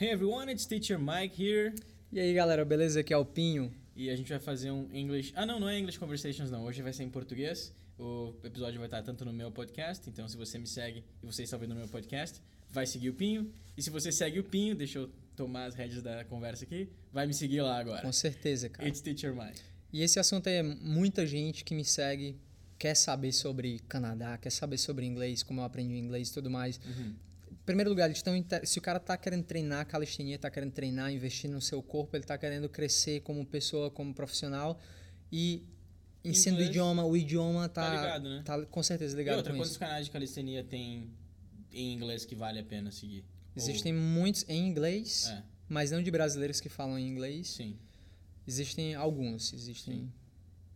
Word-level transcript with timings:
Hey 0.00 0.12
everyone, 0.12 0.50
it's 0.50 0.64
Teacher 0.64 0.98
Mike 0.98 1.36
here. 1.36 1.74
E 2.10 2.18
aí 2.18 2.32
galera, 2.32 2.64
beleza? 2.64 3.00
Aqui 3.00 3.12
é 3.12 3.16
o 3.18 3.22
Pinho. 3.22 3.70
E 3.94 4.08
a 4.08 4.16
gente 4.16 4.30
vai 4.30 4.38
fazer 4.38 4.70
um 4.70 4.88
English. 4.94 5.30
Ah, 5.36 5.44
não, 5.44 5.60
não 5.60 5.68
é 5.68 5.78
English 5.78 5.98
Conversations, 5.98 6.50
não. 6.50 6.64
Hoje 6.64 6.80
vai 6.80 6.90
ser 6.94 7.02
em 7.02 7.10
português. 7.10 7.70
O 7.98 8.34
episódio 8.42 8.78
vai 8.78 8.86
estar 8.86 9.02
tanto 9.02 9.26
no 9.26 9.32
meu 9.34 9.50
podcast. 9.50 10.08
Então, 10.08 10.26
se 10.26 10.38
você 10.38 10.56
me 10.56 10.66
segue 10.66 11.04
e 11.22 11.26
você 11.26 11.42
está 11.42 11.54
ouvindo 11.58 11.74
no 11.74 11.80
meu 11.80 11.88
podcast, 11.88 12.40
vai 12.70 12.86
seguir 12.86 13.10
o 13.10 13.12
Pinho. 13.12 13.52
E 13.76 13.82
se 13.82 13.90
você 13.90 14.10
segue 14.10 14.38
o 14.38 14.44
Pinho, 14.44 14.74
deixa 14.74 15.00
eu 15.00 15.10
tomar 15.36 15.66
as 15.66 15.74
rédeas 15.74 16.02
da 16.02 16.24
conversa 16.24 16.64
aqui, 16.64 16.88
vai 17.12 17.26
me 17.26 17.34
seguir 17.34 17.60
lá 17.60 17.78
agora. 17.78 18.00
Com 18.00 18.10
certeza, 18.10 18.70
cara. 18.70 18.88
It's 18.88 19.02
Teacher 19.02 19.34
Mike. 19.34 19.60
E 19.92 20.00
esse 20.00 20.18
assunto 20.18 20.46
é 20.46 20.62
muita 20.62 21.26
gente 21.26 21.62
que 21.62 21.74
me 21.74 21.84
segue 21.84 22.40
quer 22.78 22.94
saber 22.94 23.32
sobre 23.32 23.80
Canadá, 23.80 24.38
quer 24.38 24.48
saber 24.48 24.78
sobre 24.78 25.04
inglês, 25.04 25.42
como 25.42 25.60
eu 25.60 25.64
aprendi 25.64 25.92
inglês 25.96 26.30
e 26.30 26.32
tudo 26.32 26.48
mais. 26.48 26.80
Uhum. 26.86 27.14
Primeiro 27.66 27.90
lugar, 27.90 28.06
eles 28.06 28.22
tão, 28.22 28.34
se 28.64 28.78
o 28.78 28.82
cara 28.82 28.98
tá 28.98 29.16
querendo 29.16 29.44
treinar 29.44 29.86
calistenia, 29.86 30.38
tá 30.38 30.50
querendo 30.50 30.72
treinar, 30.72 31.12
investir 31.12 31.48
no 31.50 31.60
seu 31.60 31.82
corpo, 31.82 32.16
ele 32.16 32.24
tá 32.24 32.36
querendo 32.36 32.68
crescer 32.68 33.20
como 33.20 33.44
pessoa, 33.46 33.90
como 33.90 34.12
profissional 34.14 34.80
e 35.30 35.62
ensino 36.24 36.56
do 36.56 36.62
Inglês. 36.62 36.70
idioma, 36.70 37.04
o 37.04 37.16
idioma 37.16 37.68
tá, 37.68 37.82
Tá 37.82 37.90
ligado, 38.00 38.28
né? 38.28 38.42
tá 38.44 38.66
com 38.66 38.82
certeza 38.82 39.14
E 39.14 39.18
ligado 39.18 39.36
outra, 39.36 39.52
com 39.52 39.58
quantos 39.58 39.72
isso. 39.72 39.78
canais 39.78 40.06
de 40.06 40.10
calistenia 40.10 40.64
tem 40.64 41.10
em 41.72 41.92
inglês 41.94 42.24
que 42.24 42.34
vale 42.34 42.58
a 42.58 42.64
pena 42.64 42.90
seguir? 42.90 43.24
Existem 43.54 43.92
muitos 43.92 44.44
em 44.48 44.66
inglês, 44.66 45.26
Ou- 45.28 45.32
É, 45.34 45.44
mas 45.68 45.90
não 45.90 46.02
de 46.02 46.10
brasileiros 46.10 46.60
que 46.60 46.68
falam 46.68 46.98
em 46.98 47.06
inglês. 47.08 47.48
sim. 47.48 47.76
Existem 48.46 48.94
alguns, 48.94 49.52
existem. 49.52 49.94
Sim. 49.96 50.12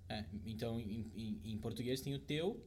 É, 0.08 0.24
então, 0.46 0.78
em, 0.80 1.06
em- 1.16 1.40
em 1.52 1.58
português 1.58 2.00
tem 2.00 2.14
o 2.14 2.18
teu. 2.18 2.62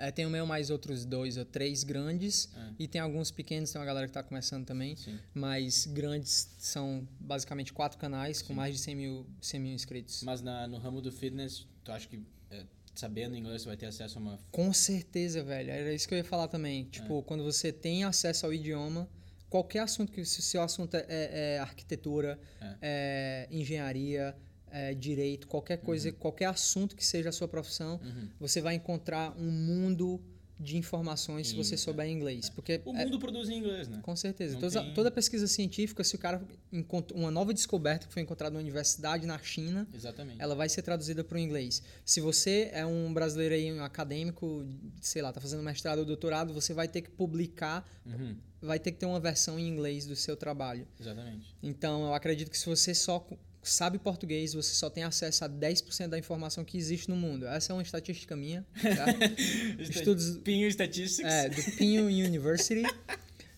É, 0.00 0.10
tem 0.10 0.24
o 0.24 0.30
meu 0.30 0.46
mais 0.46 0.70
outros 0.70 1.04
dois 1.04 1.36
ou 1.36 1.44
três 1.44 1.84
grandes 1.84 2.48
É. 2.56 2.70
e 2.78 2.88
tem 2.88 3.00
alguns 3.00 3.30
pequenos, 3.30 3.70
tem 3.70 3.78
uma 3.78 3.84
galera 3.86 4.06
que 4.06 4.12
tá 4.14 4.22
começando 4.22 4.64
também. 4.64 4.96
Sim. 4.96 5.18
Mas 5.34 5.84
grandes 5.86 6.48
são 6.58 7.06
basicamente 7.20 7.72
quatro 7.72 7.98
canais 7.98 8.40
com 8.40 8.48
Sim. 8.48 8.54
mais 8.54 8.74
de 8.74 8.80
100 8.80 8.94
mil, 8.94 9.26
100 9.42 9.60
mil 9.60 9.72
inscritos. 9.74 10.22
Mas 10.22 10.40
na, 10.40 10.66
no 10.66 10.78
ramo 10.78 11.02
do 11.02 11.12
fitness, 11.12 11.66
tu 11.84 11.92
acha 11.92 12.08
que 12.08 12.18
é, 12.50 12.64
sabendo 12.94 13.36
inglês 13.36 13.60
você 13.62 13.68
vai 13.68 13.76
ter 13.76 13.86
acesso 13.86 14.18
a 14.18 14.22
uma. 14.22 14.38
Com 14.50 14.72
certeza, 14.72 15.42
velho. 15.44 15.70
Era 15.70 15.92
isso 15.92 16.08
que 16.08 16.14
eu 16.14 16.18
ia 16.18 16.24
falar 16.24 16.48
também. 16.48 16.84
Tipo, 16.84 17.22
quando 17.22 17.44
você 17.44 17.70
tem 17.70 18.02
acesso 18.04 18.46
ao 18.46 18.54
idioma, 18.54 19.06
qualquer 19.50 19.80
assunto 19.80 20.10
que 20.12 20.24
se 20.24 20.38
o 20.38 20.42
seu 20.42 20.62
assunto 20.62 20.94
é, 20.96 21.04
é 21.08 21.58
arquitetura, 21.58 22.38
é 22.80 23.46
engenharia, 23.50 24.34
é 24.70 24.94
direito, 24.94 25.46
qualquer 25.46 25.78
coisa, 25.78 26.10
qualquer 26.12 26.46
assunto 26.46 26.94
que 26.96 27.04
seja 27.04 27.28
a 27.28 27.32
sua 27.32 27.48
profissão, 27.48 28.00
Uhum. 28.02 28.28
você 28.38 28.60
vai 28.60 28.74
encontrar 28.74 29.34
um 29.38 29.50
mundo 29.50 30.20
de 30.62 30.76
informações 30.76 31.48
se 31.48 31.56
você 31.56 31.74
souber 31.74 32.06
inglês. 32.06 32.50
Porque 32.50 32.82
O 32.84 32.94
é- 32.94 33.04
mundo 33.06 33.18
produz 33.18 33.48
em 33.48 33.56
inglês, 33.56 33.88
né? 33.88 33.98
Com 34.02 34.14
certeza. 34.14 34.52
Não 34.52 34.60
Toda, 34.60 34.82
tem- 34.84 34.92
toda 34.94 35.10
pesquisa 35.10 35.46
científica, 35.46 36.04
se 36.04 36.14
o 36.16 36.18
cara 36.18 36.46
encontra 36.70 37.16
uma 37.16 37.30
nova 37.30 37.54
descoberta 37.54 38.06
que 38.06 38.12
foi 38.12 38.20
encontrada 38.20 38.52
numa 38.52 38.60
universidade 38.60 39.26
na 39.26 39.38
China, 39.38 39.88
Exatamente. 39.94 40.36
ela 40.38 40.54
vai 40.54 40.68
ser 40.68 40.82
traduzida 40.82 41.24
para 41.24 41.36
o 41.36 41.38
inglês. 41.38 41.82
Se 42.04 42.20
você 42.20 42.68
é 42.74 42.84
um 42.84 43.10
brasileiro 43.10 43.54
aí, 43.54 43.72
um 43.72 43.82
acadêmico, 43.82 44.66
sei 45.00 45.22
lá, 45.22 45.32
tá 45.32 45.40
fazendo 45.40 45.62
mestrado 45.62 46.00
ou 46.00 46.04
doutorado, 46.04 46.52
você 46.52 46.74
vai 46.74 46.86
ter 46.88 47.00
que 47.00 47.08
publicar, 47.10 47.88
Uhum, 48.04 48.36
vai 48.60 48.78
ter 48.78 48.92
que 48.92 48.98
ter 48.98 49.06
uma 49.06 49.18
versão 49.18 49.58
em 49.58 49.66
inglês 49.66 50.04
do 50.04 50.14
seu 50.14 50.36
trabalho. 50.36 50.86
exatamente. 51.00 51.56
Então, 51.62 52.04
eu 52.04 52.12
acredito 52.12 52.50
que 52.50 52.58
se 52.58 52.66
você 52.66 52.94
só 52.94 53.26
sabe 53.72 53.98
português, 53.98 54.54
você 54.54 54.74
só 54.74 54.88
tem 54.90 55.04
acesso 55.04 55.44
a 55.44 55.48
10% 55.48 56.08
da 56.08 56.18
informação 56.18 56.64
que 56.64 56.76
existe 56.78 57.08
no 57.08 57.16
mundo. 57.16 57.46
Essa 57.46 57.72
é 57.72 57.74
uma 57.74 57.82
estatística 57.82 58.34
minha, 58.36 58.66
tá? 58.82 59.06
Estudos 59.78 60.38
Pinho 60.38 60.68
Statistics. 60.68 61.24
é, 61.30 61.48
do 61.48 61.62
Pinho 61.76 62.04
University, 62.06 62.82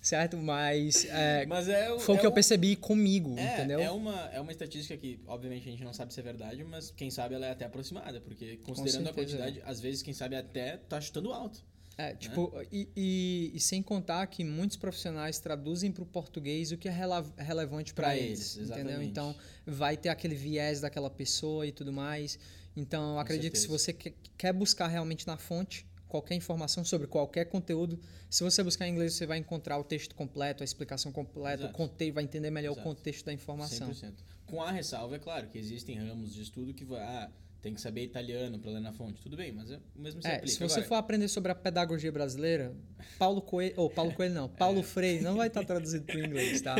certo? 0.01 0.37
Mas 0.37 1.05
é, 1.07 1.47
Mas 1.47 1.69
é 1.69 1.99
foi 1.99 2.15
o 2.15 2.19
é 2.19 2.21
que 2.21 2.27
eu 2.27 2.31
o- 2.31 2.35
percebi 2.35 2.77
comigo, 2.77 3.37
É, 3.39 3.55
entendeu? 3.55 3.81
é 3.81 3.91
uma, 3.91 4.21
é 4.33 4.41
uma 4.41 4.51
estatística 4.53 4.97
que, 4.97 5.21
obviamente, 5.27 5.69
a 5.69 5.71
gente 5.73 5.85
não 5.85 5.93
sabe 5.93 6.13
se 6.13 6.21
é 6.21 6.23
verdade, 6.23 6.65
mas 6.65 6.91
quem 6.91 7.11
sabe 7.11 7.35
ela 7.35 7.47
é 7.47 7.51
até 7.51 7.65
aproximada, 7.65 8.21
porque 8.21 8.57
considerando 8.65 9.09
a 9.09 9.13
quantidade, 9.13 9.63
às 9.65 9.81
vezes, 9.81 10.03
quem 10.03 10.13
sabe 10.15 10.37
até 10.37 10.77
tá 10.77 11.01
chutando 11.01 11.33
alto. 11.33 11.63
É, 11.99 12.15
tipo, 12.15 12.51
e, 12.73 12.89
e- 12.97 13.53
e 13.55 13.61
sem 13.61 13.83
contar 13.83 14.27
que 14.27 14.43
muitos 14.43 14.77
profissionais 14.77 15.39
traduzem 15.39 15.93
para 15.93 16.03
o 16.03 16.07
português 16.07 16.73
o 16.73 16.77
que 16.79 16.89
é 16.89 16.91
rela- 16.91 17.31
relevante 17.37 17.93
para 17.93 18.17
eles, 18.17 18.57
eles, 18.57 18.71
entendeu? 18.71 19.03
Então, 19.03 19.37
vai 19.67 19.97
ter 19.97 20.09
aquele 20.09 20.35
viés 20.35 20.81
daquela 20.81 21.11
pessoa 21.11 21.67
e 21.67 21.73
tudo 21.73 21.93
mais. 21.93 22.39
Então, 22.75 23.13
eu 23.15 23.19
acredito 23.19 23.53
que 23.53 23.59
se 23.59 23.69
você 23.69 23.93
que- 23.93 24.15
quer 24.39 24.53
buscar 24.55 24.89
realmente 24.89 25.27
na 25.27 25.37
fonte 25.37 25.87
qualquer 26.09 26.35
informação 26.35 26.83
sobre 26.85 27.07
qualquer 27.07 27.45
conteúdo, 27.47 27.99
se 28.29 28.43
você 28.43 28.63
buscar 28.63 28.87
em 28.89 28.93
inglês, 28.93 29.13
você 29.15 29.27
vai 29.27 29.39
encontrar 29.39 29.79
o 29.79 29.85
texto 29.85 30.15
completo, 30.15 30.63
a 30.63 30.65
explicação 30.65 31.13
completa, 31.13 31.63
o 31.63 31.67
Exato. 31.67 31.75
contexto, 31.75 32.15
vai 32.15 32.25
entender 32.25 32.51
melhor 32.51 32.73
Exato. 32.73 32.89
o 32.89 32.95
contexto 32.95 33.25
da 33.27 33.33
informação. 33.33 33.89
100%. 33.93 34.15
Com 34.47 34.63
a 34.63 34.71
ressalva, 34.71 35.17
é 35.17 35.19
claro, 35.19 35.49
que 35.49 35.59
existem 35.59 35.97
ramos 35.99 36.35
de 36.35 36.43
estudo 36.43 36.73
que 36.75 36.85
vai. 36.85 37.01
Ah, 37.01 37.31
tem 37.63 37.73
que 37.73 37.81
saber 37.81 38.03
italiano 38.03 38.59
para 38.59 38.73
ler 38.73 38.81
na 38.81 38.93
fonte. 38.93 39.23
Tudo 39.23 39.37
bem, 39.37 39.53
mas 39.53 39.71
é, 39.71 39.81
o 39.97 40.01
mesmo 40.01 40.21
se 40.21 40.27
É, 40.29 40.35
aplica. 40.37 40.53
se 40.53 40.59
você 40.59 40.75
Agora, 40.75 40.89
for 40.89 40.95
aprender 40.97 41.29
sobre 41.29 41.53
a 41.53 41.55
pedagogia 41.55 42.11
brasileira, 42.13 42.77
Paulo 43.19 43.41
Coelho, 43.41 43.75
ou 43.79 43.89
Paulo 43.89 44.13
Coelho 44.17 44.35
não, 44.35 44.49
Paulo 44.49 44.81
É. 44.81 44.83
Freire 44.83 45.23
não 45.23 45.37
vai 45.37 45.47
estar 45.47 45.65
traduzido 45.65 46.05
para 46.05 46.17
o 46.17 46.25
inglês, 46.27 46.61
tá? 46.61 46.75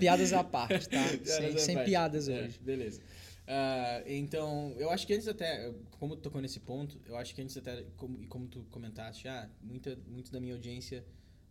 Piadas 0.00 0.32
à 0.32 0.42
parte, 0.42 0.88
tá? 0.88 1.04
Piadas 1.06 1.28
sem 1.28 1.58
sem 1.58 1.74
parte. 1.76 1.88
piadas 1.88 2.28
É, 2.28 2.42
hoje. 2.44 2.58
beleza. 2.60 3.00
Ah, 3.48 4.02
então, 4.06 4.74
eu 4.76 4.90
acho 4.90 5.06
que 5.06 5.14
antes 5.14 5.28
até, 5.28 5.72
como 6.00 6.16
tu 6.16 6.22
tocou 6.22 6.40
nesse 6.40 6.58
ponto, 6.60 6.98
eu 7.06 7.16
acho 7.16 7.32
que 7.34 7.40
antes 7.42 7.56
até, 7.56 7.84
como, 7.96 8.20
e 8.20 8.26
como 8.26 8.48
tu 8.48 8.64
comentaste, 8.70 9.28
ah, 9.28 9.48
muita, 9.62 9.96
muito 10.08 10.32
da 10.32 10.40
minha 10.40 10.54
audiência 10.54 11.04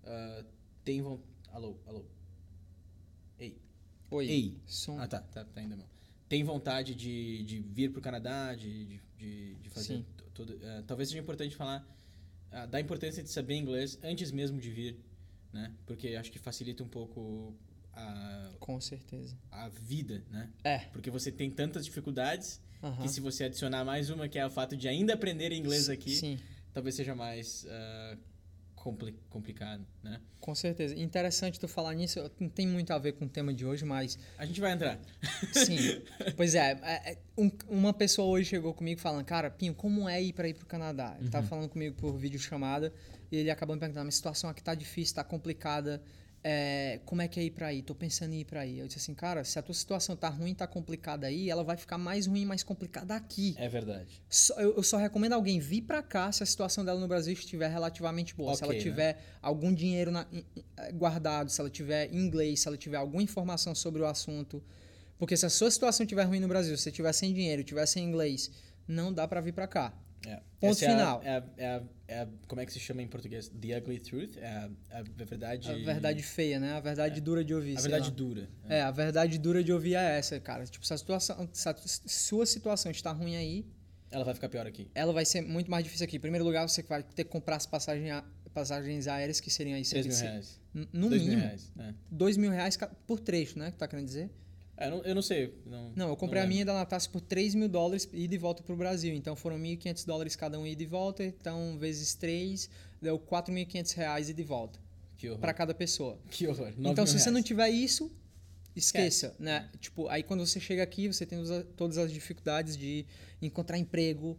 ah, 0.04 0.44
tem 0.84 1.02
vontade. 1.02 1.30
Alô, 1.54 1.78
alô. 1.86 2.04
Ei. 3.40 3.62
Oi. 4.12 4.26
Ei. 4.30 4.58
Som. 4.66 5.00
Ah, 5.00 5.08
tá, 5.08 5.20
tá, 5.22 5.46
tá 5.46 5.62
ainda 5.62 5.76
não. 5.78 5.86
Tem 6.28 6.44
vontade 6.44 6.96
de, 6.96 7.44
de 7.44 7.60
vir 7.60 7.92
pro 7.92 8.02
Canadá, 8.02 8.56
de, 8.56 9.00
de, 9.18 9.56
de, 9.56 9.70
fazer 9.70 9.98
Sim. 9.98 10.06
tudo. 10.34 10.60
ah, 10.64 10.84
talvez 10.88 11.10
seja 11.10 11.22
importante 11.22 11.56
falar 11.56 11.86
ah, 12.52 12.66
da 12.66 12.80
importância 12.80 13.22
de 13.22 13.30
saber 13.30 13.56
inglês 13.56 14.00
antes 14.04 14.32
mesmo 14.32 14.60
de 14.60 14.72
vir, 14.72 14.98
né? 15.54 15.72
Porque 15.86 16.10
acho 16.16 16.32
que 16.32 16.40
facilita 16.40 16.84
um 16.84 16.88
pouco 16.88 17.56
a, 17.94 18.52
Com 18.60 18.82
certeza. 18.82 19.38
a 19.52 19.70
vida, 19.70 20.24
né? 20.32 20.50
É. 20.64 20.80
Porque 20.80 21.12
você 21.12 21.32
tem 21.32 21.50
tantas 21.52 21.86
dificuldades 21.86 22.60
aham. 22.82 23.04
que 23.04 23.10
se 23.10 23.22
você 23.22 23.46
adicionar 23.46 23.86
mais 23.86 24.10
uma, 24.10 24.28
que 24.28 24.40
é 24.40 24.46
o 24.46 24.50
fato 24.50 24.76
de 24.76 24.88
ainda 24.88 25.14
aprender 25.14 25.52
inglês 25.52 25.90
aqui, 25.90 26.12
Sim, 26.12 26.40
talvez 26.74 26.96
seja 26.96 27.14
mais 27.16 27.66
ah, 27.70 28.18
compli- 28.86 29.18
complicado, 29.32 29.84
né? 30.04 30.22
com 30.40 30.54
certeza. 30.54 30.96
Interessante 30.96 31.60
tu 31.60 31.68
falar 31.68 31.96
nisso, 31.96 32.20
não 32.40 32.48
tem 32.48 32.68
muito 32.68 32.94
a 32.94 33.00
ver 33.00 33.14
com 33.14 33.26
o 33.26 33.28
tema 33.28 33.52
de 33.52 33.66
hoje, 33.66 33.84
mas 33.84 34.16
A 34.38 34.46
gente 34.46 34.62
vai 34.62 34.74
entrar. 34.74 35.00
sim. 35.52 35.76
pois 36.38 36.54
é, 36.54 36.80
é, 36.84 37.12
é, 37.14 37.18
um- 37.36 37.50
uma 37.68 37.92
pessoa 37.92 38.28
hoje 38.28 38.48
chegou 38.52 38.72
comigo 38.72 39.02
falando, 39.02 39.26
cara, 39.26 39.50
Pinho, 39.50 39.74
como 39.74 40.08
é 40.08 40.22
ir 40.22 40.34
para 40.34 40.48
ir 40.48 40.54
pro 40.54 40.68
Canadá? 40.68 41.16
Ele 41.18 41.26
Uhum. 41.26 41.32
tava 41.32 41.48
falando 41.48 41.68
comigo 41.70 41.96
por 41.96 42.16
videochamada 42.16 42.94
e 43.32 43.38
ele 43.38 43.50
acabou 43.50 43.76
me 43.76 43.80
perguntando, 43.80 44.04
minha 44.04 44.12
situação 44.12 44.48
aqui 44.52 44.62
tá 44.62 44.76
difícil, 44.76 45.16
tá 45.16 45.24
complicada. 45.24 46.00
É, 46.48 47.00
como 47.06 47.24
é 47.24 47.28
que 47.28 47.40
é 47.40 47.44
ir 47.44 47.50
pra 47.50 47.68
aí? 47.68 47.82
Tô 47.82 47.96
pensando 47.96 48.34
em 48.34 48.42
ir 48.42 48.46
pra 48.46 48.60
aí. 48.62 48.78
Eu 48.78 48.86
disse 48.86 49.00
assim, 49.00 49.16
cara, 49.16 49.44
se 49.44 49.58
a 49.58 49.64
tua 49.64 49.74
situação 49.74 50.16
tá 50.16 50.30
ruim, 50.30 50.54
tá 50.54 50.68
complicada 50.68 51.26
aí, 51.26 51.50
ela 51.50 51.64
vai 51.64 51.76
ficar 51.76 51.98
mais 51.98 52.28
ruim, 52.28 52.46
mais 52.46 52.62
complicada 52.62 53.16
aqui. 53.16 53.56
É 53.58 53.68
verdade. 53.68 54.22
Só- 54.30 54.54
eu, 54.62 54.76
eu 54.76 54.84
só 54.84 54.98
recomendo 54.98 55.34
alguém 55.34 55.60
vir 55.60 55.82
pra 55.82 56.04
cá 56.04 56.32
se 56.32 56.44
a 56.44 56.46
situação 56.46 56.86
dela 56.86 57.00
no 57.00 57.08
Brasil 57.08 57.34
estiver 57.34 57.68
relativamente 57.68 58.36
boa. 58.36 58.54
se 58.56 58.64
Ok, 58.64 58.68
ela 58.68 58.78
né? 58.78 58.84
tiver 58.92 59.18
algum 59.42 59.74
dinheiro 59.74 60.12
na- 60.12 60.28
eh, 60.78 60.92
guardado, 60.92 61.50
se 61.50 61.60
ela 61.60 61.70
tiver 61.70 62.14
inglês, 62.14 62.60
se 62.60 62.68
ela 62.68 62.78
tiver 62.78 62.98
alguma 62.98 63.24
informação 63.24 63.74
sobre 63.74 64.04
o 64.04 64.06
assunto. 64.06 64.64
Porque 65.18 65.36
se 65.36 65.48
a 65.48 65.50
sua 65.50 65.72
situação 65.72 66.04
estiver 66.04 66.26
ruim 66.26 66.40
no 66.40 66.48
Brasil, 66.48 66.78
se 66.78 66.84
você 66.84 66.92
tiver 66.92 67.12
sem 67.14 67.34
dinheiro, 67.34 67.64
tiver 67.64 67.88
sem 67.88 68.04
inglês, 68.06 68.52
não 68.88 69.12
dá 69.12 69.28
pra 69.28 69.42
vir 69.42 69.54
pra 69.54 69.66
cá. 69.68 69.92
É. 70.28 70.36
Ponto 70.60 70.72
Essa 70.74 70.86
é 70.86 70.88
a- 70.88 70.92
final. 70.92 71.22
É 71.24 71.30
a, 71.30 71.44
é, 71.58 71.68
a, 71.78 71.84
é 72.08 72.28
como 72.48 72.62
é 72.62 72.66
que 72.66 72.72
se 72.74 72.80
chama 72.80 73.02
em 73.02 73.08
português? 73.08 73.50
The 73.50 73.78
ugly 73.78 74.00
truth? 74.00 74.38
É 74.38 74.48
a, 74.48 74.70
a 75.00 75.04
verdade. 75.04 75.70
A 75.70 75.74
verdade 75.76 76.22
feia, 76.24 76.60
né? 76.60 76.74
A 76.74 76.80
verdade 76.80 77.20
dura 77.22 77.44
de 77.44 77.54
ouvir. 77.54 77.78
A 77.78 77.82
verdade 77.82 78.10
lá. 78.10 78.16
dura. 78.16 78.50
É, 78.70 78.82
a 78.82 78.92
verdade 78.92 79.38
dura 79.38 79.64
de 79.64 79.72
ouvir 79.74 79.96
é 79.96 80.18
essa, 80.18 80.40
cara. 80.40 80.66
Tipo, 80.66 80.86
se 80.86 80.94
a 80.94 80.98
situação, 80.98 81.50
se 81.52 81.68
a 81.70 81.76
sua 82.06 82.46
situação 82.46 82.92
está 82.92 83.12
ruim 83.12 83.36
aí, 83.36 83.66
Ela 84.12 84.24
vai 84.24 84.34
ficar 84.34 84.50
pior 84.50 84.66
aqui. 84.68 84.88
ela 84.94 85.12
vai 85.12 85.26
ser 85.26 85.42
muito 85.42 85.70
mais 85.70 85.84
difícil 85.84 86.06
aqui. 86.06 86.18
Em 86.18 86.20
primeiro 86.20 86.46
lugar, 86.46 86.68
você 86.68 86.84
vai 86.84 87.02
ter 87.04 87.24
que 87.24 87.30
comprar 87.32 87.56
as 87.58 87.66
passagens, 87.66 88.24
passagens 88.54 89.08
aéreas, 89.08 89.40
que 89.40 89.50
seriam 89.50 89.76
aí 89.76 89.84
3 89.84 90.06
cerca 90.06 90.08
mil 90.24 90.32
reais. 90.32 90.62
No 90.94 91.10
2 91.10 91.22
mil 91.22 91.30
mínimo. 91.32 91.42
reais. 91.42 91.72
É. 91.80 91.94
dois 92.12 92.38
mil 92.38 92.52
reais 92.52 92.78
por 93.08 93.20
trecho, 93.20 93.58
né? 93.60 93.72
Que 93.72 93.78
tá 93.78 93.88
querendo 93.88 94.06
dizer? 94.06 94.30
É, 94.78 94.88
eu, 94.88 94.92
não, 94.92 95.04
eu 95.04 95.16
não 95.16 95.22
sei. 95.22 95.54
Não, 95.66 95.92
Não, 95.96 96.10
eu 96.10 96.16
comprei 96.18 96.42
a 96.42 96.44
lembro. 96.44 96.54
minha 96.56 96.66
da 96.66 96.74
Natasha 96.74 97.10
por 97.10 97.22
3 97.22 97.56
mil 97.56 97.70
dólares 97.70 98.08
e 98.12 98.38
volta 98.38 98.62
pro 98.62 98.76
Brasil. 98.76 99.14
Então 99.14 99.36
foram 99.36 99.58
1.500 99.58 100.06
dólares 100.06 100.36
cada 100.36 100.60
um 100.60 100.68
ida 100.68 100.84
e 100.84 100.86
volta. 100.86 101.24
Então, 101.24 101.78
vezes 101.78 102.14
3, 102.16 102.70
deu 103.02 103.18
4.500 103.18 103.94
reais 103.96 104.30
e 104.30 104.44
volta. 104.44 104.80
Que 105.18 105.30
horror. 105.30 105.40
Para 105.40 105.54
cada 105.54 105.74
pessoa. 105.74 106.20
Que 106.30 106.48
horror. 106.48 106.74
Então, 106.78 107.06
se 107.06 107.18
você 107.18 107.32
não 107.32 107.42
tiver 107.42 107.70
isso, 107.70 108.12
esqueça, 108.76 109.34
né? 109.40 109.70
Tipo, 109.80 110.08
aí 110.10 110.22
quando 110.24 110.46
você 110.46 110.60
chega 110.60 110.84
aqui, 110.84 111.08
você 111.08 111.26
tem 111.26 111.40
todas 111.78 111.98
as 111.98 112.12
dificuldades 112.12 112.76
de 112.76 113.06
encontrar 113.42 113.78
emprego, 113.78 114.38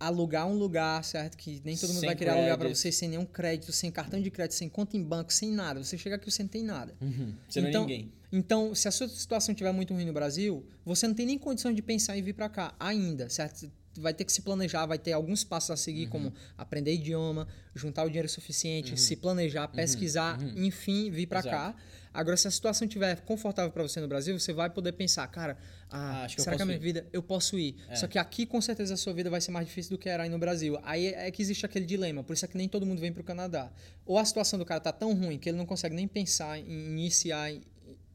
alugar 0.00 0.46
um 0.48 0.54
lugar, 0.54 1.04
certo? 1.04 1.36
Que 1.36 1.60
nem 1.64 1.76
todo 1.76 1.90
mundo 1.90 2.00
Sem 2.00 2.06
vai 2.08 2.16
querer 2.16 2.30
alugar 2.30 2.56
para 2.58 2.68
você 2.74 2.90
sem 2.90 3.08
nenhum 3.10 3.26
crédito, 3.26 3.70
sem 3.70 3.90
cartão 3.90 4.20
de 4.20 4.30
crédito, 4.30 4.54
sem 4.54 4.68
conta 4.68 4.96
em 4.96 5.02
banco, 5.04 5.30
sem 5.32 5.52
nada. 5.52 5.84
Você 5.84 5.98
chega 5.98 6.16
aqui 6.16 6.30
você 6.30 6.42
não 6.42 6.48
tem 6.48 6.62
nada. 6.62 6.94
Uhum. 7.00 7.34
Você 7.48 7.60
não 7.60 7.66
é 7.68 7.70
Então- 7.70 7.82
ninguém. 7.82 8.12
Então, 8.32 8.74
se 8.74 8.88
a 8.88 8.90
sua 8.90 9.08
situação 9.08 9.52
estiver 9.52 9.72
muito 9.72 9.92
ruim 9.92 10.06
no 10.06 10.12
Brasil, 10.12 10.64
você 10.84 11.06
não 11.06 11.14
tem 11.14 11.26
nem 11.26 11.36
condição 11.38 11.72
de 11.72 11.82
pensar 11.82 12.16
em 12.16 12.22
vir 12.22 12.32
para 12.32 12.48
cá 12.48 12.74
ainda, 12.80 13.28
certo? 13.28 13.70
Vai 13.98 14.14
ter 14.14 14.24
que 14.24 14.32
se 14.32 14.40
planejar, 14.42 14.86
vai 14.86 14.98
ter 14.98 15.12
alguns 15.12 15.42
passos 15.42 15.70
a 15.72 15.76
seguir, 15.76 16.04
Uhum. 16.04 16.10
como 16.10 16.32
aprender 16.56 16.94
idioma, 16.94 17.46
juntar 17.74 18.04
o 18.04 18.06
dinheiro 18.08 18.28
suficiente, 18.28 18.96
se 18.98 19.16
planejar, 19.16 19.66
pesquisar, 19.68 20.38
enfim, 20.56 21.10
vir 21.10 21.26
para 21.26 21.40
Uhum. 21.44 21.50
Cá. 21.50 21.74
Agora, 22.12 22.36
se 22.36 22.48
a 22.48 22.50
situação 22.50 22.86
estiver 22.88 23.20
confortável 23.20 23.70
para 23.70 23.82
você 23.82 24.00
no 24.00 24.08
Brasil, 24.08 24.38
você 24.38 24.52
vai 24.52 24.68
poder 24.68 24.92
pensar, 24.92 25.26
cara, 25.28 25.56
ah, 25.88 26.20
Ah, 26.20 26.24
acho 26.24 26.36
que 26.36 26.42
será 26.42 26.56
que 26.56 26.62
a 26.62 26.66
minha 26.66 26.76
ir. 26.76 26.80
vida 26.80 27.06
eu 27.12 27.22
posso 27.22 27.58
ir? 27.58 27.76
É. 27.88 27.94
Só 27.96 28.06
que 28.08 28.18
aqui, 28.18 28.44
com 28.46 28.60
certeza, 28.60 28.94
a 28.94 28.96
sua 28.96 29.12
vida 29.12 29.30
vai 29.30 29.40
ser 29.40 29.50
mais 29.52 29.66
difícil 29.66 29.96
do 29.96 29.98
que 29.98 30.08
era 30.08 30.24
aí 30.24 30.28
no 30.28 30.38
Brasil. 30.38 30.78
Aí 30.82 31.06
é 31.06 31.28
é 31.28 31.30
que 31.30 31.40
existe 31.40 31.64
aquele 31.64 31.86
dilema, 31.86 32.24
por 32.24 32.32
isso 32.32 32.44
é 32.44 32.48
que 32.48 32.56
nem 32.56 32.68
todo 32.68 32.84
mundo 32.84 33.00
vem 33.00 33.12
para 33.12 33.20
o 33.20 33.24
Canadá. 33.24 33.70
Ou 34.04 34.18
a 34.18 34.24
situação 34.24 34.58
do 34.58 34.64
cara 34.64 34.80
tá 34.80 34.92
tão 34.92 35.14
ruim 35.14 35.38
que 35.38 35.48
ele 35.48 35.56
não 35.58 35.66
consegue 35.66 35.94
nem 35.94 36.08
pensar 36.08 36.58
em 36.58 36.64
iniciar 36.68 37.52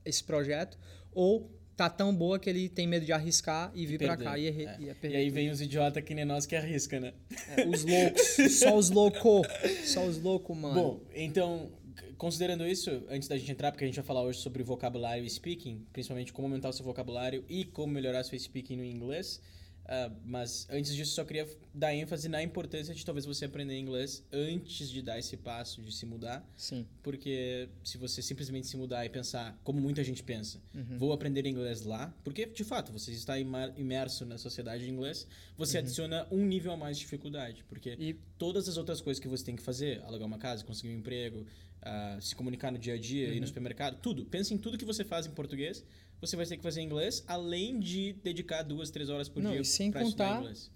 esse 0.04 0.24
projeto, 0.24 0.78
ou 1.14 1.50
tá 1.78 1.90
tão 1.90 2.14
boa 2.16 2.38
que 2.40 2.50
ele 2.50 2.70
tem 2.70 2.88
medo 2.88 3.06
de 3.06 3.12
arriscar 3.12 3.70
e 3.76 3.86
vir 3.86 3.98
para 4.00 4.16
cá 4.16 4.38
e, 4.38 4.48
É. 4.48 4.52
e 4.52 4.90
é 4.90 4.92
E 4.92 4.96
perder 4.96 5.18
aí 5.18 5.26
tudo. 5.26 5.34
vem 5.36 5.50
os 5.50 5.60
idiotas 5.62 6.04
que 6.04 6.14
nem 6.16 6.24
nós 6.26 6.46
que 6.46 6.56
arrisca, 6.56 7.00
né? 7.00 7.14
É, 7.56 7.66
os 7.66 7.84
loucos, 7.84 8.60
só 8.60 8.78
os 8.78 8.90
loucos, 8.90 9.48
só 9.86 10.06
os 10.06 10.18
loucos, 10.22 10.56
mano. 10.58 10.74
Bom, 10.76 11.02
então, 11.14 11.70
considerando 12.18 12.68
isso, 12.68 12.90
antes 13.10 13.28
da 13.28 13.38
gente 13.38 13.52
entrar, 13.52 13.72
porque 13.72 13.84
a 13.84 13.88
gente 13.88 13.96
vai 13.96 14.06
falar 14.06 14.24
hoje 14.24 14.40
sobre 14.40 14.64
vocabulário 14.64 15.24
e 15.24 15.30
speaking, 15.30 15.86
principalmente 15.92 16.34
como 16.34 16.48
aumentar 16.48 16.70
o 16.70 16.74
seu 16.74 16.86
vocabulário 16.86 17.44
e 17.50 17.66
como 17.66 17.94
melhorar 17.94 18.24
seu 18.24 18.38
speaking 18.40 18.78
no 18.78 18.84
inglês. 18.84 19.42
Ah, 19.88 20.12
mas 20.26 20.68
antes 20.70 20.96
disso, 20.96 21.14
só 21.14 21.24
queria 21.24 21.48
dar 21.74 21.94
ênfase 21.94 22.28
na 22.28 22.42
importância 22.42 22.94
de 22.94 23.06
talvez 23.06 23.26
você 23.26 23.46
aprender 23.46 23.78
inglês 23.78 24.24
antes 24.32 24.90
de 24.90 25.02
dar 25.02 25.20
esse 25.20 25.38
passo 25.38 25.82
de 25.82 25.92
se 25.92 26.06
mudar. 26.06 26.44
Sim. 26.56 26.86
Porque 27.04 27.70
se 27.84 27.98
você 27.98 28.22
simplesmente 28.22 28.68
se 28.68 28.76
mudar 28.78 29.06
e 29.06 29.10
pensar, 29.10 29.60
como 29.64 29.80
muita 29.80 30.04
gente 30.04 30.24
pensa, 30.24 30.60
Uhum. 30.74 30.98
vou 30.98 31.14
aprender 31.14 31.46
inglês 31.46 31.84
lá, 31.84 32.14
porque 32.24 32.46
de 32.46 32.64
fato 32.64 32.92
você 32.92 33.12
está 33.12 33.36
imerso 33.40 34.26
na 34.26 34.38
sociedade 34.38 34.84
de 34.86 34.90
inglês, 34.90 35.28
você 35.58 35.78
adiciona 35.78 36.28
um 36.32 36.46
nível 36.46 36.72
a 36.72 36.78
mais 36.78 36.98
de 36.98 37.04
dificuldade. 37.04 37.64
Porque 37.68 37.92
Uhum. 37.92 38.02
E 38.02 38.14
todas 38.38 38.68
as 38.68 38.78
outras 38.78 39.02
coisas 39.02 39.22
que 39.22 39.28
você 39.28 39.44
tem 39.44 39.56
que 39.56 39.62
fazer, 39.62 40.02
alugar 40.04 40.28
uma 40.28 40.38
casa, 40.38 40.64
conseguir 40.64 40.90
um 40.94 40.98
emprego, 40.98 41.46
ah, 41.82 42.18
se 42.20 42.36
comunicar 42.36 42.72
no 42.72 42.80
dia 42.80 42.96
a 42.96 42.98
dia, 42.98 43.28
Uhum. 43.30 43.34
ir 43.36 43.40
no 43.40 43.48
supermercado, 43.48 44.00
tudo. 44.02 44.26
Pensa 44.26 44.54
em 44.54 44.58
tudo 44.58 44.78
que 44.78 44.86
você 44.86 45.04
faz 45.04 45.28
em 45.28 45.32
português, 45.32 45.84
você 46.22 46.36
vai 46.36 46.46
ter 46.46 46.58
que 46.58 46.64
fazer 46.64 46.82
em 46.82 46.86
inglês, 46.86 47.24
além 47.28 47.80
de 47.80 48.14
dedicar 48.24 48.64
duas, 48.64 48.90
três 48.90 49.10
horas 49.10 49.30
por 49.30 49.42
Não, 49.44 49.52
dia 49.52 49.62
e 49.62 49.66
sem 49.66 49.92
contar- 49.92 50.40
inglês. 50.40 50.72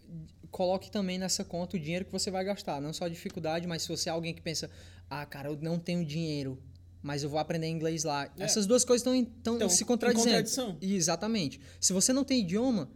coloque 0.51 0.91
também 0.91 1.17
nessa 1.17 1.43
conta 1.43 1.77
o 1.77 1.79
dinheiro 1.79 2.05
que 2.05 2.11
você 2.11 2.29
vai 2.31 2.43
gastar. 2.43 2.81
Não 2.81 2.91
só 2.93 3.05
a 3.05 3.09
dificuldade, 3.09 3.67
mas 3.67 3.83
se 3.83 3.87
você 3.89 4.09
é 4.09 4.11
alguém 4.11 4.33
que 4.33 4.41
pensa, 4.41 4.69
ah, 5.09 5.25
cara, 5.25 5.49
eu 5.49 5.57
não 5.61 5.77
tenho 5.79 6.05
dinheiro, 6.05 6.61
mas 7.01 7.23
eu 7.23 7.29
vou 7.29 7.39
aprender 7.39 7.67
inglês 7.67 8.03
lá. 8.03 8.25
É. 8.37 8.43
Essas 8.43 8.65
duas 8.67 8.83
coisas 8.83 9.01
estão 9.07 9.15
Então, 9.55 9.69
se 9.69 9.83
em 9.83 9.87
contradizendo. 9.87 10.25
contradição. 10.27 10.77
Exatamente. 10.81 11.59
Se 11.79 11.93
você 11.93 12.11
não 12.13 12.23
tem 12.23 12.41
idioma 12.41 12.89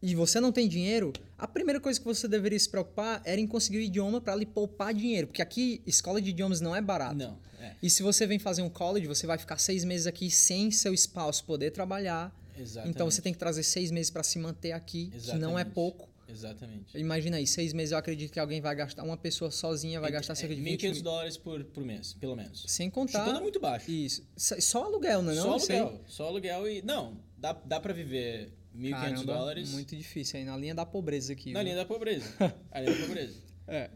e 0.00 0.14
você 0.14 0.40
não 0.40 0.52
tem 0.52 0.68
dinheiro, 0.68 1.12
a 1.36 1.46
primeira 1.46 1.80
coisa 1.80 1.98
que 1.98 2.06
você 2.06 2.28
deveria 2.28 2.58
se 2.58 2.68
preocupar 2.68 3.20
era 3.24 3.40
em 3.40 3.46
conseguir 3.46 3.78
o 3.78 3.80
idioma 3.80 4.20
para 4.20 4.34
lhe 4.36 4.46
poupar 4.46 4.94
dinheiro. 4.94 5.26
Porque 5.26 5.42
aqui, 5.42 5.82
escola 5.86 6.20
de 6.20 6.30
idiomas 6.30 6.60
não 6.60 6.74
é 6.74 6.80
barato. 6.80 7.16
Não, 7.16 7.38
é. 7.60 7.74
E 7.82 7.90
se 7.90 8.02
você 8.02 8.26
vem 8.26 8.38
fazer 8.38 8.62
um 8.62 8.70
college, 8.70 9.06
você 9.06 9.26
vai 9.26 9.38
ficar 9.38 9.58
seis 9.58 9.84
meses 9.84 10.06
aqui 10.06 10.30
sem 10.30 10.70
seu 10.70 10.94
spouse 10.94 11.42
poder 11.42 11.72
trabalhar. 11.72 12.32
Exatamente. 12.56 12.94
Então 12.94 13.10
você 13.10 13.20
tem 13.20 13.32
que 13.32 13.38
trazer 13.38 13.62
seis 13.62 13.90
meses 13.90 14.10
para 14.10 14.22
se 14.22 14.38
manter 14.38 14.72
aqui, 14.72 15.10
que 15.10 15.34
não 15.34 15.50
é 15.58 15.62
Exatamente. 15.62 15.74
pouco. 15.74 16.08
Exatamente. 16.28 16.98
Imagina 16.98 17.38
aí, 17.38 17.46
seis 17.46 17.72
meses 17.72 17.92
eu 17.92 17.98
acredito 17.98 18.30
que 18.30 18.38
alguém 18.38 18.60
vai 18.60 18.74
gastar, 18.74 19.02
uma 19.02 19.16
pessoa 19.16 19.50
sozinha 19.50 19.98
vai 19.98 20.10
gastar 20.10 20.34
cerca 20.34 20.54
de 20.54 20.60
20 20.60 20.82
1.500 20.82 20.92
mil. 20.92 21.02
dólares 21.02 21.36
por, 21.38 21.64
por 21.64 21.84
mês, 21.84 22.12
pelo 22.12 22.36
menos. 22.36 22.64
Sem 22.68 22.90
contar. 22.90 23.24
Chutando 23.24 23.40
muito 23.40 23.58
baixo. 23.58 23.90
Isso. 23.90 24.22
Só 24.36 24.84
aluguel, 24.84 25.22
não 25.22 25.32
é? 25.32 25.36
só 25.36 25.44
não? 25.44 25.52
Aluguel. 25.54 26.00
Só 26.06 26.26
aluguel 26.26 26.68
e. 26.68 26.82
Não, 26.82 27.16
dá, 27.38 27.54
dá 27.64 27.80
pra 27.80 27.94
viver 27.94 28.52
1.500 28.78 28.90
Caramba, 28.90 29.24
dólares 29.24 29.70
Muito 29.72 29.96
difícil 29.96 30.38
aí, 30.38 30.44
na 30.44 30.56
linha 30.56 30.74
da 30.74 30.86
pobreza 30.86 31.32
aqui. 31.32 31.52
na 31.52 31.60
viu? 31.60 31.64
linha 31.64 31.76
da 31.76 31.84
pobreza. 31.84 32.26
a 32.70 32.80
linha 32.80 32.94
da 32.94 33.06
pobreza. 33.06 33.34
É. 33.66 33.90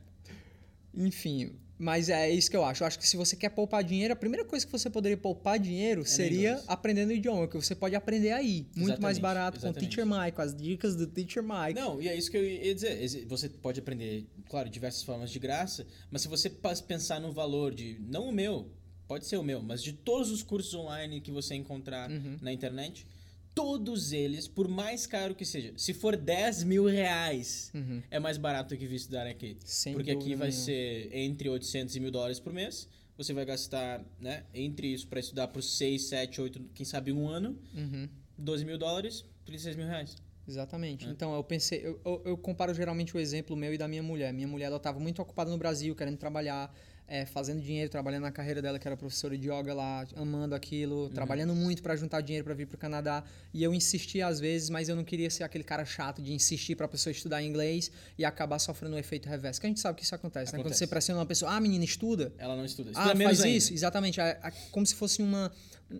Enfim, 0.94 1.52
mas 1.78 2.08
é 2.08 2.30
isso 2.30 2.50
que 2.50 2.56
eu 2.56 2.64
acho. 2.64 2.82
Eu 2.82 2.86
acho 2.86 2.98
que 2.98 3.06
se 3.08 3.16
você 3.16 3.34
quer 3.34 3.48
poupar 3.48 3.82
dinheiro, 3.82 4.12
a 4.12 4.16
primeira 4.16 4.44
coisa 4.44 4.64
que 4.64 4.70
você 4.70 4.90
poderia 4.90 5.16
poupar 5.16 5.58
dinheiro 5.58 6.04
seria 6.04 6.50
inglês. 6.50 6.64
aprendendo 6.68 7.10
o 7.10 7.12
idioma, 7.12 7.48
que 7.48 7.56
você 7.56 7.74
pode 7.74 7.94
aprender 7.96 8.30
aí. 8.32 8.66
Muito 8.76 9.00
mais 9.00 9.16
Exatamente, 9.16 9.20
barato 9.20 9.58
com 9.60 9.66
o 9.66 9.70
exatamente. 9.70 9.96
Teacher 9.96 10.06
Mike, 10.06 10.36
com 10.36 10.42
as 10.42 10.54
dicas 10.54 10.94
do 10.96 11.06
Teacher 11.06 11.42
Mike. 11.42 11.74
Não, 11.80 12.00
e 12.00 12.08
é 12.08 12.14
isso 12.16 12.30
que 12.30 12.36
eu 12.36 12.44
ia 12.44 12.74
dizer. 12.74 13.24
Você 13.26 13.48
pode 13.48 13.80
aprender, 13.80 14.26
claro, 14.48 14.68
diversas 14.68 15.02
formas 15.02 15.30
de 15.30 15.38
graça, 15.38 15.86
mas 16.10 16.22
se 16.22 16.28
você 16.28 16.50
pensar 16.86 17.20
no 17.20 17.32
valor 17.32 17.74
de. 17.74 17.98
Não 18.06 18.28
o 18.28 18.32
meu, 18.32 18.70
pode 19.08 19.26
ser 19.26 19.38
o 19.38 19.42
meu, 19.42 19.62
mas 19.62 19.82
de 19.82 19.92
todos 19.94 20.30
os 20.30 20.42
cursos 20.42 20.74
online 20.74 21.20
que 21.20 21.30
você 21.32 21.54
encontrar 21.54 22.10
Uhum. 22.10 22.36
na 22.42 22.52
internet, 22.52 23.06
todos 23.54 24.12
eles, 24.12 24.48
por 24.48 24.66
mais 24.68 25.06
caro 25.06 25.34
que 25.34 25.44
seja, 25.44 25.72
se 25.76 25.92
for 25.92 26.16
10 26.16 26.64
mil 26.64 26.86
reais, 26.86 27.70
Uhum. 27.74 28.02
é 28.10 28.18
mais 28.18 28.38
barato 28.38 28.74
do 28.74 28.78
que 28.78 28.86
vir 28.86 28.96
estudar 28.96 29.26
aqui. 29.26 29.56
Sem 29.64 29.92
Porque 29.94 30.10
aqui 30.10 30.34
vai 30.34 30.48
nenhuma. 30.48 30.64
ser 30.64 31.10
entre 31.14 31.48
800 31.48 31.94
e 31.96 32.00
mil 32.00 32.10
dólares 32.10 32.40
por 32.40 32.52
mês. 32.52 32.88
Você 33.18 33.32
vai 33.34 33.44
gastar, 33.44 34.02
né, 34.18 34.44
entre 34.54 34.86
isso 34.88 35.06
para 35.06 35.20
estudar 35.20 35.48
por 35.48 35.62
6, 35.62 36.02
7, 36.04 36.40
8, 36.40 36.60
quem 36.74 36.84
sabe 36.86 37.12
um 37.12 37.28
ano, 37.28 37.58
Uhum. 37.74 38.08
12 38.38 38.64
mil 38.64 38.78
dólares, 38.78 39.24
36 39.44 39.76
mil 39.76 39.86
reais. 39.86 40.16
Exatamente. 40.48 41.06
É. 41.06 41.10
Então, 41.10 41.34
eu 41.34 41.44
pensei, 41.44 41.80
eu, 41.84 42.00
eu, 42.04 42.22
eu 42.24 42.36
comparo 42.38 42.74
geralmente 42.74 43.16
o 43.16 43.20
exemplo 43.20 43.54
meu 43.54 43.72
e 43.72 43.78
da 43.78 43.86
minha 43.86 44.02
mulher. 44.02 44.32
Minha 44.32 44.48
mulher, 44.48 44.66
ela 44.66 44.78
estava 44.78 44.98
muito 44.98 45.22
ocupada 45.22 45.50
no 45.50 45.56
Brasil, 45.58 45.94
querendo 45.94 46.16
trabalhar, 46.16 46.74
é, 47.12 47.26
fazendo 47.26 47.60
dinheiro, 47.60 47.90
trabalhando 47.90 48.22
na 48.22 48.32
carreira 48.32 48.62
dela, 48.62 48.78
que 48.78 48.88
era 48.88 48.96
professora 48.96 49.36
de 49.36 49.46
yoga 49.50 49.74
lá, 49.74 50.06
amando 50.16 50.54
aquilo, 50.54 51.10
trabalhando 51.10 51.54
muito 51.54 51.82
para 51.82 51.94
juntar 51.94 52.22
dinheiro 52.22 52.42
para 52.42 52.54
vir 52.54 52.66
para 52.66 52.76
o 52.76 52.78
Canadá. 52.78 53.22
E 53.52 53.62
eu 53.62 53.74
insisti 53.74 54.22
às 54.22 54.40
vezes, 54.40 54.70
mas 54.70 54.88
eu 54.88 54.96
não 54.96 55.04
queria 55.04 55.28
ser 55.28 55.44
aquele 55.44 55.62
cara 55.62 55.84
chato 55.84 56.22
de 56.22 56.32
insistir 56.32 56.74
para 56.74 56.86
a 56.86 56.88
pessoa 56.88 57.10
estudar 57.12 57.42
inglês 57.42 57.90
e 58.16 58.24
acabar 58.24 58.58
sofrendo 58.58 58.96
um 58.96 58.98
efeito 58.98 59.28
reverso. 59.28 59.60
Que 59.60 59.66
a 59.66 59.68
gente 59.68 59.80
sabe 59.80 59.98
que 59.98 60.04
isso 60.04 60.14
acontece, 60.14 60.52
né? 60.52 60.58
Quando 60.58 60.60
Acontece. 60.68 60.78
você 60.78 60.86
pressina 60.86 61.18
uma 61.18 61.26
pessoa, 61.26 61.52
ah, 61.54 61.60
menina, 61.60 61.84
estuda. 61.84 62.32
Ela 62.38 62.56
não 62.56 62.64
estuda. 62.64 62.92
Ah, 62.94 63.00
Estuda 63.02 63.14
menos 63.14 63.36
faz 63.36 63.42
ainda. 63.42 63.58
isso, 63.58 63.74
exatamente. 63.74 64.18
É- 64.18 64.40
é 64.42 64.50
como 64.70 64.86
se 64.86 64.94
fosse 64.94 65.20
uma, 65.20 65.52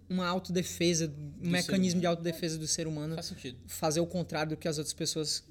uma 0.09 0.27
autodefesa, 0.27 1.13
um 1.43 1.51
mecanismo 1.51 1.99
humano. 1.99 2.01
de 2.01 2.07
autodefesa 2.07 2.57
do 2.57 2.67
ser 2.67 2.87
humano 2.87 3.17
Faz 3.17 3.27
sentido. 3.27 3.59
fazer 3.67 4.01
o 4.01 4.07
contrário 4.07 4.51
do 4.51 4.57
que 4.57 4.67
as 4.67 4.79
outras 4.79 4.95
pessoas 4.95 5.45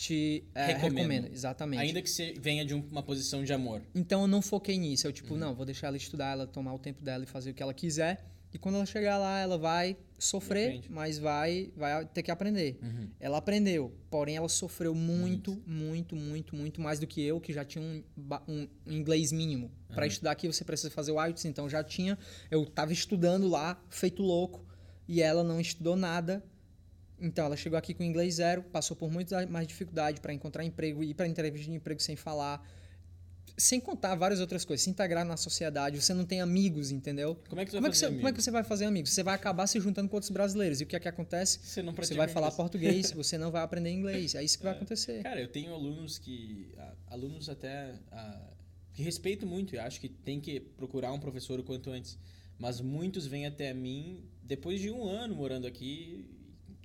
te 0.00 0.42
é, 0.54 0.72
recomendam. 0.72 1.30
Exatamente. 1.30 1.82
Ainda 1.82 2.00
que 2.00 2.08
você 2.08 2.32
venha 2.40 2.64
de 2.64 2.74
um- 2.74 2.82
uma 2.90 3.02
posição 3.02 3.44
de 3.44 3.52
amor. 3.52 3.82
Então 3.94 4.22
eu 4.22 4.26
não 4.26 4.40
foquei 4.40 4.78
nisso. 4.78 5.06
Eu, 5.06 5.10
Uhum. 5.10 5.14
tipo, 5.14 5.36
não, 5.36 5.54
vou 5.54 5.66
deixar 5.66 5.88
ela 5.88 5.96
estudar, 5.98 6.32
ela 6.32 6.46
tomar 6.46 6.72
o 6.72 6.78
tempo 6.78 7.02
dela 7.04 7.24
e 7.24 7.26
fazer 7.26 7.50
o 7.50 7.54
que 7.54 7.62
ela 7.62 7.74
quiser. 7.74 8.24
E 8.52 8.58
quando 8.58 8.76
ela 8.76 8.86
chegar 8.86 9.18
lá, 9.18 9.38
ela 9.38 9.58
vai 9.58 9.96
sofrer. 10.18 10.76
Uhum. 10.76 10.82
mas 10.88 11.18
vai, 11.18 11.70
vai 11.76 12.04
ter 12.06 12.22
que 12.22 12.30
aprender. 12.30 12.78
Ela 13.20 13.36
aprendeu, 13.38 13.92
porém 14.10 14.36
ela 14.36 14.48
sofreu 14.48 14.94
muito, 14.94 15.62
muito, 15.66 16.16
muito, 16.16 16.56
muito 16.56 16.80
mais 16.80 16.98
do 16.98 17.06
que 17.06 17.22
eu, 17.22 17.38
que 17.40 17.52
já 17.52 17.64
tinha 17.64 17.82
um, 17.84 18.02
um 18.48 18.68
inglês 18.86 19.32
mínimo. 19.32 19.70
Para 19.94 20.06
estudar 20.06 20.30
aqui 20.32 20.46
você 20.46 20.64
precisa 20.64 20.90
fazer 20.90 21.12
o 21.12 21.22
IELTS, 21.22 21.44
então 21.44 21.68
já 21.68 21.84
tinha, 21.84 22.18
eu 22.50 22.64
tava 22.66 22.92
estudando 22.92 23.48
lá, 23.48 23.78
feito 23.90 24.22
louco, 24.22 24.64
e 25.06 25.20
ela 25.22 25.42
não 25.44 25.60
estudou 25.60 25.94
nada. 25.96 26.42
Então 27.20 27.44
ela 27.46 27.56
chegou 27.56 27.78
aqui 27.78 27.92
com 27.94 28.02
inglês 28.02 28.34
zero, 28.34 28.62
passou 28.62 28.96
por 28.96 29.10
muito 29.10 29.34
mais 29.48 29.66
dificuldade 29.66 30.20
para 30.20 30.32
encontrar 30.32 30.64
emprego, 30.64 31.02
ir 31.04 31.14
para 31.14 31.26
entrevista 31.28 31.70
de 31.70 31.76
emprego 31.76 32.00
sem 32.00 32.16
falar, 32.16 32.66
sem 33.56 33.78
contar 33.78 34.14
várias 34.14 34.40
outras 34.40 34.64
coisas, 34.64 34.82
se 34.84 34.88
integrar 34.90 35.24
na 35.24 35.36
sociedade, 35.36 36.00
você 36.00 36.14
não 36.14 36.24
tem 36.24 36.40
amigos, 36.40 36.90
entendeu? 36.90 37.36
Como 37.48 37.60
é 37.60 37.64
que 37.64 37.70
você 37.70 37.76
Como 37.76 37.82
vai 37.82 37.90
é 37.90 37.92
que, 37.92 37.98
fazer 37.98 38.06
você, 38.06 38.06
como 38.06 38.16
é 38.16 38.20
que 38.20 38.26
amigos? 38.28 38.44
você 38.44 38.50
vai 38.50 38.64
fazer 38.64 38.84
amigos? 38.86 39.10
Você 39.10 39.22
vai 39.22 39.34
acabar 39.34 39.66
se 39.66 39.78
juntando 39.80 40.08
com 40.08 40.16
outros 40.16 40.30
brasileiros. 40.30 40.80
E 40.80 40.84
o 40.84 40.86
que 40.86 40.96
é 40.96 41.00
que 41.00 41.08
acontece? 41.08 41.58
Você 41.62 41.82
não 41.82 41.92
Você 41.92 42.14
vai 42.14 42.28
falar 42.28 42.46
inglês. 42.46 42.56
português, 42.56 43.10
você 43.12 43.36
não 43.36 43.50
vai 43.50 43.62
aprender 43.62 43.90
inglês. 43.90 44.34
É 44.34 44.42
isso 44.42 44.56
que 44.56 44.64
vai 44.64 44.72
acontecer. 44.72 45.22
Cara, 45.22 45.40
eu 45.40 45.48
tenho 45.48 45.74
alunos 45.74 46.18
que. 46.18 46.72
Alunos 47.06 47.48
até. 47.50 47.92
que 48.94 49.02
respeito 49.02 49.46
muito 49.46 49.74
e 49.74 49.78
acho 49.78 50.00
que 50.00 50.08
tem 50.08 50.40
que 50.40 50.58
procurar 50.60 51.12
um 51.12 51.20
professor 51.20 51.60
o 51.60 51.62
quanto 51.62 51.90
antes. 51.90 52.18
Mas 52.58 52.80
muitos 52.80 53.26
vêm 53.26 53.46
até 53.46 53.74
mim 53.74 54.24
depois 54.42 54.80
de 54.80 54.90
um 54.90 55.04
ano 55.06 55.34
morando 55.34 55.66
aqui 55.66 56.24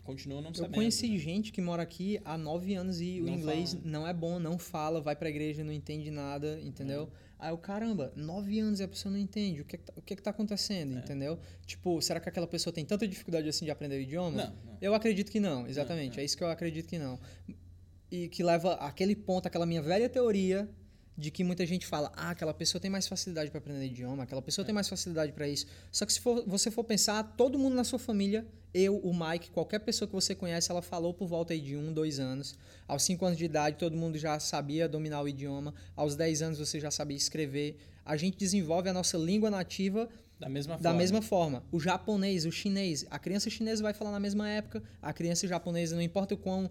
continuam 0.05 0.41
não 0.41 0.51
Eu 0.51 0.55
sabendo. 0.55 0.75
conheci 0.75 1.17
gente 1.17 1.51
que 1.51 1.59
mora 1.59 1.83
aqui 1.83 2.19
há 2.23 2.37
nove 2.37 2.73
anos 2.75 3.01
e 3.01 3.19
o 3.21 3.25
Não 3.25 3.33
inglês 3.33 3.73
fala. 3.73 3.83
não 3.85 4.07
é 4.07 4.13
bom, 4.13 4.39
não 4.39 4.57
fala, 4.57 5.01
vai 5.01 5.15
pra 5.15 5.29
igreja, 5.29 5.63
não 5.63 5.73
entende 5.73 6.09
nada, 6.11 6.57
entendeu? 6.61 7.09
É. 7.21 7.25
Aí 7.47 7.49
eu, 7.51 7.57
caramba, 7.57 8.13
nove 8.15 8.57
anos 8.59 8.79
e 8.79 8.83
a 8.83 8.87
pessoa 8.87 9.11
não 9.11 9.19
entende. 9.19 9.59
O 9.61 9.65
que 9.65 9.75
é 9.75 9.79
que 9.79 9.83
tá, 9.85 9.93
o 9.97 10.01
que 10.01 10.13
é 10.13 10.15
que 10.15 10.21
tá 10.23 10.29
acontecendo, 10.31 10.95
É. 10.95 10.99
entendeu? 10.99 11.37
Tipo, 11.65 12.01
será 12.01 12.19
que 12.19 12.29
aquela 12.29 12.47
pessoa 12.47 12.71
tem 12.71 12.85
tanta 12.85 13.05
dificuldade 13.07 13.49
assim 13.49 13.65
de 13.65 13.71
aprender 13.71 13.97
o 13.97 13.99
idioma? 14.01 14.37
Não, 14.37 14.55
não. 14.65 14.77
Eu 14.79 14.93
acredito 14.93 15.29
que 15.31 15.39
não, 15.39 15.67
exatamente. 15.67 16.11
Não, 16.11 16.15
não. 16.15 16.21
É 16.21 16.25
isso 16.25 16.37
que 16.37 16.43
eu 16.43 16.47
acredito 16.49 16.87
que 16.87 16.97
não. 16.97 17.19
E 18.11 18.29
que 18.29 18.41
leva 18.43 18.75
aquele 18.75 19.15
ponto, 19.15 19.47
aquela 19.47 19.65
minha 19.65 19.81
velha 19.81 20.07
teoria 20.07 20.69
de 21.17 21.31
que 21.31 21.43
muita 21.43 21.65
gente 21.65 21.85
fala, 21.85 22.11
ah, 22.15 22.31
aquela 22.31 22.53
pessoa 22.53 22.81
tem 22.81 22.91
mais 22.91 23.07
facilidade 23.07 23.49
para 23.49 23.59
aprender 23.59 23.85
idioma, 23.85 24.23
aquela 24.23 24.41
pessoa 24.41 24.63
é. 24.63 24.65
tem 24.65 24.75
mais 24.75 24.87
facilidade 24.89 25.31
para 25.31 25.47
isso. 25.47 25.65
Só 25.91 26.05
que 26.05 26.11
se 26.11 26.19
for, 26.19 26.43
você 26.45 26.69
for 26.69 26.83
pensar, 26.83 27.23
todo 27.37 27.57
mundo 27.57 27.75
na 27.75 27.83
sua 27.83 27.99
família, 27.99 28.45
eu, 28.73 28.97
o 28.97 29.13
Mike, 29.13 29.51
qualquer 29.51 29.79
pessoa 29.79 30.07
que 30.07 30.13
você 30.13 30.35
conhece, 30.35 30.69
ela 30.69 30.81
falou 30.81 31.13
por 31.13 31.27
volta 31.27 31.53
aí 31.53 31.61
de 31.61 31.77
um, 31.77 31.93
dois 31.93 32.19
anos. 32.19 32.55
Aos 32.85 33.03
cinco 33.03 33.25
anos 33.25 33.37
de 33.37 33.45
idade, 33.45 33.77
todo 33.77 33.95
mundo 33.95 34.17
já 34.17 34.37
sabia 34.39 34.89
dominar 34.89 35.21
o 35.21 35.29
idioma. 35.29 35.73
Aos 35.95 36.15
dez 36.15 36.41
anos, 36.41 36.59
você 36.59 36.79
já 36.79 36.91
sabia 36.91 37.15
escrever. 37.15 37.77
A 38.03 38.17
gente 38.17 38.37
desenvolve 38.37 38.89
a 38.89 38.93
nossa 38.93 39.17
língua 39.17 39.49
nativa 39.49 40.09
da 40.37 40.49
mesma, 40.49 40.77
da 40.77 40.93
mesma 40.93 41.21
forma. 41.21 41.63
O 41.71 41.79
japonês, 41.79 42.45
o 42.45 42.51
chinês, 42.51 43.05
a 43.09 43.17
criança 43.17 43.49
chinesa 43.49 43.81
vai 43.81 43.93
falar 43.93 44.11
na 44.11 44.19
mesma 44.19 44.49
época, 44.49 44.83
a 45.01 45.13
criança 45.13 45.47
japonesa, 45.47 45.95
não 45.95 46.01
importa 46.01 46.33
o 46.33 46.37
quão 46.37 46.69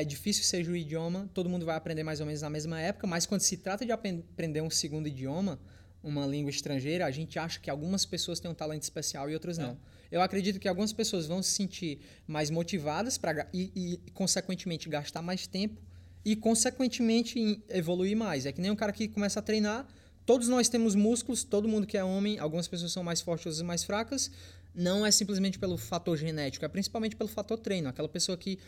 é 0.00 0.04
difícil 0.04 0.44
seja 0.44 0.70
o 0.70 0.76
idioma, 0.76 1.28
todo 1.32 1.48
mundo 1.48 1.64
vai 1.64 1.76
aprender 1.76 2.02
mais 2.02 2.20
ou 2.20 2.26
menos 2.26 2.42
na 2.42 2.50
mesma 2.50 2.80
época, 2.80 3.06
mas 3.06 3.26
quando 3.26 3.40
se 3.40 3.56
trata 3.56 3.84
de 3.84 3.92
aprender 3.92 4.60
um 4.60 4.70
segundo 4.70 5.06
idioma, 5.06 5.58
uma 6.02 6.26
língua 6.26 6.50
estrangeira, 6.50 7.06
a 7.06 7.10
gente 7.10 7.38
acha 7.38 7.58
que 7.58 7.70
algumas 7.70 8.04
pessoas 8.04 8.38
têm 8.38 8.50
um 8.50 8.54
talento 8.54 8.82
especial 8.82 9.30
e 9.30 9.34
outras 9.34 9.56
não. 9.56 9.70
É. 9.70 9.94
Eu 10.16 10.22
acredito 10.22 10.60
que 10.60 10.68
algumas 10.68 10.92
pessoas 10.92 11.26
vão 11.26 11.42
se 11.42 11.50
sentir 11.50 11.98
mais 12.26 12.50
motivadas 12.50 13.18
para 13.18 13.48
e, 13.52 13.72
e, 14.06 14.10
consequentemente, 14.12 14.88
gastar 14.88 15.22
mais 15.22 15.46
tempo 15.46 15.80
e, 16.24 16.36
consequentemente, 16.36 17.62
evoluir 17.68 18.16
mais. 18.16 18.46
É 18.46 18.52
que 18.52 18.60
nem 18.60 18.70
um 18.70 18.76
cara 18.76 18.92
que 18.92 19.08
começa 19.08 19.40
a 19.40 19.42
treinar, 19.42 19.88
todos 20.26 20.46
nós 20.46 20.68
temos 20.68 20.94
músculos, 20.94 21.42
todo 21.42 21.66
mundo 21.66 21.86
que 21.86 21.96
é 21.96 22.04
homem, 22.04 22.38
algumas 22.38 22.68
pessoas 22.68 22.92
são 22.92 23.02
mais 23.02 23.20
fortes, 23.20 23.46
outras 23.46 23.62
mais 23.62 23.82
fracas. 23.82 24.30
Não 24.74 25.06
é 25.06 25.10
simplesmente 25.10 25.58
pelo 25.58 25.76
fator 25.76 26.16
genético, 26.16 26.64
é 26.64 26.68
principalmente 26.68 27.16
pelo 27.16 27.28
fator 27.28 27.58
treino. 27.58 27.88
Aquela 27.88 28.08
pessoa 28.08 28.36
que 28.36 28.58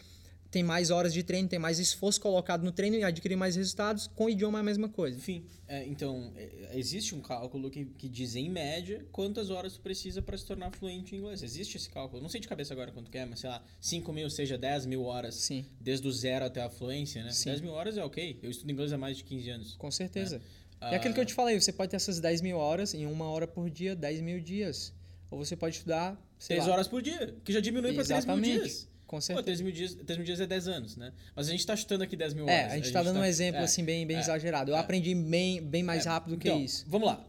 tem 0.51 0.63
mais 0.63 0.91
horas 0.91 1.13
de 1.13 1.23
treino, 1.23 1.49
tem 1.49 1.59
mais 1.59 1.79
esforço 1.79 2.21
colocado 2.21 2.63
no 2.63 2.73
treino 2.73 2.97
e 2.97 3.05
adquirir 3.05 3.37
mais 3.37 3.57
resultados. 3.57 4.07
Com 4.15 4.27
o 4.27 4.31
idioma 4.31 4.59
é 4.59 4.61
a 4.61 4.65
mesma 4.65 4.89
coisa. 4.89 5.17
Enfim, 5.17 5.45
é, 5.69 5.85
então, 5.85 6.33
é, 6.37 6.71
existe 6.75 7.15
um 7.15 7.21
cálculo 7.21 7.71
que, 7.71 7.85
que 7.85 8.09
diz, 8.09 8.37
em 8.37 8.49
média, 8.49 9.05
quantas 9.13 9.51
horas 9.51 9.75
tu 9.75 9.81
precisa 9.81 10.23
para 10.23 10.37
se 10.37 10.47
tornar 10.47 10.71
fluente 10.71 11.15
em 11.15 11.19
inglês. 11.19 11.43
Existe 11.43 11.77
esse 11.77 11.91
cálculo. 11.91 12.23
Não 12.23 12.29
sei 12.29 12.41
de 12.41 12.49
cabeça 12.49 12.73
agora 12.73 12.93
quanto 12.93 13.11
que 13.11 13.19
é, 13.19 13.27
mas 13.27 13.41
sei 13.41 13.51
lá, 13.51 13.63
5 13.81 14.13
mil, 14.13 14.31
seja 14.31 14.57
10 14.57 14.87
mil 14.87 15.05
horas. 15.05 15.35
Sim. 15.35 15.65
Desde 15.81 16.07
o 16.07 16.13
zero 16.13 16.45
até 16.45 16.63
a 16.63 16.71
fluência, 16.71 17.23
né? 17.23 17.31
Sim. 17.33 17.51
10 17.51 17.61
mil 17.61 17.73
horas 17.73 17.97
é 17.97 18.05
ok. 18.05 18.39
Eu 18.43 18.51
estudo 18.51 18.71
inglês 18.71 18.93
há 18.93 18.99
mais 18.99 19.17
de 19.17 19.25
15 19.25 19.51
anos. 19.51 19.75
Com 19.77 19.91
certeza. 19.91 20.41
É, 20.81 20.95
é 20.95 20.97
aquilo 20.97 21.15
que 21.15 21.21
eu 21.21 21.27
te 21.27 21.35
falei, 21.35 21.59
você 21.59 21.73
pode 21.73 21.91
ter 21.91 21.97
essas 21.97 22.21
10 22.21 22.41
mil 22.43 22.59
horas 22.59 22.95
em 22.95 23.07
uma 23.07 23.27
hora 23.27 23.47
por 23.47 23.69
dia, 23.71 23.97
10 23.97 24.21
mil 24.21 24.41
dias. 24.41 24.93
Ou 25.31 25.39
você 25.39 25.57
pode 25.57 25.77
estudar. 25.77 26.21
3 26.47 26.69
horas 26.69 26.87
por 26.87 27.01
dia, 27.01 27.35
que 27.45 27.53
já 27.53 27.61
diminui 27.61 27.95
para 27.95 28.05
3 28.05 28.25
mil 28.27 28.41
dias. 28.41 28.89
Com 29.07 29.21
certeza. 29.21 29.43
Pô, 29.43 29.45
3 29.45 29.61
mil, 29.61 29.73
dias, 29.73 29.95
3 29.95 30.19
mil 30.19 30.27
dias 30.27 30.41
é 30.41 30.47
10 30.47 30.69
anos, 30.69 30.97
né? 30.97 31.13
Mas 31.35 31.47
a 31.47 31.51
gente 31.51 31.61
está 31.61 31.77
chutando 31.77 32.03
aqui 32.03 32.17
10 32.17 32.35
mil 32.35 32.45
horas. 32.45 32.57
É, 32.57 32.65
a 32.67 32.75
gente 32.77 32.87
está 32.87 33.03
dando 33.03 33.15
tá, 33.15 33.21
um 33.21 33.25
exemplo 33.25 33.61
é, 33.61 33.65
assim 33.65 33.85
bem, 33.85 34.07
bem 34.07 34.17
é, 34.17 34.21
exagerado. 34.21 34.73
Eu 34.73 34.77
é, 34.77 34.81
aprendi 34.81 35.15
bem, 35.15 35.63
bem 35.63 35.83
mais 35.83 36.07
é, 36.07 36.09
rápido 36.09 36.35
do 36.35 36.39
que 36.41 36.49
então, 36.49 36.61
isso. 36.61 36.85
Vamos 36.89 37.07
lá. 37.07 37.25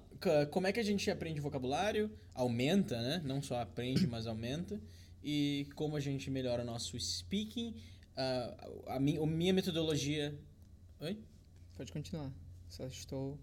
Como 0.50 0.65
é 0.65 0.72
que 0.72 0.79
a 0.79 0.84
gente 0.84 1.10
aprende 1.12 1.39
vocabulário? 1.39 2.12
Aumenta, 2.34 3.00
né? 3.00 3.22
Não 3.24 3.41
só 3.41 3.62
aprende, 3.62 4.07
mas 4.07 4.25
aumenta. 4.25 4.79
E 5.24 5.67
como 5.75 5.96
a 5.96 6.00
gente 6.00 6.31
melhora 6.31 6.63
nosso 6.63 7.00
speaking? 7.00 7.75
Uh, 8.15 8.84
a, 8.88 9.00
minha, 9.00 9.22
a 9.22 9.27
minha 9.27 9.53
metodologia... 9.53 10.34
Oi? 11.00 11.19
Pode 11.75 11.91
continuar. 11.91 12.31
Só 12.67 12.88
estou... 12.88 13.38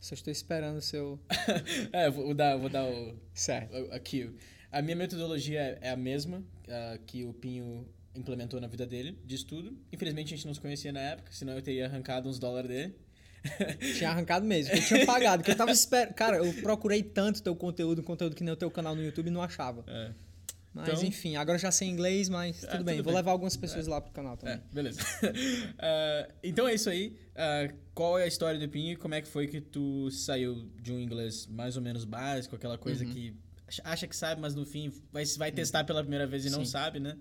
Só 0.00 0.14
estou 0.14 0.32
esperando 0.32 0.78
o 0.78 0.82
seu... 0.82 1.20
é, 1.92 2.10
vou 2.10 2.34
dar, 2.34 2.56
vou 2.56 2.68
dar 2.68 2.84
o... 2.84 3.16
Certo. 3.32 3.76
Aqui. 3.92 4.24
A 4.24 4.30
minha 4.82 4.96
metodologia 4.96 5.78
é 5.80 5.90
a 5.90 5.96
mesma 5.96 6.38
uh, 6.38 6.98
que 7.06 7.24
o 7.24 7.32
Pinho 7.32 7.86
implementou 8.14 8.60
na 8.60 8.66
vida 8.66 8.86
dele, 8.86 9.18
de 9.24 9.34
estudo. 9.34 9.76
Infelizmente 9.92 10.32
a 10.32 10.36
gente 10.36 10.46
não 10.46 10.54
se 10.54 10.60
conhecia 10.60 10.92
na 10.92 11.00
época, 11.00 11.30
senão 11.32 11.54
eu 11.54 11.62
teria 11.62 11.86
arrancado 11.86 12.28
uns 12.28 12.38
dólares 12.38 12.68
dele. 12.68 12.94
Tinha 13.96 14.10
arrancado 14.10 14.44
mesmo, 14.44 14.74
eu 14.74 14.82
tinha 14.82 15.06
pagado, 15.06 15.44
que 15.44 15.50
eu 15.52 15.56
tava 15.56 15.70
esperando. 15.70 16.14
Cara, 16.14 16.38
eu 16.38 16.52
procurei 16.54 17.00
tanto 17.00 17.40
teu 17.40 17.54
conteúdo, 17.54 18.02
conteúdo 18.02 18.34
que 18.34 18.42
nem 18.42 18.52
o 18.52 18.56
teu 18.56 18.68
canal 18.70 18.96
no 18.96 19.04
YouTube 19.04 19.28
e 19.28 19.30
não 19.30 19.40
achava. 19.40 19.84
É. 19.86 20.10
Mas 20.76 20.88
então, 20.88 21.04
enfim, 21.04 21.36
agora 21.36 21.56
já 21.56 21.70
sei 21.70 21.88
inglês, 21.88 22.28
mas 22.28 22.62
é, 22.62 22.66
tudo 22.66 22.84
bem. 22.84 22.96
Tudo 22.96 23.04
Vou 23.04 23.12
bem. 23.12 23.20
levar 23.20 23.30
algumas 23.30 23.56
pessoas 23.56 23.86
é. 23.86 23.90
lá 23.90 24.00
pro 24.00 24.12
canal 24.12 24.36
também. 24.36 24.56
É, 24.56 24.74
beleza. 24.74 25.00
uh, 25.00 26.32
então 26.44 26.68
é 26.68 26.74
isso 26.74 26.90
aí. 26.90 27.16
Uh, 27.32 27.74
qual 27.94 28.18
é 28.18 28.24
a 28.24 28.26
história 28.26 28.60
do 28.60 28.68
Pinho 28.68 28.92
e 28.92 28.96
como 28.96 29.14
é 29.14 29.22
que 29.22 29.28
foi 29.28 29.46
que 29.46 29.58
tu 29.58 30.10
saiu 30.10 30.68
de 30.82 30.92
um 30.92 31.00
inglês 31.00 31.46
mais 31.46 31.76
ou 31.76 31.82
menos 31.82 32.04
básico, 32.04 32.56
aquela 32.56 32.76
coisa 32.76 33.04
uhum. 33.04 33.10
que 33.10 33.34
acha 33.84 34.06
que 34.06 34.16
sabe, 34.16 34.40
mas 34.40 34.54
no 34.54 34.64
fim 34.64 34.92
vai, 35.12 35.24
vai 35.24 35.52
testar 35.52 35.84
pela 35.84 36.00
primeira 36.00 36.26
vez 36.26 36.44
e 36.44 36.50
não 36.50 36.64
sabe, 36.64 37.00
né? 37.00 37.16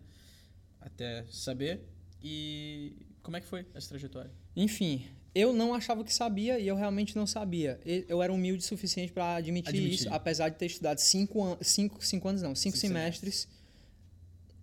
Até 0.79 1.25
saber. 1.31 1.81
E 2.21 2.95
como 3.21 3.37
é 3.37 3.41
que 3.41 3.47
foi 3.47 3.65
essa 3.73 3.89
trajetória? 3.89 4.31
Enfim, 4.55 5.05
eu 5.33 5.51
não 5.51 5.73
achava 5.73 6.03
que 6.03 6.13
sabia 6.13 6.59
e 6.59 6.67
eu 6.67 6.75
realmente 6.75 7.15
não 7.15 7.27
sabia. 7.27 7.79
Eu 7.83 8.21
era 8.21 8.31
humilde 8.31 8.63
o 8.63 8.67
suficiente 8.67 9.11
para 9.11 9.35
admitir, 9.35 9.69
admitir, 9.69 9.93
isso, 9.95 10.13
apesar 10.13 10.49
de 10.49 10.57
ter 10.57 10.67
estudado 10.67 10.99
cinco, 10.99 11.43
an 11.43 11.57
cinco, 11.61 12.05
cinco 12.05 12.27
anos, 12.27 12.41
não, 12.41 12.55
cinco, 12.55 12.77
cinco 12.77 12.87
semestres. 12.93 13.35
semestres. 13.35 13.65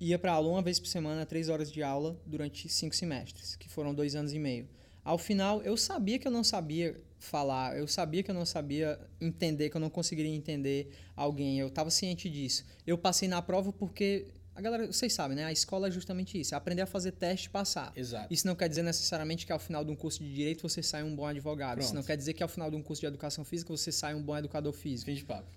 Ia 0.00 0.18
para 0.18 0.32
aula 0.32 0.48
uma 0.48 0.62
vez 0.62 0.80
por 0.80 0.86
semana, 0.88 1.26
três 1.26 1.48
horas 1.48 1.70
de 1.70 1.82
aula 1.82 2.20
durante 2.26 2.68
cinco 2.68 2.94
semestres, 2.96 3.54
que 3.54 3.68
foram 3.68 3.94
dois 3.94 4.14
anos 4.16 4.32
e 4.32 4.38
meio. 4.38 4.68
Ao 5.04 5.18
final, 5.18 5.62
eu 5.62 5.76
sabia 5.76 6.18
que 6.18 6.26
eu 6.26 6.32
não 6.32 6.42
sabia 6.42 7.00
falar, 7.22 7.76
eu 7.76 7.86
sabia 7.86 8.22
que 8.22 8.30
eu 8.30 8.34
não 8.34 8.44
sabia 8.44 8.98
entender, 9.20 9.70
que 9.70 9.76
eu 9.76 9.80
não 9.80 9.90
conseguiria 9.90 10.34
entender 10.34 10.90
alguém, 11.14 11.58
eu 11.58 11.68
estava 11.68 11.90
ciente 11.90 12.28
disso. 12.28 12.64
Eu 12.86 12.98
passei 12.98 13.28
na 13.28 13.40
prova 13.40 13.72
porque 13.72 14.26
a 14.54 14.60
galera, 14.60 14.86
vocês 14.86 15.12
sabem, 15.12 15.36
né? 15.36 15.44
A 15.44 15.52
escola 15.52 15.88
é 15.88 15.90
justamente 15.90 16.38
isso, 16.38 16.54
é 16.54 16.58
aprender 16.58 16.82
a 16.82 16.86
fazer 16.86 17.12
teste 17.12 17.46
e 17.46 17.50
passar. 17.50 17.92
Exato. 17.96 18.32
Isso 18.32 18.46
não 18.46 18.54
quer 18.54 18.68
dizer 18.68 18.82
necessariamente 18.82 19.46
que 19.46 19.52
ao 19.52 19.58
final 19.58 19.84
de 19.84 19.90
um 19.90 19.96
curso 19.96 20.22
de 20.22 20.34
direito 20.34 20.68
você 20.68 20.82
sai 20.82 21.02
um 21.02 21.14
bom 21.14 21.26
advogado. 21.26 21.76
Pronto. 21.76 21.84
Isso 21.86 21.94
não 21.94 22.02
quer 22.02 22.16
dizer 22.16 22.34
que 22.34 22.42
ao 22.42 22.48
final 22.48 22.70
de 22.70 22.76
um 22.76 22.82
curso 22.82 23.00
de 23.00 23.06
educação 23.06 23.44
física 23.44 23.74
você 23.74 23.90
sai 23.90 24.14
um 24.14 24.22
bom 24.22 24.36
educador 24.36 24.72
físico. 24.72 25.10
Fim 25.10 25.16
de 25.16 25.24
papo. 25.24 25.50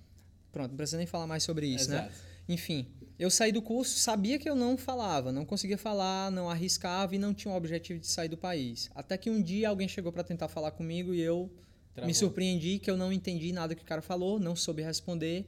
Pronto, 0.51 0.69
não 0.69 0.77
precisa 0.77 0.97
nem 0.97 1.07
falar 1.07 1.27
mais 1.27 1.43
sobre 1.43 1.67
isso, 1.67 1.89
né? 1.89 1.97
Exato. 1.97 2.11
né? 2.11 2.17
Enfim, 2.47 2.87
eu 3.17 3.29
saí 3.29 3.51
do 3.51 3.61
curso, 3.61 3.97
sabia 3.97 4.37
que 4.37 4.49
eu 4.49 4.55
não 4.55 4.77
falava, 4.77 5.31
não 5.31 5.45
conseguia 5.45 5.77
falar, 5.77 6.29
não 6.31 6.49
arriscava 6.49 7.15
e 7.15 7.17
não 7.17 7.33
tinha 7.33 7.53
o 7.53 7.57
objetivo 7.57 7.99
de 7.99 8.07
sair 8.07 8.27
do 8.27 8.37
país. 8.37 8.89
Até 8.93 9.17
que 9.17 9.29
um 9.29 9.41
dia 9.41 9.69
alguém 9.69 9.87
chegou 9.87 10.11
para 10.11 10.23
tentar 10.23 10.49
falar 10.49 10.71
comigo 10.71 11.13
e 11.13 11.21
eu 11.21 11.49
Travou. 11.93 12.07
me 12.07 12.13
surpreendi 12.13 12.77
que 12.77 12.91
eu 12.91 12.97
não 12.97 13.13
entendi 13.13 13.53
nada 13.53 13.73
que 13.73 13.81
o 13.81 13.85
cara 13.85 14.01
falou, 14.01 14.37
não 14.37 14.55
soube 14.55 14.81
responder. 14.81 15.45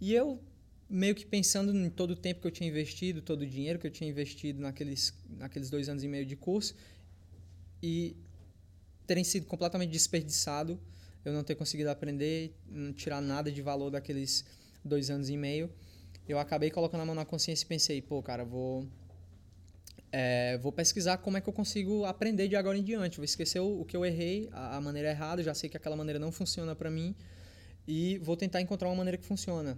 E 0.00 0.12
eu 0.12 0.42
meio 0.90 1.14
que 1.14 1.24
pensando 1.24 1.74
em 1.74 1.88
todo 1.88 2.10
o 2.10 2.16
tempo 2.16 2.40
que 2.40 2.48
eu 2.48 2.50
tinha 2.50 2.68
investido, 2.68 3.22
todo 3.22 3.42
o 3.42 3.46
dinheiro 3.46 3.78
que 3.78 3.86
eu 3.86 3.90
tinha 3.92 4.10
investido 4.10 4.60
naqueles, 4.60 5.14
naqueles 5.38 5.70
dois 5.70 5.88
anos 5.88 6.02
e 6.02 6.08
meio 6.08 6.26
de 6.26 6.34
curso 6.34 6.74
e 7.80 8.16
terem 9.06 9.22
sido 9.22 9.46
completamente 9.46 9.90
desperdiçado, 9.90 10.80
eu 11.24 11.32
não 11.32 11.44
ter 11.44 11.54
conseguido 11.54 11.90
aprender, 11.90 12.54
não 12.66 12.92
tirar 12.92 13.20
nada 13.20 13.52
de 13.52 13.62
valor 13.62 13.90
daqueles 13.90 14.44
dois 14.84 15.10
anos 15.10 15.30
e 15.30 15.36
meio 15.36 15.70
eu 16.28 16.38
acabei 16.38 16.70
colocando 16.70 17.02
a 17.02 17.06
mão 17.06 17.14
na 17.14 17.24
consciência 17.24 17.64
e 17.64 17.68
pensei, 17.68 18.02
pô, 18.02 18.22
cara, 18.22 18.44
vou 18.44 18.86
é, 20.16 20.56
vou 20.58 20.70
pesquisar 20.70 21.18
como 21.18 21.36
é 21.36 21.40
que 21.40 21.48
eu 21.48 21.52
consigo 21.52 22.04
aprender 22.04 22.46
de 22.46 22.54
agora 22.54 22.78
em 22.78 22.84
diante. 22.84 23.16
Vou 23.16 23.24
esquecer 23.24 23.58
o, 23.58 23.80
o 23.80 23.84
que 23.84 23.96
eu 23.96 24.04
errei, 24.04 24.48
a, 24.52 24.76
a, 24.76 24.80
maneira 24.80 25.10
errada, 25.10 25.42
já 25.42 25.52
sei 25.52 25.68
que 25.68 25.76
aquela 25.76 25.96
maneira 25.96 26.20
não 26.20 26.30
funciona 26.30 26.74
para 26.74 26.88
mim 26.88 27.16
e 27.86 28.18
vou 28.18 28.36
tentar 28.36 28.60
encontrar 28.60 28.88
uma 28.88 28.94
maneira 28.94 29.18
que 29.18 29.24
funciona. 29.24 29.76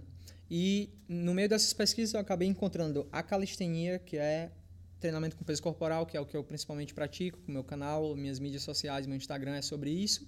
E 0.49 0.91
no 1.09 1.33
meio 1.33 1.49
dessas 1.49 1.73
pesquisas 1.73 2.13
eu 2.13 2.19
acabei 2.19 2.47
encontrando 2.47 3.07
a 3.11 3.23
calistenia, 3.23 3.97
que 3.97 4.15
é 4.15 4.51
treinamento 4.99 5.35
com 5.35 5.43
peso 5.43 5.61
corporal, 5.61 6.05
que 6.05 6.15
é 6.15 6.21
o 6.21 6.25
que 6.25 6.37
eu 6.37 6.43
principalmente 6.43 6.93
pratico, 6.93 7.39
com 7.39 7.51
meu 7.51 7.63
canal, 7.63 8.15
minhas 8.15 8.39
mídias 8.39 8.61
sociais, 8.61 9.07
meu 9.07 9.17
Instagram 9.17 9.55
é 9.55 9.61
sobre 9.63 9.89
isso. 9.89 10.27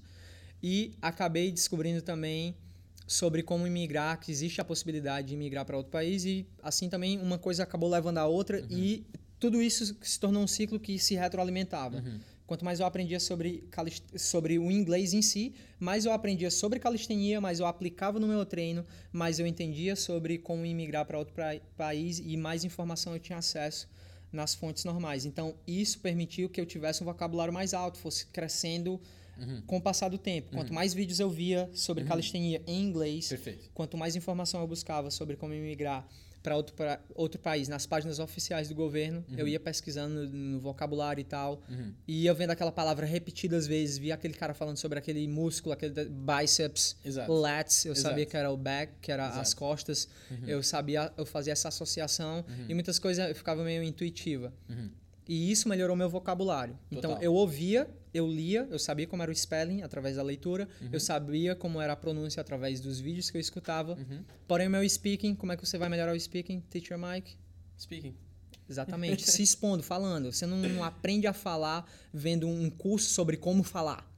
E 0.62 0.96
acabei 1.02 1.52
descobrindo 1.52 2.02
também 2.02 2.56
sobre 3.10 3.42
como 3.42 3.66
imigrar, 3.66 4.20
que 4.20 4.32
existe 4.32 4.62
a 4.62 4.64
possibilidade 4.64 5.30
de 5.30 5.34
imigrar 5.34 5.66
para 5.66 5.76
outro 5.76 5.92
país 5.92 6.24
e 6.26 6.46
assim 6.62 6.88
também 6.88 7.20
uma 7.20 7.40
coisa 7.40 7.64
acabou 7.64 7.90
levando 7.90 8.20
a 8.20 8.28
outra 8.28 8.62
uhum. 8.62 8.68
e 8.70 9.04
tudo 9.40 9.60
isso 9.64 9.98
se 10.00 10.20
tornou 10.20 10.44
um 10.44 10.48
ciclo 10.48 10.80
que 10.80 11.00
se 11.00 11.16
retroalimentava. 11.16 11.98
Uhum. 11.98 12.20
Quanto 12.46 12.64
mais 12.64 12.80
eu 12.80 12.86
aprendia 12.86 13.20
sobre, 13.20 13.68
sobre 14.16 14.60
o 14.60 14.70
inglês 14.70 15.12
em 15.14 15.24
si, 15.24 15.56
mais 15.80 16.06
eu 16.06 16.12
aprendia 16.12 16.52
sobre 16.52 16.80
calistenia, 16.80 17.42
mais 17.42 17.60
eu 17.60 17.66
aplicava 17.66 18.20
no 18.20 18.28
meu 18.28 18.46
treino, 18.46 18.86
mais 19.12 19.40
eu 19.40 19.48
entendia 19.48 19.96
sobre 19.96 20.38
como 20.38 20.64
imigrar 20.64 21.04
para 21.06 21.18
outro 21.18 21.34
pra 21.34 21.60
país 21.76 22.20
e 22.24 22.38
mais 22.38 22.64
informação 22.64 23.14
eu 23.14 23.20
tinha 23.20 23.40
acesso 23.40 23.90
nas 24.32 24.54
fontes 24.54 24.84
normais. 24.84 25.26
Então, 25.26 25.56
isso 25.66 26.00
permitiu 26.00 26.48
que 26.48 26.62
eu 26.62 26.66
tivesse 26.66 27.02
um 27.02 27.06
vocabulário 27.06 27.52
mais 27.52 27.74
alto, 27.74 27.98
fosse 27.98 28.28
crescendo 28.28 29.02
uhum. 29.40 29.62
com 29.66 29.78
o 29.78 29.82
passar 29.82 30.10
do 30.10 30.18
tempo. 30.18 30.52
Quanto 30.52 30.70
uhum. 30.70 30.76
mais 30.76 30.94
vídeos 30.94 31.20
eu 31.20 31.30
via 31.30 31.70
sobre 31.74 32.04
uhum. 32.04 32.10
calistenia 32.10 32.62
em 32.68 32.84
inglês, 32.84 33.30
Perfeito. 33.30 33.70
quanto 33.74 33.98
mais 33.98 34.16
informação 34.16 34.62
eu 34.62 34.68
buscava 34.68 35.10
sobre 35.12 35.36
como 35.36 35.54
imigrar 35.54 36.08
para 36.42 36.56
outro, 36.56 36.74
pra 36.74 37.00
outro 37.16 37.40
país, 37.40 37.68
nas 37.68 37.86
páginas 37.86 38.20
oficiais 38.20 38.70
do 38.70 38.76
governo, 38.76 39.24
eu 39.38 39.48
ia 39.48 39.60
pesquisando 39.60 40.28
no, 40.28 40.54
no 40.54 40.60
vocabulário 40.60 41.22
e 41.22 41.24
tal, 41.24 41.62
e 42.08 42.24
ia 42.24 42.34
vendo 42.34 42.52
aquela 42.52 42.72
palavra 42.72 43.06
repetidas 43.06 43.68
vezes, 43.68 43.98
via 43.98 44.14
aquele 44.14 44.34
cara 44.34 44.54
falando 44.54 44.78
sobre 44.78 44.98
aquele 44.98 45.28
músculo, 45.28 45.74
aquele 45.74 46.06
bíceps, 46.06 46.96
Exato. 47.04 47.32
lats, 47.32 47.86
eu 47.86 47.92
Exato. 47.92 48.10
sabia 48.10 48.26
que 48.26 48.38
era 48.38 48.52
o 48.52 48.58
back, 48.58 48.94
que 49.02 49.12
era 49.12 49.26
Exato. 49.26 49.42
as 49.42 49.54
costas, 49.54 50.08
eu 50.48 50.64
sabia, 50.64 51.12
eu 51.18 51.26
fazia 51.26 51.54
essa 51.54 51.68
associação, 51.68 52.46
e 52.68 52.74
muitas 52.74 52.98
coisas 53.00 53.28
eu 53.28 53.36
ficava 53.36 53.64
meio 53.64 53.84
intuitiva. 53.84 54.54
E 55.30 55.52
isso 55.52 55.70
melhorou 55.70 55.96
meu 55.96 56.10
vocabulário. 56.10 56.76
Então, 56.88 57.02
Total. 57.02 57.12
Então, 57.12 57.24
eu 57.24 57.36
ouvia, 57.36 57.88
eu 58.12 58.28
lia, 58.28 58.68
eu 58.72 58.80
sabia 58.80 59.06
como 59.06 59.22
era 59.22 59.32
o 59.32 59.36
spelling 59.36 59.84
através 59.84 60.16
da 60.16 60.24
leitura, 60.24 60.68
uhum. 60.82 60.90
eu 60.92 61.00
sabia 61.00 61.56
como 61.56 61.80
era 61.80 61.94
a 61.94 61.96
pronúncia 61.96 62.42
através 62.42 62.80
dos 62.80 63.00
vídeos 63.00 63.30
que 63.30 63.38
eu 63.38 63.42
escutava. 63.42 63.94
Uhum. 63.94 64.24
Porém, 64.48 64.66
o 64.66 64.72
meu 64.72 64.90
speaking, 64.90 65.36
como 65.36 65.52
é 65.52 65.56
que 65.56 65.64
você 65.64 65.78
vai 65.78 65.88
melhorar 65.88 66.16
o 66.16 66.20
speaking, 66.20 66.62
teacher 66.62 66.98
Mike? 66.98 67.38
Speaking. 67.80 68.16
Exatamente, 68.68 69.22
se 69.30 69.44
expondo, 69.44 69.84
falando. 69.84 70.32
Você 70.32 70.48
não, 70.48 70.58
não 70.58 70.84
aprende 70.84 71.28
a 71.28 71.34
falar 71.34 71.88
vendo 72.12 72.48
um 72.48 72.68
curso 72.68 73.12
sobre 73.12 73.38
como 73.38 73.62
falar. 73.62 74.10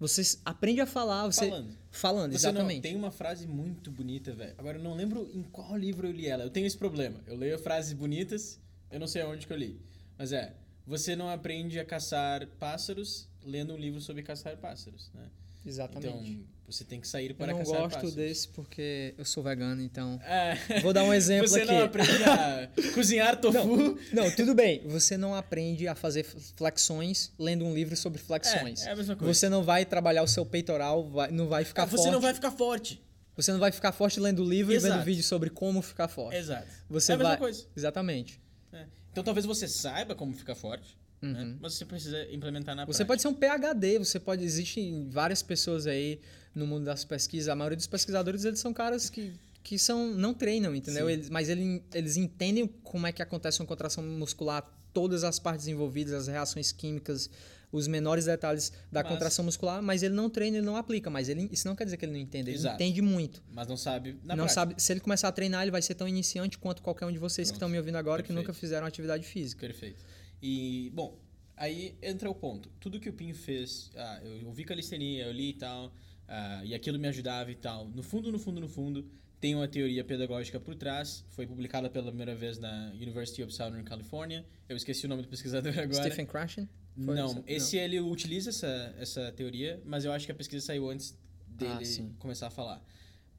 Você 0.00 0.36
aprende 0.44 0.80
a 0.80 0.86
falar, 0.86 1.26
você 1.26 1.48
falando. 1.48 1.76
Falando, 1.92 2.32
você 2.32 2.38
exatamente. 2.38 2.76
Não, 2.76 2.82
tem 2.82 2.96
uma 2.96 3.12
frase 3.12 3.46
muito 3.46 3.88
bonita, 3.88 4.32
velho. 4.32 4.54
Agora 4.58 4.78
eu 4.78 4.82
não 4.82 4.94
lembro 4.94 5.30
em 5.32 5.44
qual 5.44 5.76
livro 5.76 6.08
eu 6.08 6.12
li 6.12 6.26
ela. 6.26 6.42
Eu 6.42 6.50
tenho 6.50 6.66
esse 6.66 6.76
problema. 6.76 7.20
Eu 7.24 7.36
leio 7.36 7.56
frases 7.56 7.92
bonitas, 7.92 8.58
eu 8.90 8.98
não 8.98 9.06
sei 9.06 9.22
aonde 9.22 9.46
que 9.46 9.52
eu 9.52 9.56
li. 9.56 9.78
Mas 10.20 10.34
é, 10.34 10.52
você 10.86 11.16
não 11.16 11.30
aprende 11.30 11.80
a 11.80 11.84
caçar 11.84 12.46
pássaros 12.58 13.26
lendo 13.42 13.72
um 13.72 13.76
livro 13.78 14.02
sobre 14.02 14.22
caçar 14.22 14.54
pássaros, 14.58 15.10
né? 15.14 15.22
Exatamente. 15.64 16.32
Então, 16.32 16.44
você 16.66 16.84
tem 16.84 17.00
que 17.00 17.08
sair 17.08 17.32
para 17.32 17.54
caçar 17.54 17.64
Eu 17.64 17.72
não 17.72 17.88
gosto 17.88 18.10
desse 18.10 18.46
porque 18.48 19.14
eu 19.16 19.24
sou 19.24 19.42
vegano, 19.42 19.80
então... 19.80 20.20
É. 20.22 20.80
Vou 20.82 20.92
dar 20.92 21.04
um 21.04 21.14
exemplo 21.14 21.48
você 21.48 21.62
aqui. 21.62 21.68
Você 21.68 21.72
não 21.72 21.84
aprende 21.84 22.24
a 22.24 22.70
cozinhar 22.92 23.40
tofu? 23.40 23.66
Não, 23.66 23.98
não, 24.12 24.36
tudo 24.36 24.54
bem. 24.54 24.86
Você 24.88 25.16
não 25.16 25.34
aprende 25.34 25.88
a 25.88 25.94
fazer 25.94 26.22
flexões 26.22 27.32
lendo 27.38 27.64
um 27.64 27.72
livro 27.72 27.96
sobre 27.96 28.18
flexões. 28.18 28.84
É, 28.84 28.90
é 28.90 28.92
a 28.92 28.96
mesma 28.96 29.16
coisa. 29.16 29.32
Você 29.32 29.48
não 29.48 29.62
vai 29.62 29.86
trabalhar 29.86 30.22
o 30.22 30.28
seu 30.28 30.44
peitoral, 30.44 31.08
vai, 31.08 31.30
não 31.30 31.48
vai 31.48 31.64
ficar 31.64 31.84
ah, 31.84 31.86
forte. 31.86 32.02
Você 32.02 32.10
não 32.10 32.20
vai 32.20 32.34
ficar 32.34 32.50
forte. 32.50 33.02
Você 33.36 33.52
não 33.52 33.58
vai 33.58 33.72
ficar 33.72 33.92
forte 33.92 34.20
lendo 34.20 34.44
livro 34.44 34.74
Exato. 34.74 34.92
e 34.92 34.96
vendo 34.98 35.04
vídeo 35.06 35.24
sobre 35.24 35.48
como 35.48 35.80
ficar 35.80 36.08
forte. 36.08 36.36
Exato. 36.36 36.68
Você 36.90 37.12
é 37.12 37.14
a 37.14 37.18
mesma 37.18 37.30
vai... 37.30 37.38
coisa. 37.38 37.66
Exatamente. 37.74 38.38
É. 38.70 38.84
Então 39.12 39.24
talvez 39.24 39.44
você 39.46 39.66
saiba 39.66 40.14
como 40.14 40.32
ficar 40.32 40.54
forte, 40.54 40.96
né? 41.20 41.28
uhum. 41.28 41.46
né? 41.46 41.56
mas 41.60 41.74
você 41.74 41.84
precisa 41.84 42.22
implementar 42.32 42.74
na 42.74 42.84
Você 42.84 43.04
prática. 43.04 43.06
pode 43.06 43.22
ser 43.22 43.28
um 43.28 43.34
PhD, 43.34 43.98
você 43.98 44.20
pode... 44.20 44.44
Existem 44.44 45.08
várias 45.08 45.42
pessoas 45.42 45.86
aí 45.86 46.20
no 46.54 46.66
mundo 46.66 46.84
das 46.84 47.04
pesquisas, 47.04 47.48
a 47.48 47.56
maioria 47.56 47.76
dos 47.76 47.86
pesquisadores 47.86 48.44
eles 48.44 48.58
são 48.60 48.72
caras 48.72 49.08
que, 49.08 49.32
que 49.62 49.78
são 49.78 50.08
não 50.14 50.34
treinam, 50.34 50.74
entendeu? 50.74 51.08
Eles, 51.08 51.28
mas 51.30 51.48
ele, 51.48 51.82
eles 51.94 52.16
entendem 52.16 52.66
como 52.82 53.06
é 53.06 53.12
que 53.12 53.22
acontece 53.22 53.60
uma 53.60 53.66
contração 53.66 54.02
muscular, 54.02 54.68
todas 54.92 55.22
as 55.22 55.38
partes 55.38 55.68
envolvidas, 55.68 56.12
as 56.14 56.26
reações 56.26 56.72
químicas, 56.72 57.30
os 57.72 57.86
menores 57.86 58.24
detalhes 58.24 58.72
da 58.90 59.02
mas, 59.02 59.12
contração 59.12 59.44
muscular, 59.44 59.82
mas 59.82 60.02
ele 60.02 60.14
não 60.14 60.28
treina, 60.28 60.56
ele 60.58 60.66
não 60.66 60.76
aplica, 60.76 61.08
mas 61.08 61.28
ele, 61.28 61.48
isso 61.52 61.66
não 61.68 61.76
quer 61.76 61.84
dizer 61.84 61.96
que 61.96 62.04
ele 62.04 62.12
não 62.12 62.18
entende, 62.18 62.50
ele 62.50 62.56
exato. 62.58 62.74
entende 62.76 63.00
muito. 63.00 63.42
Mas 63.52 63.68
não 63.68 63.76
sabe 63.76 64.18
na 64.24 64.34
Não 64.34 64.44
prática. 64.44 64.54
sabe, 64.54 64.74
se 64.78 64.92
ele 64.92 65.00
começar 65.00 65.28
a 65.28 65.32
treinar, 65.32 65.62
ele 65.62 65.70
vai 65.70 65.82
ser 65.82 65.94
tão 65.94 66.08
iniciante 66.08 66.58
quanto 66.58 66.82
qualquer 66.82 67.06
um 67.06 67.12
de 67.12 67.18
vocês 67.18 67.48
Pronto. 67.48 67.54
que 67.54 67.56
estão 67.56 67.68
me 67.68 67.78
ouvindo 67.78 67.96
agora 67.96 68.22
Perfeito. 68.22 68.36
que 68.38 68.48
nunca 68.48 68.52
fizeram 68.58 68.86
atividade 68.86 69.24
física. 69.24 69.66
Perfeito. 69.66 70.04
E, 70.42 70.90
bom, 70.94 71.18
aí 71.56 71.96
entra 72.02 72.28
o 72.28 72.34
ponto. 72.34 72.68
Tudo 72.80 72.98
que 72.98 73.08
o 73.08 73.12
Pinho 73.12 73.34
fez, 73.34 73.90
ah, 73.96 74.20
eu 74.24 74.48
ouvi 74.48 74.64
calistenia, 74.64 75.26
eu 75.26 75.32
li 75.32 75.50
e 75.50 75.54
tal, 75.54 75.92
Uh, 76.30 76.64
e 76.64 76.74
aquilo 76.76 76.96
me 76.96 77.08
ajudava 77.08 77.50
e 77.50 77.56
tal. 77.56 77.88
No 77.88 78.04
fundo, 78.04 78.30
no 78.30 78.38
fundo, 78.38 78.60
no 78.60 78.68
fundo, 78.68 79.04
tem 79.40 79.56
uma 79.56 79.66
teoria 79.66 80.04
pedagógica 80.04 80.60
por 80.60 80.76
trás. 80.76 81.24
Foi 81.30 81.44
publicada 81.44 81.90
pela 81.90 82.06
primeira 82.06 82.36
vez 82.36 82.56
na 82.56 82.92
University 82.94 83.42
of 83.42 83.52
Southern 83.52 83.82
California. 83.82 84.46
Eu 84.68 84.76
esqueci 84.76 85.06
o 85.06 85.08
nome 85.08 85.22
do 85.22 85.28
pesquisador 85.28 85.72
agora. 85.76 86.04
Stephen 86.04 86.26
Krashen? 86.26 86.68
Não, 86.96 87.42
esse 87.46 87.76
Não. 87.76 87.82
ele 87.82 88.00
utiliza 88.00 88.50
essa, 88.50 88.94
essa 88.98 89.32
teoria, 89.32 89.80
mas 89.84 90.04
eu 90.04 90.12
acho 90.12 90.26
que 90.26 90.32
a 90.32 90.34
pesquisa 90.34 90.64
saiu 90.66 90.90
antes 90.90 91.16
dele 91.46 91.84
ah, 91.84 92.14
começar 92.18 92.48
a 92.48 92.50
falar. 92.50 92.84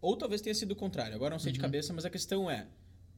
Ou 0.01 0.17
talvez 0.17 0.41
tenha 0.41 0.55
sido 0.55 0.72
o 0.72 0.75
contrário. 0.75 1.13
Agora 1.13 1.31
não 1.31 1.39
sei 1.39 1.50
uhum. 1.50 1.53
de 1.53 1.60
cabeça, 1.60 1.93
mas 1.93 2.05
a 2.05 2.10
questão 2.10 2.50
é 2.50 2.67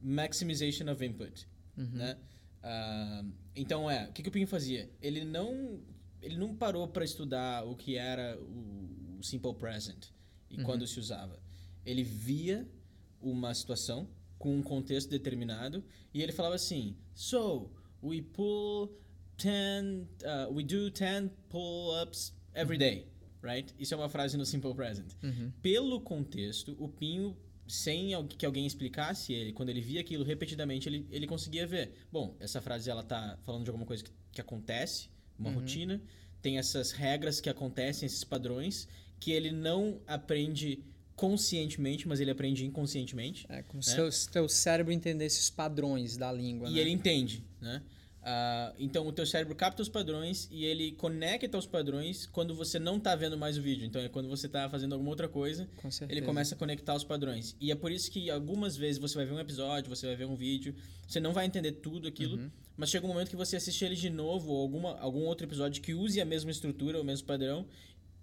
maximization 0.00 0.90
of 0.90 1.04
input, 1.04 1.48
uhum. 1.76 1.90
né? 1.92 2.18
Uh, 2.62 3.32
então 3.54 3.90
é, 3.90 4.08
o 4.08 4.12
que, 4.12 4.22
que 4.22 4.28
o 4.28 4.32
Pinho 4.32 4.46
fazia? 4.46 4.90
Ele 5.00 5.24
não 5.24 5.80
ele 6.20 6.36
não 6.36 6.54
parou 6.54 6.88
para 6.88 7.04
estudar 7.04 7.66
o 7.66 7.76
que 7.76 7.96
era 7.96 8.38
o 8.40 9.22
simple 9.22 9.54
present 9.54 10.06
e 10.50 10.56
uhum. 10.56 10.64
quando 10.64 10.86
se 10.86 10.98
usava. 10.98 11.38
Ele 11.84 12.02
via 12.02 12.66
uma 13.20 13.52
situação 13.54 14.08
com 14.38 14.56
um 14.56 14.62
contexto 14.62 15.10
determinado 15.10 15.84
e 16.12 16.22
ele 16.22 16.32
falava 16.32 16.54
assim: 16.54 16.96
"So, 17.14 17.70
we 18.02 18.22
pull 18.22 18.90
10 19.36 19.84
uh, 20.22 20.52
we 20.52 20.62
do 20.62 20.90
10 20.90 21.30
pull-ups 21.48 22.32
every 22.54 22.74
uhum. 22.74 22.78
day." 22.78 23.06
Right? 23.42 23.74
Isso 23.78 23.92
é 23.92 23.96
uma 23.96 24.08
frase 24.08 24.38
no 24.38 24.46
simple 24.46 24.74
present. 24.74 25.12
Uhum. 25.22 25.52
Pelo 25.60 26.00
contexto, 26.00 26.74
o 26.78 26.88
Pinho 26.88 27.36
sem 27.66 28.10
que 28.28 28.44
alguém 28.44 28.66
explicasse 28.66 29.32
ele, 29.32 29.52
quando 29.52 29.70
ele 29.70 29.80
via 29.80 30.00
aquilo 30.00 30.24
repetidamente, 30.24 30.88
ele, 30.88 31.06
ele 31.10 31.26
conseguia 31.26 31.66
ver. 31.66 31.92
Bom, 32.12 32.36
essa 32.40 32.60
frase 32.60 32.90
ela 32.90 33.02
tá 33.02 33.38
falando 33.42 33.64
de 33.64 33.70
alguma 33.70 33.86
coisa 33.86 34.04
que, 34.04 34.10
que 34.32 34.40
acontece, 34.40 35.08
uma 35.38 35.48
uhum. 35.48 35.56
rotina, 35.56 36.00
tem 36.42 36.58
essas 36.58 36.92
regras 36.92 37.40
que 37.40 37.48
acontecem, 37.48 38.06
esses 38.06 38.22
padrões, 38.22 38.86
que 39.18 39.32
ele 39.32 39.50
não 39.50 40.00
aprende 40.06 40.84
conscientemente, 41.16 42.06
mas 42.06 42.20
ele 42.20 42.30
aprende 42.30 42.66
inconscientemente. 42.66 43.46
É, 43.48 43.62
como 43.62 43.82
né? 43.86 44.10
se 44.10 44.28
o 44.28 44.30
teu 44.30 44.48
cérebro 44.48 44.92
entendesse 44.92 45.40
os 45.40 45.50
padrões 45.50 46.16
da 46.16 46.30
língua. 46.30 46.68
E 46.68 46.74
né? 46.74 46.80
ele 46.80 46.90
entende, 46.90 47.44
né? 47.60 47.82
Uh, 48.24 48.72
então 48.78 49.06
o 49.06 49.12
teu 49.12 49.26
cérebro 49.26 49.54
capta 49.54 49.82
os 49.82 49.88
padrões 49.88 50.48
e 50.50 50.64
ele 50.64 50.92
conecta 50.92 51.58
os 51.58 51.66
padrões 51.66 52.24
quando 52.24 52.54
você 52.54 52.78
não 52.78 52.96
está 52.96 53.14
vendo 53.14 53.36
mais 53.36 53.58
o 53.58 53.62
vídeo. 53.62 53.84
Então 53.84 54.00
é 54.00 54.08
quando 54.08 54.30
você 54.30 54.46
está 54.46 54.66
fazendo 54.70 54.94
alguma 54.94 55.10
outra 55.10 55.28
coisa, 55.28 55.68
Com 55.76 55.90
ele 56.08 56.22
começa 56.22 56.54
a 56.54 56.58
conectar 56.58 56.94
os 56.94 57.04
padrões. 57.04 57.54
E 57.60 57.70
é 57.70 57.74
por 57.74 57.92
isso 57.92 58.10
que 58.10 58.30
algumas 58.30 58.78
vezes 58.78 58.98
você 58.98 59.14
vai 59.14 59.26
ver 59.26 59.34
um 59.34 59.38
episódio, 59.38 59.94
você 59.94 60.06
vai 60.06 60.16
ver 60.16 60.24
um 60.24 60.34
vídeo, 60.34 60.74
você 61.06 61.20
não 61.20 61.34
vai 61.34 61.44
entender 61.44 61.72
tudo 61.72 62.08
aquilo, 62.08 62.38
uhum. 62.38 62.50
mas 62.78 62.88
chega 62.88 63.04
um 63.04 63.10
momento 63.10 63.28
que 63.28 63.36
você 63.36 63.56
assiste 63.56 63.84
ele 63.84 63.94
de 63.94 64.08
novo 64.08 64.52
ou 64.52 64.62
alguma, 64.62 64.98
algum 65.00 65.24
outro 65.24 65.46
episódio 65.46 65.82
que 65.82 65.92
use 65.92 66.18
a 66.18 66.24
mesma 66.24 66.50
estrutura, 66.50 66.98
o 66.98 67.04
mesmo 67.04 67.26
padrão, 67.26 67.66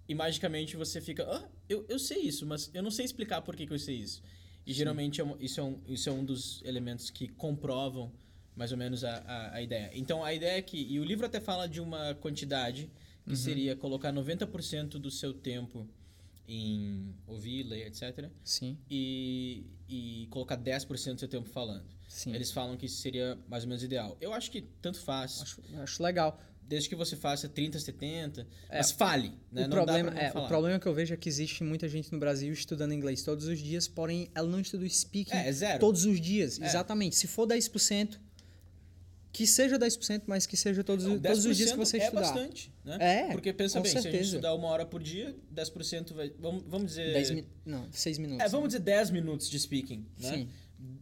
e 0.08 0.16
magicamente 0.16 0.76
você 0.76 1.00
fica, 1.00 1.24
ah, 1.30 1.48
eu, 1.68 1.86
eu 1.88 2.00
sei 2.00 2.22
isso, 2.22 2.44
mas 2.44 2.72
eu 2.74 2.82
não 2.82 2.90
sei 2.90 3.04
explicar 3.04 3.40
por 3.42 3.54
que, 3.54 3.68
que 3.68 3.72
eu 3.72 3.78
sei 3.78 3.98
isso. 3.98 4.20
E 4.66 4.72
Sim. 4.72 4.78
geralmente 4.78 5.20
é 5.20 5.24
isso, 5.38 5.60
é 5.60 5.62
um, 5.62 5.80
isso 5.86 6.08
é 6.08 6.12
um 6.12 6.24
dos 6.24 6.60
elementos 6.64 7.08
que 7.08 7.28
comprovam 7.28 8.12
mais 8.54 8.72
ou 8.72 8.78
menos 8.78 9.04
a, 9.04 9.16
a, 9.18 9.54
a, 9.54 9.62
ideia. 9.62 9.90
Então 9.94 10.24
a 10.24 10.32
ideia 10.32 10.58
é 10.58 10.62
que, 10.62 10.76
e 10.76 11.00
o 11.00 11.04
livro 11.04 11.26
até 11.26 11.40
fala 11.40 11.68
de 11.68 11.80
uma 11.80 12.14
quantidade 12.16 12.90
que 13.24 13.30
uhum. 13.30 13.36
seria 13.36 13.76
colocar 13.76 14.12
90% 14.12 14.98
do 14.98 15.10
seu 15.10 15.32
tempo 15.32 15.88
em 16.46 17.14
ouvir, 17.26 17.62
ler, 17.62 17.86
etc. 17.86 18.28
Sim. 18.44 18.76
E, 18.90 19.64
e 19.88 20.26
colocar 20.30 20.56
10% 20.56 21.14
do 21.14 21.20
seu 21.20 21.28
tempo 21.28 21.48
falando. 21.48 21.86
Sim. 22.08 22.34
Eles 22.34 22.50
falam 22.50 22.76
que 22.76 22.86
isso 22.86 23.00
seria 23.00 23.38
mais 23.48 23.62
ou 23.62 23.68
menos 23.68 23.82
ideal. 23.82 24.16
Eu 24.20 24.34
acho 24.34 24.50
que 24.50 24.60
tanto 24.82 25.00
faz. 25.00 25.40
Acho, 25.40 25.62
acho 25.80 26.02
legal 26.02 26.38
desde 26.72 26.88
que 26.88 26.94
você 26.94 27.16
faça 27.16 27.48
30, 27.48 27.78
70, 27.78 28.46
é, 28.70 28.78
mas 28.78 28.90
fale. 28.90 29.32
Né? 29.50 29.66
O, 29.66 29.68
problema, 29.68 30.10
é, 30.18 30.30
o 30.30 30.46
problema 30.46 30.78
que 30.78 30.86
eu 30.86 30.94
vejo 30.94 31.12
é 31.12 31.16
que 31.16 31.28
existe 31.28 31.62
muita 31.62 31.86
gente 31.88 32.10
no 32.12 32.18
Brasil 32.18 32.52
estudando 32.52 32.92
inglês 32.94 33.22
todos 33.22 33.46
os 33.46 33.58
dias, 33.58 33.88
porém 33.88 34.30
ela 34.34 34.48
não 34.48 34.60
estuda 34.60 34.84
o 34.84 34.88
speaking 34.88 35.36
é, 35.36 35.50
é 35.50 35.78
todos 35.78 36.06
os 36.06 36.20
dias. 36.20 36.60
É. 36.60 36.64
Exatamente. 36.64 37.16
Se 37.16 37.26
for 37.26 37.46
10%, 37.46 38.18
que 39.32 39.46
seja 39.46 39.78
10%, 39.78 40.24
mas 40.26 40.44
que 40.44 40.56
seja 40.56 40.84
todos, 40.84 41.06
não, 41.06 41.18
todos 41.18 41.46
os 41.46 41.56
dias 41.56 41.72
que 41.72 41.78
você 41.78 41.96
estudar. 41.96 42.20
É 42.20 42.22
bastante, 42.22 42.72
né? 42.84 42.98
É, 43.00 43.32
Porque 43.32 43.50
pensa 43.52 43.80
bem, 43.80 43.90
certeza. 43.90 44.02
se 44.02 44.08
a 44.08 44.12
gente 44.18 44.26
estudar 44.26 44.54
uma 44.54 44.68
hora 44.68 44.84
por 44.84 45.02
dia, 45.02 45.34
10% 45.54 46.12
vai... 46.12 46.30
Vamos, 46.38 46.64
vamos 46.66 46.88
dizer... 46.88 47.14
10 47.14 47.30
mi... 47.30 47.46
Não, 47.64 47.90
6 47.90 48.18
minutos. 48.18 48.44
É, 48.44 48.48
vamos 48.50 48.64
né? 48.64 48.78
dizer 48.78 48.80
10 48.80 49.10
minutos 49.10 49.48
de 49.48 49.58
speaking, 49.58 50.06
né? 50.20 50.34
Sim. 50.34 50.48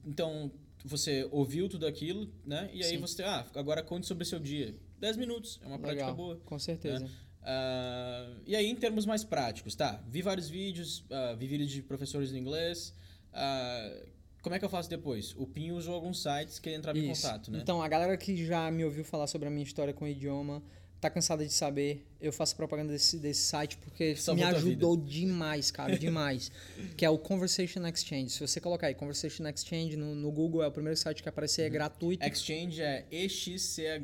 Então, 0.07 0.53
você 0.85 1.29
ouviu 1.33 1.69
tudo 1.69 1.87
aquilo, 1.87 2.33
né? 2.47 2.71
E 2.73 2.85
aí 2.85 2.91
Sim. 2.91 2.99
você, 2.99 3.25
ah, 3.25 3.45
agora 3.55 3.83
conte 3.83 4.07
sobre 4.07 4.23
o 4.23 4.27
seu 4.27 4.39
dia. 4.39 4.77
10 5.01 5.17
minutos. 5.17 5.59
É 5.63 5.67
uma 5.67 5.77
Legal, 5.77 5.89
prática 5.95 6.13
boa. 6.13 6.37
Com 6.45 6.59
certeza. 6.59 7.01
Né? 7.01 7.11
Uh, 7.41 8.41
e 8.47 8.55
aí, 8.55 8.67
em 8.67 8.77
termos 8.77 9.07
mais 9.07 9.25
práticos, 9.25 9.75
tá? 9.75 10.01
Vi 10.09 10.23
vários 10.23 10.49
vídeos, 10.49 11.01
uh, 11.01 11.37
vi 11.37 11.47
vídeos 11.49 11.71
de 11.71 11.83
professores 11.83 12.31
de 12.31 12.39
inglês. 12.39 12.95
Uh, 13.33 14.20
como 14.43 14.55
é 14.55 14.59
que 14.59 14.65
eu 14.65 14.69
faço 14.69 14.89
depois? 14.89 15.35
O 15.37 15.47
Pinho 15.47 15.77
usou 15.77 15.95
alguns 15.95 16.23
sites 16.23 16.59
que 16.59 16.69
ele 16.69 16.77
entrava 16.77 16.99
Isso. 16.99 17.07
em 17.07 17.15
contato, 17.15 17.51
né? 17.51 17.59
Então, 17.63 17.83
a 17.83 17.89
galera 17.89 18.17
que 18.17 18.45
já 18.45 18.71
me 18.71 18.85
ouviu 18.85 19.05
falar 19.05 19.27
sobre 19.27 19.49
a 19.49 19.51
minha 19.51 19.65
história 19.65 19.93
com 19.93 20.05
o 20.05 20.09
idioma 20.09 20.63
tá 21.01 21.09
cansada 21.09 21.47
de 21.47 21.53
saber, 21.53 22.07
eu 22.21 22.31
faço 22.31 22.55
propaganda 22.55 22.93
desse, 22.93 23.19
desse 23.19 23.41
site 23.41 23.79
porque 23.79 24.15
Salvou 24.15 24.45
me 24.45 24.51
ajudou 24.55 24.95
demais, 24.97 25.71
cara, 25.71 25.99
demais. 25.99 26.53
que 26.97 27.07
é 27.07 27.11
o 27.11 27.17
Conversation 27.19 27.87
Exchange. 27.87 28.31
Se 28.31 28.41
você 28.41 28.61
colocar 28.61 28.89
aí 28.89 28.95
Conversation 28.95 29.49
Exchange 29.49 29.97
no, 29.97 30.15
no 30.15 30.31
Google, 30.31 30.63
é 30.63 30.67
o 30.67 30.73
primeiro 30.73 30.97
site 30.99 31.23
que 31.23 31.29
aparecer, 31.29 31.63
é 31.63 31.67
uhum. 31.67 31.73
gratuito. 31.73 32.23
Exchange 32.27 32.83
é 32.83 33.07
E-X-C-H-A-N-G-E. 33.11 33.97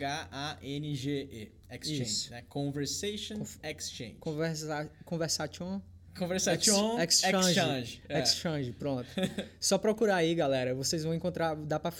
Exchange, 1.68 2.02
Isso. 2.02 2.30
né? 2.30 2.42
Conversation 2.48 3.38
Conf 3.38 3.58
Exchange. 3.62 4.16
Conversa 4.20 4.90
Conversation 5.04 5.82
Conversation 6.18 6.98
Ex 6.98 7.22
exchange. 7.22 7.50
Exchange, 7.50 8.02
é. 8.08 8.20
exchange 8.20 8.72
pronto. 8.72 9.06
Só 9.60 9.78
procurar 9.78 10.16
aí, 10.16 10.34
galera. 10.34 10.74
Vocês 10.74 11.04
vão 11.04 11.14
encontrar. 11.14 11.54
Dá 11.54 11.78
pra, 11.78 11.92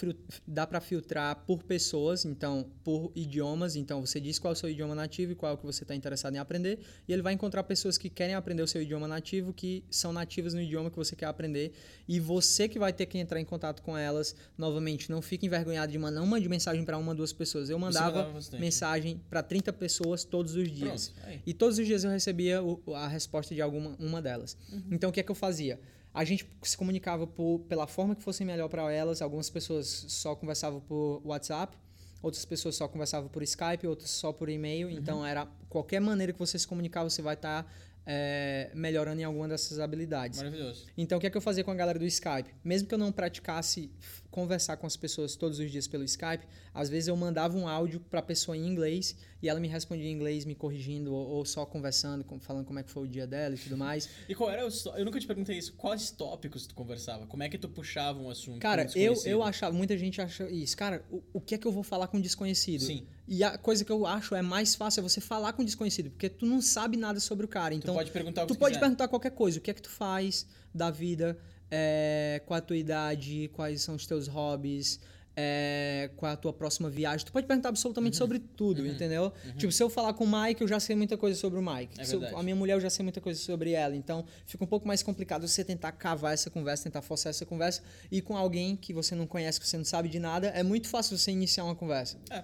dá 0.45 0.65
pra 0.67 0.81
filtrar 0.81 1.35
por 1.45 1.63
pessoas, 1.63 2.25
então, 2.25 2.69
por 2.83 3.11
idiomas. 3.15 3.75
Então, 3.75 4.05
você 4.05 4.19
diz 4.19 4.39
qual 4.39 4.53
é 4.53 4.55
o 4.55 4.55
seu 4.55 4.69
idioma 4.69 4.95
nativo 4.95 5.31
e 5.33 5.35
qual 5.35 5.51
é 5.51 5.55
o 5.55 5.57
que 5.57 5.65
você 5.65 5.83
está 5.83 5.95
interessado 5.95 6.35
em 6.35 6.39
aprender. 6.39 6.79
E 7.07 7.13
ele 7.13 7.21
vai 7.21 7.33
encontrar 7.33 7.63
pessoas 7.63 7.97
que 7.97 8.09
querem 8.09 8.35
aprender 8.35 8.63
o 8.63 8.67
seu 8.67 8.81
idioma 8.81 9.07
nativo, 9.07 9.53
que 9.53 9.83
são 9.89 10.11
nativas 10.11 10.53
no 10.53 10.61
idioma 10.61 10.89
que 10.89 10.97
você 10.97 11.15
quer 11.15 11.27
aprender. 11.27 11.73
E 12.07 12.19
você 12.19 12.67
que 12.67 12.79
vai 12.79 12.91
ter 12.91 13.05
que 13.05 13.17
entrar 13.17 13.39
em 13.39 13.45
contato 13.45 13.81
com 13.81 13.97
elas. 13.97 14.35
Novamente, 14.57 15.09
não 15.11 15.21
fique 15.21 15.45
envergonhado 15.45 15.91
de 15.91 15.97
mandar. 15.97 16.19
Não 16.19 16.27
mande 16.27 16.49
mensagem 16.49 16.83
para 16.83 16.97
uma, 16.97 17.13
duas 17.13 17.33
pessoas. 17.33 17.69
Eu 17.69 17.77
mandava 17.77 18.33
mensagem 18.53 19.21
para 19.29 19.43
30 19.43 19.71
pessoas 19.73 20.23
todos 20.23 20.55
os 20.55 20.71
dias. 20.71 21.09
Pronto, 21.09 21.41
e 21.45 21.53
todos 21.53 21.77
os 21.77 21.85
dias 21.85 22.03
eu 22.03 22.09
recebia 22.09 22.61
a 22.95 23.07
resposta 23.07 23.53
de 23.53 23.61
alguma 23.61 23.95
uma 24.07 24.21
delas. 24.21 24.57
Uhum. 24.71 24.83
Então, 24.91 25.09
o 25.09 25.13
que 25.13 25.19
é 25.19 25.23
que 25.23 25.31
eu 25.31 25.35
fazia? 25.35 25.79
A 26.13 26.23
gente 26.23 26.49
se 26.63 26.75
comunicava 26.75 27.27
por, 27.27 27.59
pela 27.67 27.85
forma 27.85 28.15
que 28.15 28.23
fosse 28.23 28.43
melhor 28.43 28.69
para 28.69 28.91
elas. 28.91 29.21
Algumas 29.21 29.49
pessoas 29.49 30.05
só 30.07 30.35
conversavam 30.35 30.79
por 30.79 31.21
WhatsApp, 31.23 31.77
outras 32.21 32.43
pessoas 32.45 32.75
só 32.75 32.87
conversavam 32.87 33.29
por 33.29 33.43
Skype, 33.43 33.85
outras 33.85 34.09
só 34.09 34.33
por 34.33 34.49
e-mail. 34.49 34.87
Uhum. 34.87 34.93
Então, 34.93 35.25
era 35.25 35.47
qualquer 35.69 35.99
maneira 35.99 36.33
que 36.33 36.39
você 36.39 36.57
se 36.57 36.67
comunicar, 36.67 37.03
você 37.03 37.21
vai 37.21 37.35
estar 37.35 37.63
tá, 37.63 37.69
é, 38.05 38.71
melhorando 38.73 39.21
em 39.21 39.25
alguma 39.25 39.47
dessas 39.47 39.79
habilidades. 39.79 40.39
Maravilhoso. 40.39 40.85
Então, 40.97 41.17
o 41.17 41.21
que 41.21 41.27
é 41.27 41.29
que 41.29 41.37
eu 41.37 41.41
fazia 41.41 41.63
com 41.63 41.71
a 41.71 41.75
galera 41.75 41.99
do 41.99 42.05
Skype? 42.05 42.49
Mesmo 42.63 42.87
que 42.87 42.95
eu 42.95 42.99
não 42.99 43.11
praticasse 43.11 43.91
conversar 44.31 44.77
com 44.77 44.85
as 44.85 44.95
pessoas 44.95 45.35
todos 45.35 45.59
os 45.59 45.71
dias 45.71 45.87
pelo 45.87 46.03
Skype, 46.03 46.45
às 46.73 46.89
vezes 46.89 47.07
eu 47.07 47.15
mandava 47.15 47.57
um 47.57 47.67
áudio 47.67 47.99
para 47.99 48.19
a 48.19 48.23
pessoa 48.23 48.55
em 48.55 48.65
inglês 48.67 49.15
e 49.41 49.47
ela 49.49 49.59
me 49.59 49.67
respondia 49.67 50.07
em 50.07 50.11
inglês, 50.11 50.45
me 50.45 50.55
corrigindo 50.55 51.13
ou, 51.13 51.27
ou, 51.27 51.45
só 51.45 51.65
conversando, 51.65 52.25
falando 52.41 52.65
como 52.65 52.79
é 52.79 52.83
que 52.83 52.91
foi 52.91 53.03
o 53.03 53.07
dia 53.07 53.25
dela 53.27 53.55
e 53.55 53.57
tudo 53.57 53.77
mais. 53.77 54.09
e 54.27 54.35
qual 54.35 54.49
era 54.49 54.67
o, 54.67 54.69
Eu 54.95 55.05
nunca 55.05 55.19
te 55.19 55.27
perguntei 55.27 55.57
isso. 55.57 55.73
Quais 55.73 56.11
tópicos 56.11 56.67
tu 56.67 56.75
conversava? 56.75 57.25
Como 57.27 57.43
é 57.43 57.49
que 57.49 57.57
tu 57.57 57.69
puxava 57.69 58.19
um 58.19 58.29
assunto? 58.29 58.59
Cara, 58.59 58.87
eu, 58.95 59.13
eu 59.25 59.43
achava, 59.43 59.75
muita 59.75 59.97
gente 59.97 60.21
acha 60.21 60.49
isso. 60.49 60.75
Cara, 60.75 61.03
o, 61.11 61.21
o 61.33 61.41
que 61.41 61.55
é 61.55 61.57
que 61.57 61.67
eu 61.67 61.71
vou 61.71 61.83
falar 61.83 62.07
com 62.07 62.17
um 62.17 62.21
desconhecido? 62.21 62.81
Sim. 62.83 63.05
E 63.27 63.43
a 63.43 63.57
coisa 63.57 63.83
que 63.83 63.91
eu 63.91 64.05
acho 64.05 64.33
é 64.35 64.41
mais 64.41 64.73
fácil 64.75 65.01
é 65.01 65.03
você 65.03 65.19
falar 65.19 65.53
com 65.53 65.61
um 65.61 65.65
desconhecido, 65.65 66.09
porque 66.09 66.29
tu 66.29 66.45
não 66.45 66.61
sabe 66.61 66.95
nada 66.95 67.19
sobre 67.19 67.45
o 67.45 67.49
cara. 67.49 67.73
Então, 67.73 67.93
tu 67.93 67.97
pode 67.97 68.11
perguntar 68.11 68.43
o 68.43 68.47
que 68.47 68.53
Tu 68.53 68.57
pode 68.57 68.73
quiser. 68.73 68.79
perguntar 68.79 69.07
qualquer 69.07 69.31
coisa. 69.31 69.59
O 69.59 69.61
que 69.61 69.69
é 69.69 69.73
que 69.73 69.81
tu 69.81 69.89
faz 69.89 70.47
da 70.73 70.89
vida? 70.89 71.37
É, 71.69 72.41
qual 72.45 72.57
a 72.57 72.61
tua 72.61 72.77
idade, 72.77 73.49
quais 73.53 73.81
são 73.81 73.95
os 73.95 74.05
teus 74.05 74.27
hobbies, 74.27 74.99
é, 75.39 76.09
qual 76.17 76.31
a 76.31 76.35
tua 76.35 76.51
próxima 76.51 76.89
viagem. 76.89 77.23
Tu 77.23 77.31
pode 77.31 77.45
perguntar 77.45 77.69
absolutamente 77.69 78.15
uhum. 78.15 78.25
sobre 78.25 78.39
tudo, 78.39 78.81
uhum. 78.81 78.87
entendeu? 78.87 79.31
Uhum. 79.45 79.51
Tipo, 79.53 79.71
se 79.71 79.83
eu 79.83 79.89
falar 79.89 80.13
com 80.13 80.23
o 80.23 80.27
Mike, 80.27 80.61
eu 80.61 80.67
já 80.67 80.79
sei 80.79 80.95
muita 80.95 81.15
coisa 81.15 81.39
sobre 81.39 81.59
o 81.59 81.61
Mike. 81.61 82.01
É 82.01 82.15
eu, 82.15 82.37
a 82.39 82.41
minha 82.41 82.55
mulher, 82.55 82.73
eu 82.73 82.81
já 82.81 82.89
sei 82.89 83.03
muita 83.03 83.21
coisa 83.21 83.39
sobre 83.39 83.71
ela. 83.71 83.95
Então, 83.95 84.25
fica 84.47 84.63
um 84.63 84.67
pouco 84.67 84.87
mais 84.87 85.03
complicado 85.03 85.47
você 85.47 85.63
tentar 85.63 85.91
cavar 85.91 86.33
essa 86.33 86.49
conversa, 86.49 86.85
tentar 86.85 87.03
forçar 87.03 87.29
essa 87.29 87.45
conversa. 87.45 87.83
E 88.11 88.19
com 88.19 88.35
alguém 88.35 88.75
que 88.75 88.91
você 88.91 89.13
não 89.13 89.27
conhece, 89.27 89.59
que 89.59 89.67
você 89.67 89.77
não 89.77 89.85
sabe 89.85 90.09
de 90.09 90.19
nada, 90.19 90.47
é 90.47 90.63
muito 90.63 90.87
fácil 90.87 91.15
você 91.15 91.29
iniciar 91.29 91.65
uma 91.65 91.75
conversa. 91.75 92.17
É. 92.31 92.43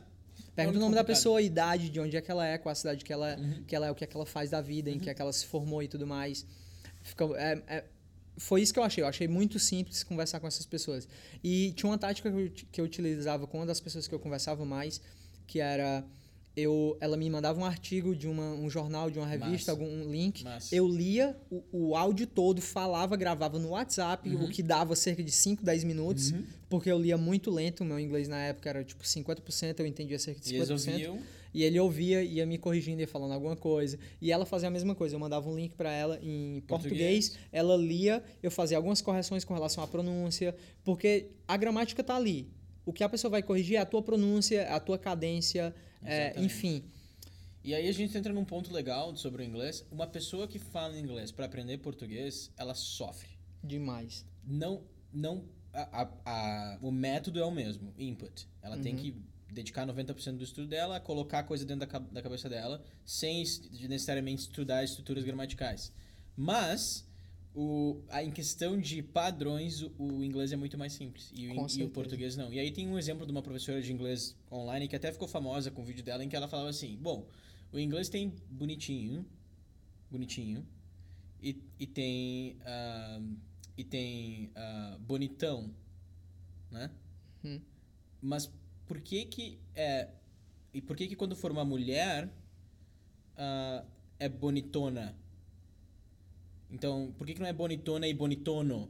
Pergunta 0.55 0.77
o 0.77 0.81
nome 0.81 0.93
complicado. 0.93 0.93
da 0.93 1.03
pessoa, 1.03 1.39
a 1.39 1.41
idade, 1.41 1.89
de 1.89 1.99
onde 1.99 2.15
é 2.15 2.21
que 2.21 2.29
ela 2.29 2.45
é, 2.45 2.59
qual 2.59 2.71
a 2.71 2.75
cidade 2.75 3.03
que 3.03 3.11
ela, 3.11 3.31
é, 3.31 3.37
uhum. 3.37 3.63
que 3.65 3.75
ela 3.75 3.87
é, 3.87 3.91
o 3.91 3.95
que 3.95 4.03
é 4.03 4.07
que 4.07 4.15
ela 4.15 4.25
faz 4.25 4.51
da 4.51 4.61
vida, 4.61 4.91
em 4.91 4.99
que 4.99 5.09
é 5.09 5.13
que 5.15 5.21
ela 5.21 5.33
se 5.33 5.47
formou 5.47 5.81
e 5.81 5.87
tudo 5.87 6.05
mais. 6.05 6.45
Fica, 7.01 7.25
é, 7.37 7.63
é, 7.67 7.83
foi 8.37 8.61
isso 8.61 8.73
que 8.73 8.79
eu 8.79 8.83
achei. 8.83 9.03
Eu 9.03 9.07
achei 9.07 9.27
muito 9.27 9.59
simples 9.59 10.03
conversar 10.03 10.39
com 10.39 10.47
essas 10.47 10.65
pessoas. 10.65 11.07
E 11.43 11.71
tinha 11.73 11.89
uma 11.89 11.97
tática 11.97 12.31
que 12.31 12.37
eu, 12.37 12.51
que 12.71 12.81
eu 12.81 12.85
utilizava 12.85 13.47
com 13.47 13.57
uma 13.59 13.65
das 13.65 13.79
pessoas 13.79 14.07
que 14.07 14.13
eu 14.13 14.19
conversava 14.19 14.65
mais, 14.65 15.01
que 15.45 15.59
era 15.59 16.03
eu, 16.55 16.95
ela 17.01 17.17
me 17.17 17.27
mandava 17.29 17.59
um 17.59 17.65
artigo 17.65 18.15
de 18.15 18.27
uma, 18.27 18.53
um 18.53 18.69
jornal, 18.69 19.09
de 19.09 19.17
uma 19.17 19.25
revista, 19.25 19.71
Massa. 19.71 19.71
algum 19.71 20.11
link. 20.11 20.43
Massa. 20.43 20.75
Eu 20.75 20.87
lia 20.87 21.35
o, 21.49 21.63
o, 21.71 21.95
áudio 21.95 22.27
todo, 22.27 22.61
falava, 22.61 23.15
gravava 23.15 23.57
no 23.57 23.69
WhatsApp, 23.69 24.29
uhum. 24.29 24.45
o 24.45 24.49
que 24.49 24.61
dava 24.61 24.95
cerca 24.95 25.23
de 25.23 25.31
5, 25.31 25.63
10 25.63 25.83
minutos, 25.83 26.31
uhum. 26.31 26.43
porque 26.69 26.91
eu 26.91 26.99
lia 26.99 27.17
muito 27.17 27.49
lento. 27.49 27.81
O 27.81 27.85
meu 27.85 27.99
inglês 27.99 28.27
na 28.27 28.37
época 28.37 28.69
era 28.69 28.83
tipo 28.83 29.03
50%, 29.03 29.79
eu 29.79 29.85
entendia 29.87 30.19
cerca 30.19 30.39
de 30.39 30.47
50%. 30.47 30.51
E 30.51 30.55
eles 30.55 30.69
ouviam? 30.69 31.19
E 31.53 31.63
ele 31.63 31.79
ouvia, 31.79 32.23
ia 32.23 32.45
me 32.45 32.57
corrigindo, 32.57 33.01
ia 33.01 33.07
falando 33.07 33.33
alguma 33.33 33.55
coisa. 33.55 33.99
E 34.19 34.31
ela 34.31 34.45
fazia 34.45 34.67
a 34.67 34.71
mesma 34.71 34.95
coisa. 34.95 35.15
Eu 35.15 35.19
mandava 35.19 35.47
um 35.49 35.55
link 35.55 35.75
para 35.75 35.91
ela 35.91 36.19
em 36.21 36.61
português. 36.67 37.29
português, 37.29 37.39
ela 37.51 37.75
lia, 37.77 38.23
eu 38.41 38.49
fazia 38.49 38.77
algumas 38.77 39.01
correções 39.01 39.43
com 39.43 39.53
relação 39.53 39.83
à 39.83 39.87
pronúncia, 39.87 40.55
porque 40.83 41.31
a 41.47 41.55
gramática 41.55 42.03
tá 42.03 42.15
ali. 42.15 42.51
O 42.85 42.91
que 42.91 43.03
a 43.03 43.09
pessoa 43.09 43.31
vai 43.31 43.43
corrigir 43.43 43.75
é 43.77 43.79
a 43.79 43.85
tua 43.85 44.01
pronúncia, 44.01 44.67
a 44.73 44.79
tua 44.79 44.97
cadência, 44.97 45.73
é, 46.03 46.33
enfim. 46.41 46.83
E 47.63 47.73
aí 47.73 47.87
a 47.87 47.91
gente 47.93 48.17
entra 48.17 48.33
num 48.33 48.43
ponto 48.43 48.73
legal 48.73 49.15
sobre 49.15 49.41
o 49.41 49.45
inglês. 49.45 49.85
Uma 49.89 50.05
pessoa 50.05 50.47
que 50.47 50.59
fala 50.59 50.99
inglês 50.99 51.31
para 51.31 51.45
aprender 51.45 51.77
português, 51.77 52.51
ela 52.57 52.73
sofre. 52.73 53.29
Demais. 53.63 54.25
Não, 54.45 54.83
não, 55.13 55.45
a, 55.71 56.01
a, 56.01 56.09
a, 56.25 56.77
o 56.81 56.91
método 56.91 57.39
é 57.39 57.45
o 57.45 57.51
mesmo, 57.51 57.93
input. 57.97 58.47
Ela 58.61 58.75
uhum. 58.75 58.81
tem 58.81 58.95
que 58.97 59.15
dedicar 59.53 59.87
90% 59.87 60.37
do 60.37 60.43
estudo 60.43 60.67
dela 60.67 60.97
a 60.97 60.99
colocar 60.99 61.39
a 61.39 61.43
coisa 61.43 61.65
dentro 61.65 61.87
da, 61.87 61.99
da 61.99 62.21
cabeça 62.21 62.49
dela, 62.49 62.83
sem 63.05 63.43
necessariamente 63.87 64.43
estudar 64.43 64.83
estruturas 64.83 65.23
gramaticais. 65.23 65.93
Mas, 66.35 67.07
o, 67.55 68.01
a, 68.09 68.23
em 68.23 68.31
questão 68.31 68.79
de 68.79 69.01
padrões, 69.01 69.81
o, 69.81 69.91
o, 69.97 70.23
inglês 70.23 70.51
é 70.51 70.55
muito 70.55 70.77
mais 70.77 70.93
simples. 70.93 71.31
E 71.33 71.47
o, 71.47 71.67
e 71.77 71.83
o 71.83 71.89
português 71.89 72.35
não. 72.35 72.51
E 72.51 72.59
aí 72.59 72.71
tem 72.71 72.87
um 72.87 72.97
exemplo 72.97 73.25
de 73.25 73.31
uma 73.31 73.41
professora 73.41 73.81
de 73.81 73.93
inglês 73.93 74.35
online 74.51 74.87
que 74.87 74.95
até 74.95 75.11
ficou 75.11 75.27
famosa 75.27 75.71
com 75.71 75.81
o 75.81 75.85
vídeo 75.85 76.03
dela, 76.03 76.23
em 76.23 76.29
que 76.29 76.35
ela 76.35 76.47
falava 76.47 76.69
assim: 76.69 76.97
Bom, 76.97 77.27
o 77.71 77.79
inglês 77.79 78.09
tem 78.09 78.33
bonitinho, 78.49 79.25
bonitinho, 80.09 80.65
e, 81.41 81.61
e 81.79 81.87
tem. 81.87 82.57
Uh, 82.61 83.53
e 83.77 83.83
tem 83.83 84.51
uh, 84.55 84.99
bonitão, 84.99 85.73
né? 86.69 86.91
Hum. 87.43 87.59
Mas 88.21 88.51
por 88.87 88.99
que 89.01 89.25
que 89.25 89.59
é 89.75 90.09
e 90.73 90.81
por 90.81 90.95
que 90.95 91.07
que 91.07 91.15
quando 91.15 91.35
for 91.35 91.51
uma 91.51 91.63
mulher 91.63 92.25
uh, 93.37 93.85
é 94.19 94.27
bonitona? 94.27 95.15
Então, 96.71 97.13
por 97.17 97.27
que, 97.27 97.35
que 97.35 97.39
não 97.39 97.47
é 97.47 97.53
bonitona 97.53 98.07
e 98.07 98.13
bonitono? 98.13 98.89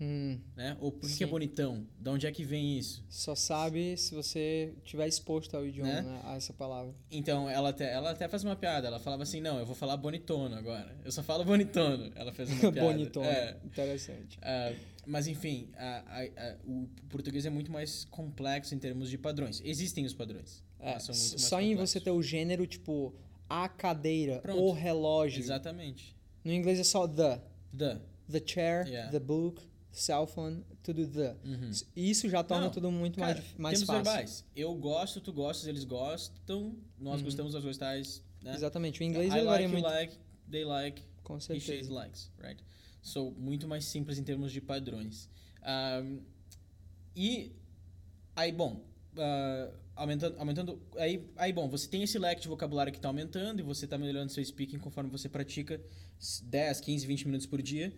Hum, 0.00 0.40
né? 0.56 0.76
Ou 0.80 0.90
por 0.90 1.08
que, 1.08 1.16
que, 1.16 1.24
é 1.24 1.26
bonitão? 1.26 1.86
De 2.00 2.10
onde 2.10 2.26
é 2.26 2.32
que 2.32 2.44
vem 2.44 2.76
isso? 2.76 3.04
Só 3.08 3.34
sabe 3.34 3.96
se 3.96 4.14
você 4.14 4.74
tiver 4.84 5.06
exposto 5.06 5.56
ao 5.56 5.64
idioma, 5.64 5.92
né? 5.92 6.02
Né? 6.02 6.20
a 6.24 6.36
essa 6.36 6.52
palavra. 6.52 6.94
Então, 7.10 7.48
ela 7.48 7.68
até, 7.68 7.92
ela 7.92 8.10
até 8.10 8.28
faz 8.28 8.42
uma 8.42 8.56
piada. 8.56 8.88
Ela 8.88 8.98
falava 8.98 9.22
assim, 9.22 9.40
não, 9.40 9.58
eu 9.58 9.64
vou 9.64 9.74
falar 9.74 9.96
bonitono 9.96 10.54
agora. 10.56 10.96
Eu 11.04 11.12
só 11.12 11.22
falo 11.22 11.44
bonitono. 11.44 12.10
Ela 12.16 12.32
fez 12.32 12.50
uma 12.50 12.58
piada. 12.72 12.80
bonitono, 12.80 13.26
é. 13.26 13.56
interessante. 13.64 14.38
Uh, 14.38 14.76
mas, 15.06 15.28
enfim, 15.28 15.68
a, 15.76 16.02
a, 16.06 16.22
a, 16.22 16.56
o 16.66 16.88
português 17.08 17.46
é 17.46 17.50
muito 17.50 17.70
mais 17.70 18.04
complexo 18.06 18.74
em 18.74 18.78
termos 18.78 19.08
de 19.08 19.16
padrões. 19.16 19.62
Existem 19.64 20.04
os 20.04 20.14
padrões. 20.14 20.62
É, 20.80 20.98
só 20.98 21.60
em 21.60 21.74
você 21.76 22.00
ter 22.00 22.10
o 22.10 22.22
gênero, 22.22 22.66
tipo, 22.66 23.14
a 23.48 23.68
cadeira, 23.68 24.40
Pronto. 24.40 24.60
o 24.60 24.72
relógio. 24.72 25.40
Exatamente. 25.40 26.14
No 26.44 26.52
inglês 26.52 26.78
é 26.78 26.84
só 26.84 27.06
the. 27.06 27.40
The. 27.76 28.00
The 28.28 28.42
chair, 28.44 28.86
yeah. 28.88 29.10
the 29.10 29.20
book, 29.20 29.62
cell 29.94 30.26
phone, 30.26 30.64
tudo 30.82 31.06
the. 31.06 31.36
Uhum. 31.44 31.70
Isso 31.94 32.28
já 32.28 32.42
torna 32.42 32.64
Não, 32.64 32.72
tudo 32.72 32.90
muito 32.90 33.20
cara, 33.20 33.34
mais, 33.34 33.56
mais 33.56 33.78
temos 33.78 33.86
fácil. 33.86 34.04
verbais. 34.04 34.44
Eu 34.54 34.74
gosto, 34.74 35.20
tu 35.20 35.32
gostas, 35.32 35.68
eles 35.68 35.84
gostam, 35.84 36.76
nós 36.98 37.20
uhum. 37.20 37.24
gostamos, 37.24 37.54
nós 37.54 37.64
gostais. 37.64 38.22
Né? 38.42 38.54
Exatamente. 38.54 39.00
O 39.00 39.04
inglês 39.04 39.32
I 39.32 39.40
like, 39.40 39.62
you 39.62 39.70
muito... 39.70 39.84
like, 39.84 40.18
they 40.50 40.64
like, 40.64 41.02
Com 41.22 41.40
certeza. 41.40 41.90
he, 41.90 41.94
likes, 41.94 42.30
right? 42.38 42.62
So, 43.00 43.30
muito 43.38 43.68
mais 43.68 43.84
simples 43.84 44.18
em 44.18 44.24
termos 44.24 44.50
de 44.50 44.60
padrões. 44.60 45.28
Um, 45.62 46.20
e 47.14 47.52
aí, 48.34 48.50
bom, 48.50 48.84
uh, 49.16 49.74
aumentando, 49.94 50.38
aumentando 50.38 50.82
aí, 50.96 51.24
aí, 51.36 51.52
bom, 51.52 51.68
você 51.68 51.88
tem 51.88 52.02
esse 52.02 52.18
leque 52.18 52.42
de 52.42 52.48
vocabulário 52.48 52.92
que 52.92 52.98
está 52.98 53.08
aumentando 53.08 53.60
e 53.60 53.62
você 53.62 53.84
está 53.84 53.96
melhorando 53.96 54.32
seu 54.32 54.44
speaking 54.44 54.78
conforme 54.78 55.08
você 55.10 55.28
pratica 55.28 55.80
10, 56.42 56.80
15, 56.80 57.06
20 57.06 57.26
minutos 57.26 57.46
por 57.46 57.62
dia. 57.62 57.94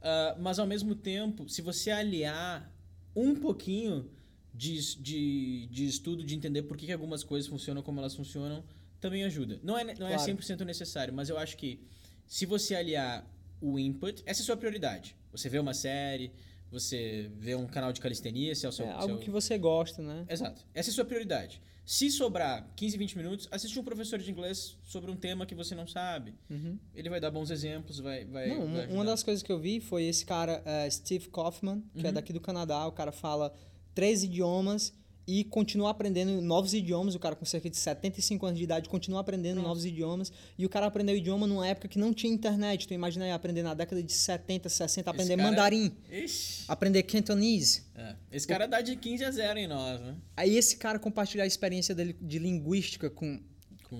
Uh, 0.00 0.40
mas, 0.40 0.58
ao 0.58 0.66
mesmo 0.66 0.94
tempo, 0.94 1.48
se 1.48 1.62
você 1.62 1.90
aliar 1.90 2.72
um 3.14 3.34
pouquinho 3.34 4.10
de, 4.54 4.96
de, 4.96 5.66
de 5.66 5.86
estudo, 5.86 6.24
de 6.24 6.34
entender 6.34 6.62
por 6.62 6.76
que, 6.76 6.86
que 6.86 6.92
algumas 6.92 7.22
coisas 7.22 7.48
funcionam 7.48 7.82
como 7.82 8.00
elas 8.00 8.14
funcionam, 8.14 8.64
também 9.00 9.24
ajuda. 9.24 9.58
Não 9.62 9.78
é, 9.78 9.84
não 9.84 10.06
é 10.06 10.14
claro. 10.14 10.30
é 10.30 10.34
100% 10.34 10.64
necessário, 10.64 11.12
mas 11.12 11.28
eu 11.28 11.38
acho 11.38 11.56
que 11.56 11.80
se 12.26 12.46
você 12.46 12.74
aliar 12.74 13.26
o 13.60 13.78
input, 13.78 14.22
essa 14.26 14.40
é 14.40 14.42
a 14.42 14.46
sua 14.46 14.56
prioridade. 14.56 15.16
Você 15.32 15.48
vê 15.48 15.58
uma 15.58 15.74
série, 15.74 16.32
você 16.70 17.30
vê 17.38 17.54
um 17.54 17.66
canal 17.66 17.92
de 17.92 18.00
calistenia, 18.00 18.54
se 18.54 18.64
é 18.64 18.68
o 18.68 18.72
seu. 18.72 18.86
É 18.86 18.92
algo 18.92 19.14
seu... 19.14 19.18
que 19.18 19.30
você 19.30 19.58
gosta, 19.58 20.02
né? 20.02 20.24
Exato. 20.28 20.64
Essa 20.72 20.90
é 20.90 20.92
a 20.92 20.94
sua 20.94 21.04
prioridade. 21.04 21.60
Se 21.84 22.08
sobrar 22.10 22.70
15, 22.76 22.96
20 22.96 23.16
minutos, 23.16 23.48
assiste 23.50 23.76
um 23.78 23.82
professor 23.82 24.18
de 24.18 24.30
inglês 24.30 24.78
sobre 24.84 25.10
um 25.10 25.16
tema 25.16 25.44
que 25.44 25.56
você 25.56 25.74
não 25.74 25.88
sabe. 25.88 26.34
Uhum. 26.48 26.78
Ele 26.94 27.10
vai 27.10 27.18
dar 27.18 27.32
bons 27.32 27.50
exemplos, 27.50 27.98
vai. 27.98 28.24
vai, 28.24 28.48
não, 28.48 28.72
vai 28.72 28.86
uma 28.86 29.04
das 29.04 29.24
coisas 29.24 29.42
que 29.42 29.50
eu 29.50 29.58
vi 29.58 29.80
foi 29.80 30.04
esse 30.04 30.24
cara, 30.24 30.62
uh, 30.62 30.90
Steve 30.90 31.28
Kaufman, 31.30 31.82
que 31.94 32.00
é 32.00 32.02
uhum. 32.02 32.08
é 32.10 32.12
daqui 32.12 32.32
do 32.32 32.40
Canadá. 32.40 32.86
O 32.86 32.92
cara 32.92 33.10
fala 33.10 33.52
três 33.92 34.22
idiomas 34.22 34.94
e 35.26 35.44
continua 35.44 35.90
aprendendo 35.90 36.40
novos 36.40 36.74
idiomas. 36.74 37.14
O 37.14 37.18
cara 37.18 37.36
com 37.36 37.44
cerca 37.44 37.70
de 37.70 37.76
75 37.76 38.46
anos 38.46 38.58
de 38.58 38.64
idade 38.64 38.88
continua 38.88 39.20
aprendendo 39.20 39.56
Nossa. 39.56 39.68
novos 39.68 39.84
idiomas. 39.84 40.32
E 40.58 40.66
o 40.66 40.68
cara 40.68 40.86
aprendeu 40.86 41.16
idioma 41.16 41.46
numa 41.46 41.66
época 41.66 41.88
que 41.88 41.98
não 41.98 42.12
tinha 42.12 42.32
internet. 42.32 42.86
Tu 42.86 42.94
imagina 42.94 43.24
aí 43.24 43.32
aprender 43.32 43.62
na 43.62 43.74
década 43.74 44.02
de 44.02 44.12
70, 44.12 44.68
60, 44.68 45.10
aprender 45.10 45.36
cara... 45.36 45.48
mandarim. 45.48 45.92
Ixi. 46.10 46.64
Aprender 46.68 47.02
cantonese. 47.04 47.84
É. 47.94 48.14
Esse 48.32 48.46
cara 48.46 48.66
o... 48.66 48.68
dá 48.68 48.80
de 48.80 48.96
15 48.96 49.24
a 49.24 49.30
0 49.30 49.58
em 49.58 49.66
nós, 49.66 50.00
né? 50.00 50.16
Aí 50.36 50.56
esse 50.56 50.76
cara 50.76 50.98
compartilhar 50.98 51.44
a 51.44 51.46
experiência 51.46 51.94
dele 51.94 52.16
de 52.20 52.38
linguística 52.38 53.08
com 53.10 53.40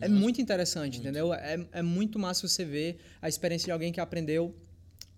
é 0.00 0.08
muito 0.08 0.40
interessante, 0.40 0.94
muito. 0.94 1.00
entendeu? 1.00 1.34
É, 1.34 1.66
é 1.72 1.82
muito 1.82 2.16
massa 2.16 2.46
você 2.46 2.64
ver 2.64 3.00
a 3.20 3.28
experiência 3.28 3.66
de 3.66 3.72
alguém 3.72 3.92
que 3.92 4.00
aprendeu 4.00 4.54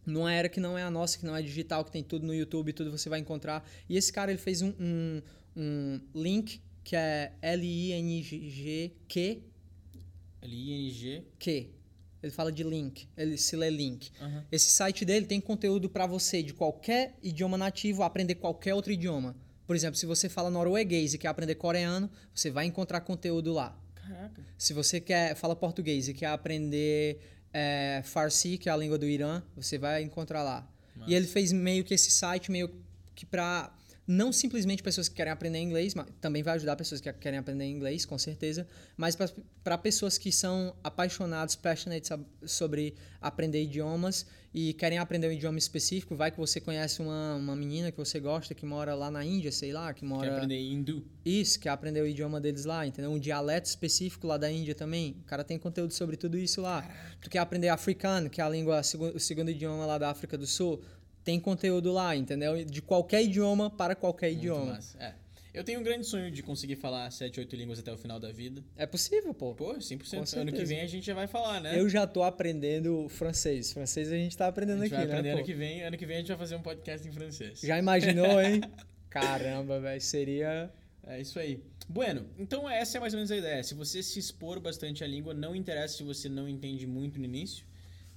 numa 0.05 0.33
era 0.33 0.49
que 0.49 0.59
não 0.59 0.77
é 0.77 0.83
a 0.83 0.91
nossa, 0.91 1.19
que 1.19 1.25
não 1.25 1.37
é 1.37 1.43
digital, 1.43 1.85
que 1.85 1.91
tem 1.91 2.03
tudo 2.03 2.27
no 2.27 2.35
YouTube, 2.35 2.73
tudo 2.73 2.91
você 2.91 3.09
vai 3.09 3.21
encontrar. 3.21 3.69
E 3.89 3.97
esse 3.97 4.13
cara, 4.13 4.31
ele 4.31 4.41
fez 4.41 4.63
um, 4.63 4.73
um, 4.81 5.23
um 5.57 6.01
link 6.15 6.61
que 6.85 6.97
é 6.97 7.33
L-I-N-G-Q. 7.41 9.43
L-I-N-G? 10.43 11.25
Ele 12.23 12.33
fala 12.33 12.53
de 12.53 12.63
link, 12.63 13.09
ele 13.17 13.37
se 13.37 13.57
lê 13.57 13.69
link. 13.69 14.11
Uhum. 14.21 14.43
Esse 14.51 14.71
site 14.71 15.05
dele 15.05 15.27
tem 15.27 15.41
conteúdo 15.41 15.91
para 15.91 16.07
você 16.07 16.43
de 16.43 16.55
qualquer 16.55 17.17
idioma 17.21 17.59
nativo 17.59 18.05
aprender 18.05 18.37
qualquer 18.37 18.75
outro 18.75 18.93
idioma. 18.93 19.35
Por 19.67 19.75
exemplo, 19.75 19.97
se 19.97 20.07
você 20.07 20.29
fala 20.29 20.49
norueguês 20.49 21.15
e 21.15 21.19
quer 21.19 21.29
aprender 21.29 21.57
coreano, 21.57 22.09
você 22.33 22.51
vai 22.51 22.67
encontrar 22.67 23.01
conteúdo 23.01 23.53
lá. 23.53 23.77
Caraca. 23.95 24.45
Se 24.57 24.73
você 24.73 25.01
quer 25.01 25.35
fala 25.35 25.57
português 25.57 26.09
e 26.09 26.15
quer 26.15 26.27
aprender 26.27 27.19
é, 27.53 28.03
Farsi, 28.05 28.57
que 28.57 28.69
é 28.69 28.73
a 28.73 28.77
língua 28.77 28.99
do 28.99 29.07
Irã, 29.07 29.43
você 29.57 29.77
vai 29.77 30.03
encontrar 30.03 30.43
lá. 30.43 30.69
Nossa. 30.95 31.11
E 31.11 31.15
ele 31.15 31.27
fez 31.27 31.53
meio 31.53 31.83
que 31.83 31.95
esse 31.95 32.11
site 32.11 32.53
meio 32.53 32.71
que 33.15 33.27
para 33.27 33.75
não 34.07 34.33
simplesmente 34.33 34.83
pessoas 34.83 35.09
que 35.09 35.15
querem 35.15 35.33
aprender 35.33 35.59
inglês, 35.59 35.95
mas 35.95 36.07
também 36.21 36.43
vai 36.43 36.55
ajudar 36.55 36.77
pessoas 36.77 37.01
que 37.01 37.13
querem 37.13 37.39
aprender 37.39 37.65
inglês, 37.65 38.05
com 38.05 38.19
certeza, 38.19 38.67
mas 38.97 39.17
para 39.63 39.79
pessoas 39.79 40.19
que 40.19 40.33
são 40.33 40.75
apaixonados, 40.83 41.55
passionate 41.55 42.09
sobre 42.45 42.95
aprender 43.21 43.63
idiomas 43.63 44.27
e 44.55 44.75
querem 44.75 44.99
aprender 44.99 45.29
um 45.29 45.33
idioma 45.33 45.59
específico, 45.59 46.15
vai 46.15 46.31
que 46.31 46.37
você 46.37 46.61
conhece 46.61 47.01
uma, 47.01 47.37
uma 47.37 47.57
menina 47.57 47.91
que 47.91 47.97
você 47.97 48.21
gosta, 48.21 48.55
que 48.55 48.67
mora 48.67 48.95
lá 48.95 49.11
na 49.11 49.25
Índia, 49.25 49.51
sei 49.51 49.73
lá, 49.73 49.95
que 49.95 50.05
mora... 50.05 50.29
Quer 50.29 50.35
aprender 50.35 50.61
hindu. 50.61 51.07
Isso, 51.25 51.59
quer 51.59 51.71
aprender 51.71 52.03
o 52.03 52.07
idioma 52.07 52.39
deles 52.39 52.67
lá, 52.67 52.87
entendeu? 52.87 53.11
Um 53.11 53.19
dialeto 53.19 53.69
específico 53.69 54.27
lá 54.27 54.37
da 54.37 54.51
Índia 54.51 54.75
também. 54.75 55.17
O 55.23 55.25
cara 55.25 55.43
tem 55.43 55.59
conteúdo 55.59 55.95
sobre 55.95 56.17
tudo 56.17 56.37
isso 56.37 56.61
lá. 56.61 56.87
Tu 57.21 57.31
quer 57.31 57.39
aprender 57.39 57.69
africano, 57.69 58.29
que 58.29 58.43
é 58.43 58.45
a 58.45 58.49
língua, 58.49 58.83
o 59.15 59.19
segundo 59.19 59.51
idioma 59.51 59.87
lá 59.87 59.97
da 59.97 60.11
África 60.11 60.37
do 60.37 60.47
Sul 60.47 60.83
tem 61.25 61.39
conteúdo 61.41 61.93
lá, 61.93 62.15
entendeu? 62.17 62.65
De 62.65 62.83
qualquer 62.83 63.23
idioma 63.23 63.71
para 63.71 63.95
qualquer 63.95 64.31
Muito 64.31 64.39
idioma. 64.41 64.73
Massa. 64.73 64.99
É. 64.99 65.15
Eu 65.55 65.63
tenho 65.63 65.81
um 65.81 65.83
grande 65.83 66.07
sonho 66.07 66.31
de 66.31 66.43
conseguir 66.43 66.77
falar 66.77 67.11
7, 67.11 67.39
8 67.39 67.57
línguas 67.57 67.79
até 67.79 67.93
o 67.93 67.97
final 67.97 68.19
da 68.19 68.33
vida. 68.33 68.65
É 68.75 68.87
possível, 68.87 69.35
pô. 69.35 69.55
Pô, 69.55 69.75
100%. 69.75 70.39
Ano 70.39 70.51
que 70.51 70.65
vem 70.65 70.81
a 70.81 70.87
gente 70.87 71.05
já 71.05 71.13
vai 71.13 71.27
falar, 71.27 71.61
né? 71.61 71.79
Eu 71.79 71.91
já 71.91 72.07
tô 72.07 72.23
aprendendo 72.23 73.07
francês. 73.11 73.71
Francês 73.71 74.11
a 74.11 74.17
gente 74.17 74.35
tá 74.35 74.47
aprendendo 74.47 74.83
a 74.83 74.87
gente 74.87 74.95
aqui, 74.95 75.07
vai 75.07 75.19
aprender 75.19 75.29
né? 75.29 75.35
Ano 75.35 75.45
que, 75.45 75.53
vem, 75.53 75.83
ano 75.83 75.99
que 75.99 76.07
vem 76.07 76.17
a 76.17 76.19
gente 76.21 76.29
vai 76.29 76.39
fazer 76.39 76.57
um 76.57 76.63
podcast 76.63 77.07
em 77.07 77.13
francês. 77.13 77.61
Já 77.61 77.79
imaginou, 77.79 78.41
hein? 78.41 78.63
Caramba, 79.11 79.79
velho. 79.79 80.01
Seria. 80.01 80.73
É 81.07 81.21
isso 81.21 81.39
aí. 81.39 81.63
Bueno, 81.87 82.25
então 82.39 82.69
essa 82.71 82.97
é 82.97 83.01
mais 83.01 83.13
ou 83.13 83.19
menos 83.19 83.31
a 83.31 83.37
ideia. 83.37 83.63
Se 83.63 83.75
você 83.75 84.03
se 84.03 84.19
expor 84.19 84.59
bastante 84.59 85.05
à 85.05 85.07
língua, 85.07 85.35
não 85.35 85.55
interessa 85.55 85.99
se 85.99 86.03
você 86.03 86.31
não 86.31 86.49
entende 86.49 86.87
muito 86.87 87.19
no 87.19 87.27
início 87.27 87.67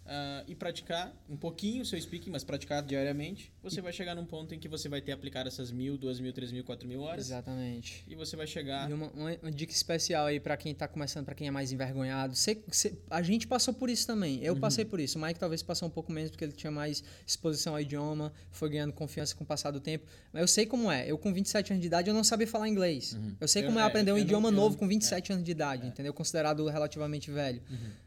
uh, 0.06 0.44
e 0.48 0.56
praticar 0.56 1.14
um 1.30 1.36
pouquinho 1.36 1.82
o 1.82 1.86
seu 1.86 2.00
speaking, 2.00 2.30
mas 2.30 2.44
praticar 2.44 2.84
diariamente, 2.84 3.52
você 3.62 3.82
vai 3.82 3.92
chegar 3.92 4.16
num 4.16 4.26
ponto 4.26 4.54
em 4.54 4.60
que 4.60 4.68
você 4.68 4.88
vai 4.88 5.02
ter 5.02 5.12
aplicado 5.12 5.48
essas 5.48 5.72
mil, 5.72 5.98
duas 5.98 6.20
mil, 6.20 6.32
três 6.32 6.52
mil, 6.52 6.64
quatro 6.64 6.88
mil 6.88 7.02
horas. 7.02 7.26
Exatamente. 7.26 8.04
E 8.08 8.16
você 8.16 8.36
vai 8.36 8.48
chegar. 8.48 8.90
E 8.90 8.94
uma, 8.94 9.08
uma, 9.12 9.32
uma 9.42 9.52
dica 9.52 9.74
especial 9.74 10.28
aí 10.28 10.40
para 10.40 10.56
quem 10.56 10.74
tá 10.74 10.88
começando, 10.88 11.26
para 11.26 11.36
quem 11.36 11.48
é 11.48 11.52
mais 11.52 11.72
envergonhado. 11.72 12.36
Cê, 12.36 12.62
cê, 12.72 12.94
a 13.10 13.22
gente 13.22 13.48
passou 13.48 13.74
por 13.74 13.90
isso 13.90 14.06
também. 14.06 14.44
Eu 14.44 14.54
uhum. 14.54 14.60
passei 14.60 14.86
por 14.86 15.00
isso. 15.00 15.18
O 15.18 15.22
Mike 15.22 15.40
talvez 15.40 15.64
passou 15.64 15.88
um 15.88 15.92
pouco 15.92 16.12
menos 16.12 16.32
porque 16.32 16.44
ele 16.44 16.54
tinha 16.54 16.72
mais 16.72 17.04
exposição 17.26 17.74
ao 17.74 17.82
idioma, 17.82 18.32
foi 18.52 18.70
ganhando 18.70 18.94
confiança 18.94 19.36
com 19.36 19.44
o 19.44 19.48
passar 19.48 19.72
do 19.72 19.80
tempo. 19.80 20.06
Mas 20.32 20.42
eu 20.42 20.48
sei 20.48 20.66
como 20.66 20.92
é. 20.92 21.10
Eu, 21.10 21.18
com 21.18 21.34
27 21.34 21.74
anos 21.74 21.82
de 21.82 21.88
idade, 21.88 22.10
eu 22.10 22.14
não 22.14 22.24
sabia 22.24 22.48
falar 22.48 22.70
inglês. 22.70 23.14
Uhum. 23.14 23.36
Eu 23.40 23.48
sei 23.48 23.64
como 23.64 23.80
eu, 23.80 23.84
é 23.84 23.86
aprender 23.86 24.12
um 24.12 24.18
idioma 24.18 24.52
não, 24.52 24.58
novo 24.58 24.78
com 24.78 24.88
27 24.88 25.32
é. 25.32 25.36
anos 25.36 25.46
de 25.46 25.52
idade, 25.52 25.86
é. 25.86 25.88
entendeu? 25.88 26.14
Considerado 26.14 26.66
relativamente 26.68 27.32
velho. 27.32 27.62
Uhum. 27.70 28.05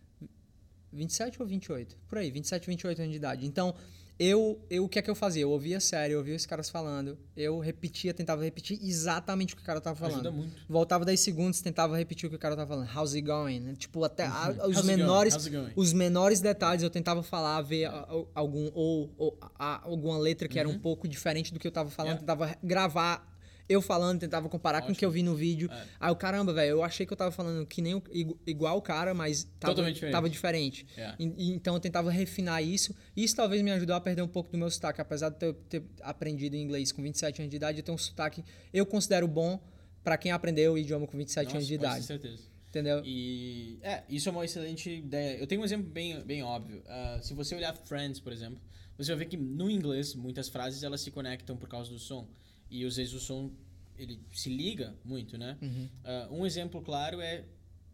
27 0.92 1.40
ou 1.40 1.46
28? 1.48 1.96
Por 2.08 2.18
aí, 2.18 2.30
27, 2.30 2.66
28 2.66 2.98
anos 3.00 3.10
de 3.10 3.16
idade. 3.16 3.46
Então, 3.46 3.74
eu, 4.18 4.60
eu 4.68 4.84
o 4.84 4.88
que 4.88 4.98
é 4.98 5.02
que 5.02 5.08
eu 5.08 5.14
fazia? 5.14 5.42
Eu 5.42 5.50
ouvia 5.50 5.78
sério, 5.78 6.14
eu 6.14 6.18
ouvia 6.18 6.34
os 6.34 6.44
caras 6.44 6.68
falando, 6.68 7.16
eu 7.36 7.60
repetia, 7.60 8.12
tentava 8.12 8.42
repetir 8.42 8.76
exatamente 8.82 9.54
o 9.54 9.56
que 9.56 9.62
o 9.62 9.64
cara 9.64 9.80
tava 9.80 9.94
falando. 9.94 10.14
Ajuda 10.14 10.32
muito. 10.32 10.56
Voltava 10.68 11.04
10 11.04 11.20
segundos, 11.20 11.60
tentava 11.60 11.96
repetir 11.96 12.26
o 12.26 12.30
que 12.30 12.34
o 12.34 12.38
cara 12.38 12.56
tava 12.56 12.68
falando. 12.68 12.88
How's 12.92 13.14
it 13.14 13.24
going? 13.24 13.74
Tipo, 13.74 14.02
até 14.02 14.26
uhum. 14.26 14.34
a, 14.34 14.66
os 14.66 14.82
menores 14.82 15.36
os 15.76 15.92
menores 15.92 16.40
detalhes 16.40 16.82
eu 16.82 16.90
tentava 16.90 17.22
falar, 17.22 17.62
ver 17.62 17.84
a, 17.84 17.90
a, 17.90 18.24
algum 18.34 18.68
ou, 18.74 19.14
ou 19.16 19.38
alguma 19.56 20.18
letra 20.18 20.48
que 20.48 20.56
uhum. 20.56 20.60
era 20.60 20.68
um 20.68 20.72
uhum. 20.72 20.78
pouco 20.80 21.06
diferente 21.06 21.52
do 21.52 21.60
que 21.60 21.66
eu 21.68 21.72
tava 21.72 21.88
falando, 21.88 22.18
yeah. 22.18 22.20
tentava 22.20 22.58
gravar 22.60 23.37
eu 23.68 23.82
falando, 23.82 24.20
tentava 24.20 24.48
comparar 24.48 24.78
Ótimo. 24.78 24.88
com 24.88 24.92
o 24.94 24.96
que 24.96 25.04
eu 25.04 25.10
vi 25.10 25.22
no 25.22 25.34
vídeo. 25.34 25.70
É. 25.70 25.84
Aí 26.00 26.10
o 26.10 26.16
caramba, 26.16 26.52
velho, 26.52 26.70
eu 26.70 26.82
achei 26.82 27.04
que 27.04 27.12
eu 27.12 27.16
tava 27.16 27.30
falando 27.30 27.66
que 27.66 27.82
nem 27.82 28.02
igual 28.46 28.78
o 28.78 28.82
cara, 28.82 29.12
mas 29.12 29.44
tava 29.60 29.74
Totalmente 29.74 29.94
diferente. 29.94 30.12
Tava 30.12 30.30
diferente. 30.30 30.86
É. 30.96 31.14
E, 31.18 31.52
então 31.52 31.74
eu 31.74 31.80
tentava 31.80 32.10
refinar 32.10 32.62
isso. 32.62 32.94
Isso 33.16 33.36
talvez 33.36 33.60
me 33.62 33.70
ajudou 33.72 33.94
a 33.94 34.00
perder 34.00 34.22
um 34.22 34.28
pouco 34.28 34.50
do 34.50 34.58
meu 34.58 34.70
sotaque, 34.70 35.00
apesar 35.00 35.28
de 35.30 35.36
ter, 35.36 35.54
ter 35.68 35.82
aprendido 36.02 36.56
inglês 36.56 36.92
com 36.92 37.02
27 37.02 37.42
anos 37.42 37.50
de 37.50 37.56
idade, 37.56 37.78
eu 37.78 37.84
tenho 37.84 37.94
um 37.94 37.98
sotaque 37.98 38.44
eu 38.72 38.86
considero 38.86 39.26
bom 39.26 39.60
para 40.02 40.16
quem 40.16 40.32
aprendeu 40.32 40.74
o 40.74 40.78
idioma 40.78 41.06
com 41.06 41.16
27 41.16 41.44
Nossa, 41.44 41.56
anos 41.56 41.66
de 41.66 41.74
idade. 41.74 42.00
Com 42.00 42.06
certeza. 42.06 42.42
Entendeu? 42.68 43.02
E 43.04 43.78
é, 43.82 44.02
isso 44.08 44.28
é 44.28 44.32
uma 44.32 44.44
excelente 44.44 44.90
ideia. 44.90 45.38
Eu 45.38 45.46
tenho 45.46 45.60
um 45.60 45.64
exemplo 45.64 45.90
bem, 45.90 46.20
bem 46.22 46.42
óbvio. 46.42 46.80
Uh, 46.80 47.22
se 47.22 47.32
você 47.32 47.54
olhar 47.54 47.74
Friends, 47.74 48.20
por 48.20 48.32
exemplo, 48.32 48.60
você 48.96 49.10
vai 49.10 49.20
ver 49.20 49.24
que 49.26 49.36
no 49.36 49.70
inglês 49.70 50.14
muitas 50.14 50.48
frases 50.48 50.82
elas 50.82 51.00
se 51.00 51.10
conectam 51.10 51.56
por 51.56 51.68
causa 51.68 51.90
do 51.90 51.98
som. 51.98 52.28
E 52.70 52.84
às 52.84 52.96
vezes 52.96 53.14
o 53.14 53.20
som 53.20 53.50
ele 53.96 54.20
se 54.32 54.48
liga 54.48 54.94
muito, 55.04 55.36
né? 55.36 55.58
Uhum. 55.60 55.88
Uh, 56.04 56.40
um 56.40 56.46
exemplo 56.46 56.80
claro 56.80 57.20
é 57.20 57.44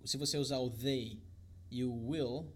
se 0.05 0.17
você 0.17 0.37
usar 0.37 0.59
o 0.59 0.71
they 0.71 1.19
e 1.71 1.83
o 1.83 2.09
will, 2.09 2.47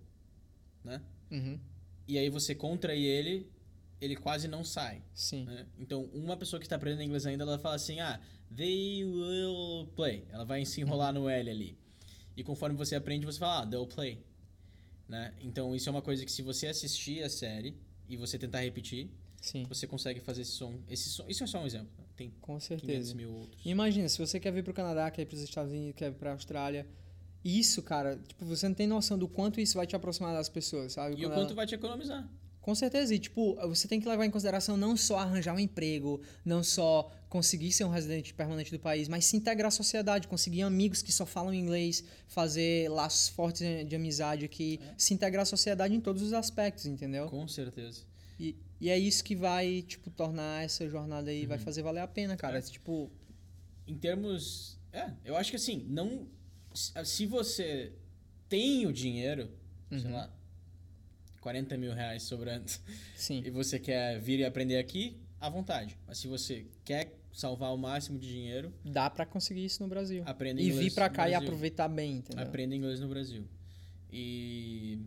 né? 0.84 1.02
Uhum. 1.30 1.58
E 2.06 2.18
aí 2.18 2.28
você 2.28 2.54
contrai 2.54 3.02
ele, 3.02 3.50
ele 4.00 4.16
quase 4.16 4.46
não 4.46 4.62
sai. 4.62 5.02
Sim. 5.14 5.44
Né? 5.44 5.66
Então, 5.78 6.04
uma 6.12 6.36
pessoa 6.36 6.60
que 6.60 6.66
está 6.66 6.76
aprendendo 6.76 7.02
inglês 7.02 7.26
ainda, 7.26 7.44
ela 7.44 7.58
fala 7.58 7.74
assim, 7.74 8.00
ah, 8.00 8.20
they 8.54 9.04
will 9.04 9.86
play. 9.96 10.24
Ela 10.30 10.44
vai 10.44 10.64
se 10.64 10.80
enrolar 10.80 11.14
uhum. 11.14 11.22
no 11.22 11.28
L 11.28 11.50
ali. 11.50 11.78
E 12.36 12.44
conforme 12.44 12.76
você 12.76 12.94
aprende, 12.94 13.26
você 13.26 13.38
fala, 13.38 13.62
ah, 13.62 13.66
they'll 13.66 13.86
play. 13.86 14.22
Né? 15.08 15.34
Então, 15.40 15.74
isso 15.74 15.88
é 15.88 15.92
uma 15.92 16.02
coisa 16.02 16.24
que 16.24 16.30
se 16.30 16.42
você 16.42 16.66
assistir 16.66 17.22
a 17.22 17.30
série 17.30 17.76
e 18.08 18.16
você 18.16 18.38
tentar 18.38 18.60
repetir, 18.60 19.10
Sim. 19.40 19.64
você 19.64 19.86
consegue 19.86 20.20
fazer 20.20 20.42
esse 20.42 20.52
som. 20.52 20.78
Esse 20.88 21.08
som. 21.08 21.24
Isso 21.28 21.42
é 21.42 21.46
só 21.46 21.62
um 21.62 21.66
exemplo. 21.66 22.07
Tem 22.18 22.32
Com 22.40 22.58
certeza. 22.58 23.14
mil 23.14 23.32
outros. 23.32 23.64
Imagina, 23.64 24.08
se 24.08 24.18
você 24.18 24.40
quer 24.40 24.52
vir 24.52 24.64
para 24.64 24.72
o 24.72 24.74
Canadá, 24.74 25.08
quer 25.08 25.22
ir 25.22 25.26
para 25.26 25.36
os 25.36 25.40
Estados 25.40 25.70
Unidos, 25.70 25.94
quer 25.96 26.10
ir 26.10 26.14
para 26.14 26.30
a 26.30 26.32
Austrália, 26.32 26.84
isso, 27.44 27.80
cara, 27.80 28.18
tipo, 28.26 28.44
você 28.44 28.66
não 28.66 28.74
tem 28.74 28.88
noção 28.88 29.16
do 29.16 29.28
quanto 29.28 29.60
isso 29.60 29.76
vai 29.76 29.86
te 29.86 29.94
aproximar 29.94 30.34
das 30.34 30.48
pessoas, 30.48 30.94
sabe? 30.94 31.14
E 31.14 31.18
Quando 31.20 31.30
o 31.30 31.34
quanto 31.34 31.46
ela... 31.50 31.54
vai 31.54 31.66
te 31.66 31.76
economizar. 31.76 32.28
Com 32.60 32.74
certeza. 32.74 33.14
E, 33.14 33.20
tipo, 33.20 33.54
você 33.68 33.86
tem 33.86 34.00
que 34.00 34.08
levar 34.08 34.26
em 34.26 34.30
consideração 34.30 34.76
não 34.76 34.96
só 34.96 35.18
arranjar 35.18 35.54
um 35.54 35.60
emprego, 35.60 36.20
não 36.44 36.62
só 36.62 37.10
conseguir 37.28 37.70
ser 37.72 37.84
um 37.84 37.88
residente 37.88 38.34
permanente 38.34 38.72
do 38.72 38.80
país, 38.80 39.08
mas 39.08 39.24
se 39.24 39.36
integrar 39.36 39.68
à 39.68 39.70
sociedade, 39.70 40.26
conseguir 40.26 40.62
amigos 40.62 41.00
que 41.00 41.12
só 41.12 41.24
falam 41.24 41.54
inglês, 41.54 42.02
fazer 42.26 42.90
laços 42.90 43.28
fortes 43.28 43.62
de 43.88 43.94
amizade 43.94 44.44
aqui, 44.44 44.80
é. 44.82 44.94
se 44.98 45.14
integrar 45.14 45.42
à 45.42 45.46
sociedade 45.46 45.94
em 45.94 46.00
todos 46.00 46.20
os 46.20 46.32
aspectos, 46.32 46.84
entendeu? 46.84 47.28
Com 47.28 47.46
certeza. 47.46 48.02
E, 48.38 48.56
e 48.80 48.90
é 48.90 48.98
isso 48.98 49.24
que 49.24 49.34
vai, 49.34 49.82
tipo, 49.82 50.10
tornar 50.10 50.64
essa 50.64 50.88
jornada 50.88 51.30
aí, 51.30 51.42
uhum. 51.42 51.48
vai 51.48 51.58
fazer 51.58 51.82
valer 51.82 52.00
a 52.00 52.08
pena, 52.08 52.36
cara. 52.36 52.58
É. 52.58 52.62
Tipo. 52.62 53.10
Em 53.86 53.96
termos. 53.96 54.78
É, 54.92 55.12
eu 55.24 55.36
acho 55.36 55.50
que 55.50 55.56
assim, 55.56 55.84
não. 55.88 56.26
Se 56.74 57.26
você 57.26 57.92
tem 58.48 58.86
o 58.86 58.92
dinheiro, 58.92 59.50
uhum. 59.90 59.98
sei 59.98 60.10
lá, 60.10 60.32
40 61.40 61.76
mil 61.76 61.92
reais 61.92 62.22
sobrando, 62.22 62.70
Sim. 63.16 63.42
e 63.44 63.50
você 63.50 63.78
quer 63.78 64.20
vir 64.20 64.38
e 64.38 64.44
aprender 64.44 64.78
aqui, 64.78 65.16
à 65.40 65.48
vontade. 65.48 65.98
Mas 66.06 66.18
se 66.18 66.28
você 66.28 66.66
quer 66.84 67.18
salvar 67.32 67.72
o 67.72 67.78
máximo 67.78 68.18
de 68.18 68.28
dinheiro. 68.28 68.72
Dá 68.84 69.08
para 69.08 69.24
conseguir 69.24 69.64
isso 69.64 69.82
no 69.82 69.88
Brasil. 69.88 70.22
Aprenda 70.26 70.60
inglês. 70.60 70.80
E 70.80 70.82
vir 70.84 70.94
para 70.94 71.08
cá 71.08 71.28
e 71.28 71.34
aproveitar 71.34 71.88
bem, 71.88 72.16
entendeu? 72.16 72.44
Aprenda 72.44 72.74
inglês 72.74 73.00
no 73.00 73.08
Brasil. 73.08 73.44
E. 74.12 74.98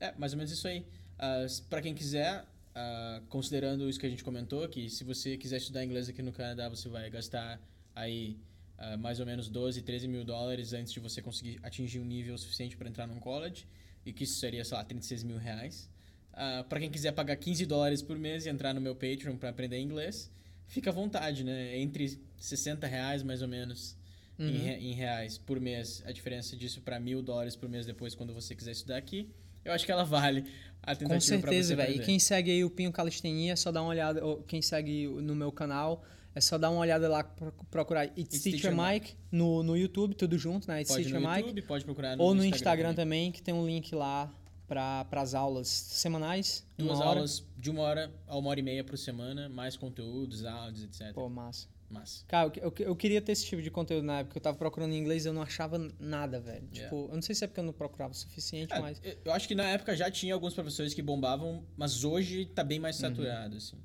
É, 0.00 0.12
mais 0.18 0.32
ou 0.32 0.38
menos 0.38 0.52
isso 0.52 0.66
aí. 0.66 0.80
Uh, 0.80 1.62
para 1.68 1.80
quem 1.80 1.94
quiser, 1.94 2.44
Uh, 2.76 3.24
considerando 3.28 3.88
isso 3.88 3.98
que 3.98 4.04
a 4.04 4.10
gente 4.10 4.22
comentou, 4.22 4.68
que 4.68 4.90
se 4.90 5.02
você 5.02 5.38
quiser 5.38 5.56
estudar 5.56 5.82
inglês 5.82 6.10
aqui 6.10 6.20
no 6.20 6.30
Canadá, 6.30 6.68
você 6.68 6.90
vai 6.90 7.08
gastar 7.08 7.58
aí 7.94 8.38
uh, 8.78 8.98
mais 8.98 9.18
ou 9.18 9.24
menos 9.24 9.48
12, 9.48 9.80
13 9.80 10.06
mil 10.06 10.22
dólares 10.22 10.74
antes 10.74 10.92
de 10.92 11.00
você 11.00 11.22
conseguir 11.22 11.58
atingir 11.62 12.00
um 12.00 12.04
nível 12.04 12.36
suficiente 12.36 12.76
para 12.76 12.86
entrar 12.86 13.06
num 13.06 13.18
college, 13.18 13.66
e 14.04 14.12
que 14.12 14.24
isso 14.24 14.38
seria, 14.38 14.62
sei 14.62 14.76
lá, 14.76 14.84
36 14.84 15.24
mil 15.24 15.38
reais. 15.38 15.88
Uh, 16.34 16.36
ah, 16.36 16.66
para 16.68 16.78
quem 16.78 16.90
quiser 16.90 17.12
pagar 17.12 17.36
15 17.36 17.64
dólares 17.64 18.02
por 18.02 18.18
mês 18.18 18.44
e 18.44 18.50
entrar 18.50 18.74
no 18.74 18.80
meu 18.80 18.94
Patreon 18.94 19.38
para 19.38 19.48
aprender 19.48 19.80
inglês, 19.80 20.30
fica 20.66 20.90
à 20.90 20.92
vontade, 20.92 21.42
né? 21.42 21.78
Entre 21.78 22.20
60 22.36 22.86
reais, 22.86 23.22
mais 23.22 23.40
ou 23.40 23.48
menos, 23.48 23.96
uhum. 24.38 24.48
em, 24.48 24.90
em, 24.90 24.92
reais 24.92 25.38
por 25.38 25.58
mês. 25.58 26.02
A 26.04 26.12
diferença 26.12 26.54
disso 26.54 26.82
para 26.82 27.00
mil 27.00 27.22
dólares 27.22 27.56
por 27.56 27.70
mês 27.70 27.86
depois, 27.86 28.14
quando 28.14 28.34
você 28.34 28.54
quiser 28.54 28.72
estudar 28.72 28.98
aqui. 28.98 29.30
Eu 29.64 29.72
acho 29.72 29.84
que 29.84 29.90
ela 29.90 30.04
vale 30.04 30.44
a 30.86 30.94
tentativa 30.94 31.14
Com 31.14 31.20
certeza, 31.20 31.74
velho. 31.74 31.96
E 31.96 31.98
quem 31.98 32.18
segue 32.18 32.50
aí 32.50 32.64
o 32.64 32.70
Pinho 32.70 32.92
Calistenia, 32.92 33.52
é 33.52 33.56
só 33.56 33.72
dá 33.72 33.82
uma 33.82 33.90
olhada. 33.90 34.24
Ou 34.24 34.42
quem 34.42 34.62
segue 34.62 35.08
no 35.08 35.34
meu 35.34 35.50
canal, 35.50 36.04
é 36.34 36.40
só 36.40 36.56
dar 36.56 36.70
uma 36.70 36.80
olhada 36.80 37.08
lá, 37.08 37.24
procurar 37.70 38.04
It's, 38.04 38.18
It's 38.18 38.42
Teacher, 38.42 38.70
Teacher 38.70 38.76
Mike 38.76 39.14
no, 39.32 39.62
no 39.62 39.76
YouTube, 39.76 40.14
tudo 40.14 40.38
junto, 40.38 40.68
né? 40.68 40.80
It's 40.80 40.92
pode 40.92 41.04
Teacher 41.04 41.20
no 41.20 41.28
Mike. 41.28 41.40
YouTube, 41.40 41.62
pode 41.62 41.84
procurar 41.84 42.16
no 42.16 42.22
Ou 42.22 42.34
no 42.34 42.44
Instagram, 42.44 42.56
Instagram 42.56 42.94
também, 42.94 43.32
que 43.32 43.42
tem 43.42 43.52
um 43.52 43.66
link 43.66 43.94
lá 43.94 44.32
para 44.68 45.06
as 45.12 45.34
aulas 45.34 45.68
semanais. 45.68 46.66
Duas 46.76 47.00
aulas 47.00 47.44
de 47.56 47.70
uma 47.70 47.82
hora 47.82 48.12
a 48.26 48.36
uma 48.36 48.50
hora 48.50 48.60
e 48.60 48.62
meia 48.62 48.84
por 48.84 48.98
semana, 48.98 49.48
mais 49.48 49.76
conteúdos, 49.76 50.44
áudios, 50.44 50.84
etc. 50.84 51.12
Pô, 51.14 51.28
massa. 51.28 51.68
Massa. 51.88 52.24
Cara, 52.26 52.50
eu, 52.56 52.74
eu, 52.80 52.96
queria 52.96 53.22
ter 53.22 53.32
esse 53.32 53.46
tipo 53.46 53.62
de 53.62 53.70
conteúdo 53.70 54.04
na 54.04 54.18
época. 54.20 54.36
Eu 54.36 54.42
tava 54.42 54.56
procurando 54.56 54.92
em 54.92 54.98
inglês 54.98 55.24
e 55.24 55.28
eu 55.28 55.32
não 55.32 55.42
achava 55.42 55.78
nada, 56.00 56.40
velho. 56.40 56.66
Yeah. 56.72 56.84
Tipo, 56.84 57.08
eu 57.10 57.14
não 57.14 57.22
sei 57.22 57.34
se 57.34 57.44
é 57.44 57.46
porque 57.46 57.60
eu 57.60 57.64
não 57.64 57.72
procurava 57.72 58.12
o 58.12 58.16
suficiente, 58.16 58.72
é, 58.72 58.80
mas. 58.80 59.00
Eu 59.24 59.32
acho 59.32 59.46
que 59.46 59.54
na 59.54 59.64
época 59.64 59.94
já 59.96 60.10
tinha 60.10 60.34
alguns 60.34 60.52
professores 60.52 60.92
que 60.92 61.02
bombavam, 61.02 61.64
mas 61.76 62.02
hoje 62.02 62.46
tá 62.46 62.64
bem 62.64 62.80
mais 62.80 62.96
uhum. 62.96 63.08
saturado, 63.08 63.52
uhum. 63.52 63.58
assim. 63.58 63.76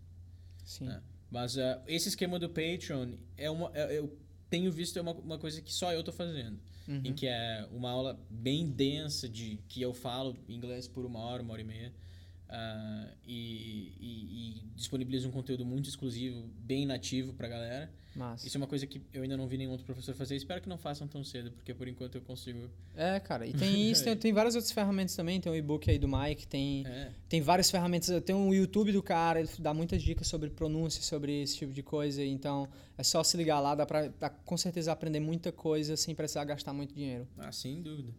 Sim. 0.65 0.89
É. 0.89 1.01
Mas 1.29 1.55
uh, 1.55 1.79
esse 1.87 2.09
esquema 2.09 2.39
do 2.39 2.49
Patreon 2.49 3.13
é 3.37 3.49
uma. 3.49 3.71
É, 3.73 3.97
eu 3.97 4.17
tenho 4.49 4.71
visto 4.71 4.97
é 4.97 5.01
uma, 5.01 5.13
uma 5.13 5.37
coisa 5.37 5.61
que 5.61 5.73
só 5.73 5.93
eu 5.93 6.03
tô 6.03 6.11
fazendo. 6.11 6.59
Uhum. 6.87 7.01
Em 7.05 7.13
que 7.13 7.27
é 7.27 7.67
uma 7.71 7.89
aula 7.89 8.19
bem 8.29 8.67
densa 8.67 9.29
de 9.29 9.59
que 9.67 9.81
eu 9.81 9.93
falo 9.93 10.35
inglês 10.49 10.87
por 10.87 11.05
uma 11.05 11.19
hora, 11.19 11.41
uma 11.41 11.53
hora 11.53 11.61
e 11.61 11.65
meia. 11.65 11.93
Uh, 12.51 13.09
e, 13.25 13.93
e, 13.97 14.59
e, 14.59 14.61
disponibiliza 14.75 15.25
um 15.25 15.31
conteúdo 15.31 15.63
muito 15.63 15.87
exclusivo, 15.87 16.49
bem 16.59 16.85
nativo 16.85 17.31
pra 17.33 17.47
galera. 17.47 17.89
Massa. 18.13 18.45
Isso 18.45 18.57
é 18.57 18.59
uma 18.59 18.67
coisa 18.67 18.85
que 18.85 19.01
eu 19.13 19.23
ainda 19.23 19.37
não 19.37 19.47
vi 19.47 19.57
nenhum 19.57 19.71
outro 19.71 19.85
professor 19.85 20.13
fazer. 20.13 20.35
Espero 20.35 20.59
que 20.61 20.67
não 20.67 20.77
façam 20.77 21.07
tão 21.07 21.23
cedo, 21.23 21.49
porque 21.51 21.73
por 21.73 21.87
enquanto 21.87 22.15
eu 22.15 22.21
consigo. 22.21 22.69
É, 22.93 23.21
cara. 23.21 23.47
E 23.47 23.53
tem 23.53 23.89
isso, 23.89 24.03
tem, 24.03 24.17
tem 24.17 24.33
várias 24.33 24.53
outras 24.55 24.73
ferramentas 24.73 25.15
também. 25.15 25.39
Tem 25.39 25.49
o 25.49 25.55
e-book 25.55 25.89
aí 25.89 25.97
do 25.97 26.09
Mike, 26.09 26.45
tem, 26.45 26.85
é. 26.85 27.11
tem 27.29 27.39
várias 27.39 27.71
ferramentas. 27.71 28.21
Tem 28.25 28.35
um 28.35 28.53
YouTube 28.53 28.91
do 28.91 29.01
cara, 29.01 29.39
ele 29.39 29.49
dá 29.57 29.73
muitas 29.73 30.03
dicas 30.03 30.27
sobre 30.27 30.49
pronúncia, 30.49 31.01
sobre 31.01 31.41
esse 31.41 31.55
tipo 31.55 31.71
de 31.71 31.81
coisa. 31.81 32.21
Então 32.21 32.67
é 32.97 33.03
só 33.03 33.23
se 33.23 33.37
ligar 33.37 33.61
lá, 33.61 33.75
dá 33.75 33.85
dá, 34.19 34.29
com 34.29 34.57
certeza 34.57 34.91
aprender 34.91 35.21
muita 35.21 35.49
coisa 35.53 35.95
sem 35.95 36.13
precisar 36.13 36.43
gastar 36.43 36.73
muito 36.73 36.93
dinheiro. 36.93 37.25
Ah, 37.37 37.53
sem 37.53 37.81
dúvida. 37.81 38.13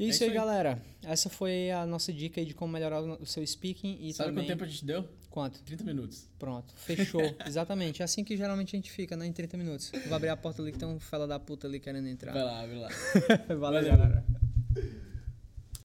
É 0.00 0.04
isso, 0.04 0.14
isso 0.14 0.24
aí, 0.24 0.30
aí, 0.30 0.34
galera. 0.34 0.82
Essa 1.02 1.28
foi 1.28 1.70
a 1.70 1.84
nossa 1.84 2.10
dica 2.10 2.40
aí 2.40 2.46
de 2.46 2.54
como 2.54 2.72
melhorar 2.72 3.02
o 3.02 3.26
seu 3.26 3.46
speaking. 3.46 3.98
E 4.00 4.14
Sabe 4.14 4.30
também... 4.30 4.44
quanto 4.44 4.48
tempo 4.48 4.64
a 4.64 4.66
gente 4.66 4.84
deu? 4.84 5.06
Quanto? 5.28 5.62
30 5.62 5.84
minutos. 5.84 6.26
Pronto, 6.38 6.72
fechou. 6.74 7.20
Exatamente. 7.46 8.00
É 8.00 8.04
assim 8.04 8.24
que 8.24 8.34
geralmente 8.36 8.74
a 8.74 8.78
gente 8.78 8.90
fica, 8.90 9.14
né? 9.14 9.26
Em 9.26 9.32
30 9.32 9.58
minutos. 9.58 9.92
Vou 10.06 10.16
abrir 10.16 10.30
a 10.30 10.36
porta 10.36 10.62
ali 10.62 10.72
que 10.72 10.78
tem 10.78 10.88
um 10.88 10.98
fela 10.98 11.26
da 11.26 11.38
puta 11.38 11.68
ali 11.68 11.78
querendo 11.78 12.08
entrar. 12.08 12.32
Vai 12.32 12.42
lá, 12.42 12.66
vai 12.66 12.76
lá. 12.76 12.88
Valeu, 13.58 13.84
galera. 13.84 14.24